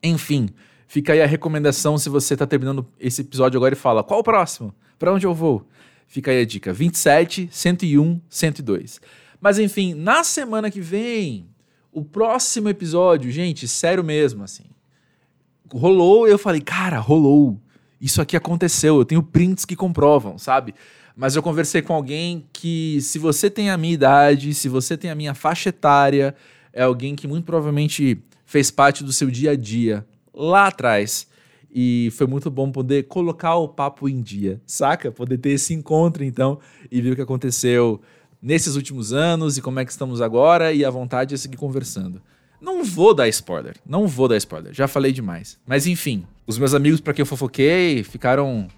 Enfim, 0.00 0.50
fica 0.86 1.12
aí 1.12 1.20
a 1.20 1.26
recomendação 1.26 1.98
se 1.98 2.08
você 2.08 2.36
tá 2.36 2.46
terminando 2.46 2.86
esse 3.00 3.22
episódio 3.22 3.58
agora 3.58 3.74
e 3.74 3.76
fala: 3.76 4.04
qual 4.04 4.20
o 4.20 4.24
próximo? 4.24 4.72
Para 4.96 5.12
onde 5.12 5.26
eu 5.26 5.34
vou? 5.34 5.66
Fica 6.06 6.30
aí 6.30 6.42
a 6.42 6.46
dica: 6.46 6.72
27, 6.72 7.48
101, 7.50 8.20
102. 8.28 9.00
Mas 9.40 9.58
enfim, 9.58 9.94
na 9.94 10.22
semana 10.22 10.70
que 10.70 10.80
vem, 10.80 11.48
o 11.90 12.04
próximo 12.04 12.68
episódio, 12.68 13.28
gente, 13.30 13.66
sério 13.66 14.04
mesmo, 14.04 14.44
assim. 14.44 14.66
Rolou, 15.72 16.28
eu 16.28 16.38
falei, 16.38 16.60
cara, 16.60 16.98
rolou. 16.98 17.58
Isso 18.00 18.20
aqui 18.20 18.36
aconteceu, 18.36 18.98
eu 18.98 19.04
tenho 19.04 19.22
prints 19.22 19.64
que 19.64 19.76
comprovam, 19.76 20.36
sabe? 20.36 20.74
Mas 21.16 21.36
eu 21.36 21.42
conversei 21.42 21.82
com 21.82 21.94
alguém 21.94 22.46
que, 22.52 22.98
se 23.00 23.18
você 23.18 23.48
tem 23.50 23.70
a 23.70 23.76
minha 23.76 23.94
idade, 23.94 24.54
se 24.54 24.68
você 24.68 24.96
tem 24.96 25.10
a 25.10 25.14
minha 25.14 25.34
faixa 25.34 25.68
etária, 25.68 26.34
é 26.72 26.82
alguém 26.82 27.14
que 27.14 27.28
muito 27.28 27.44
provavelmente 27.44 28.22
fez 28.44 28.70
parte 28.70 29.04
do 29.04 29.12
seu 29.12 29.30
dia 29.30 29.52
a 29.52 29.56
dia 29.56 30.06
lá 30.34 30.66
atrás. 30.66 31.26
E 31.74 32.10
foi 32.12 32.26
muito 32.26 32.50
bom 32.50 32.70
poder 32.70 33.04
colocar 33.04 33.56
o 33.56 33.68
papo 33.68 34.08
em 34.08 34.20
dia, 34.20 34.60
saca? 34.66 35.10
Poder 35.10 35.38
ter 35.38 35.50
esse 35.50 35.72
encontro, 35.72 36.22
então, 36.22 36.58
e 36.90 37.00
ver 37.00 37.12
o 37.12 37.16
que 37.16 37.22
aconteceu 37.22 38.00
nesses 38.42 38.74
últimos 38.74 39.12
anos 39.12 39.56
e 39.56 39.62
como 39.62 39.80
é 39.80 39.84
que 39.84 39.92
estamos 39.92 40.20
agora 40.20 40.72
e 40.72 40.84
a 40.84 40.90
vontade 40.90 41.30
de 41.30 41.38
seguir 41.38 41.56
conversando. 41.56 42.20
Não 42.62 42.84
vou 42.84 43.12
dar 43.12 43.26
spoiler, 43.26 43.74
não 43.84 44.06
vou 44.06 44.28
dar 44.28 44.36
spoiler, 44.36 44.72
já 44.72 44.86
falei 44.86 45.10
demais. 45.10 45.58
Mas 45.66 45.84
enfim, 45.84 46.24
os 46.46 46.56
meus 46.56 46.74
amigos 46.74 47.00
para 47.00 47.12
quem 47.12 47.22
eu 47.22 47.26
fofoquei 47.26 48.04
ficaram 48.04 48.68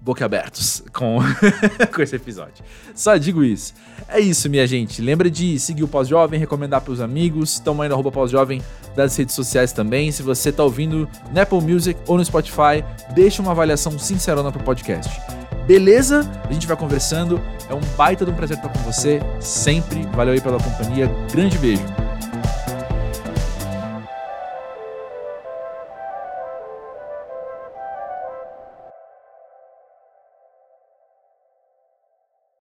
boquiabertos 0.00 0.82
com, 0.94 1.18
com 1.94 2.02
esse 2.02 2.16
episódio. 2.16 2.64
Só 2.94 3.18
digo 3.18 3.44
isso. 3.44 3.74
É 4.08 4.18
isso, 4.18 4.48
minha 4.48 4.66
gente. 4.66 5.02
Lembra 5.02 5.30
de 5.30 5.58
seguir 5.60 5.82
o 5.82 5.88
Pós-Jovem, 5.88 6.40
recomendar 6.40 6.80
para 6.80 6.92
os 6.92 7.02
amigos. 7.02 7.58
Tamo 7.58 7.82
aí 7.82 7.88
no 7.88 7.94
arroba 7.94 8.10
Pós-Jovem 8.10 8.62
das 8.96 9.14
redes 9.14 9.34
sociais 9.34 9.72
também. 9.72 10.10
Se 10.10 10.22
você 10.22 10.50
tá 10.50 10.64
ouvindo 10.64 11.06
no 11.30 11.40
Apple 11.40 11.60
Music 11.60 12.00
ou 12.06 12.16
no 12.16 12.24
Spotify, 12.24 12.82
deixa 13.14 13.42
uma 13.42 13.50
avaliação 13.50 13.98
sincerona 13.98 14.50
pro 14.50 14.62
podcast. 14.62 15.20
Beleza? 15.66 16.30
A 16.48 16.52
gente 16.52 16.66
vai 16.66 16.78
conversando. 16.78 17.38
É 17.68 17.74
um 17.74 17.80
baita 17.94 18.24
de 18.24 18.30
um 18.30 18.34
prazer 18.34 18.56
estar 18.56 18.70
com 18.70 18.78
você. 18.80 19.20
Sempre. 19.38 20.02
Valeu 20.14 20.32
aí 20.32 20.40
pela 20.40 20.58
companhia. 20.58 21.10
Grande 21.30 21.58
beijo. 21.58 22.03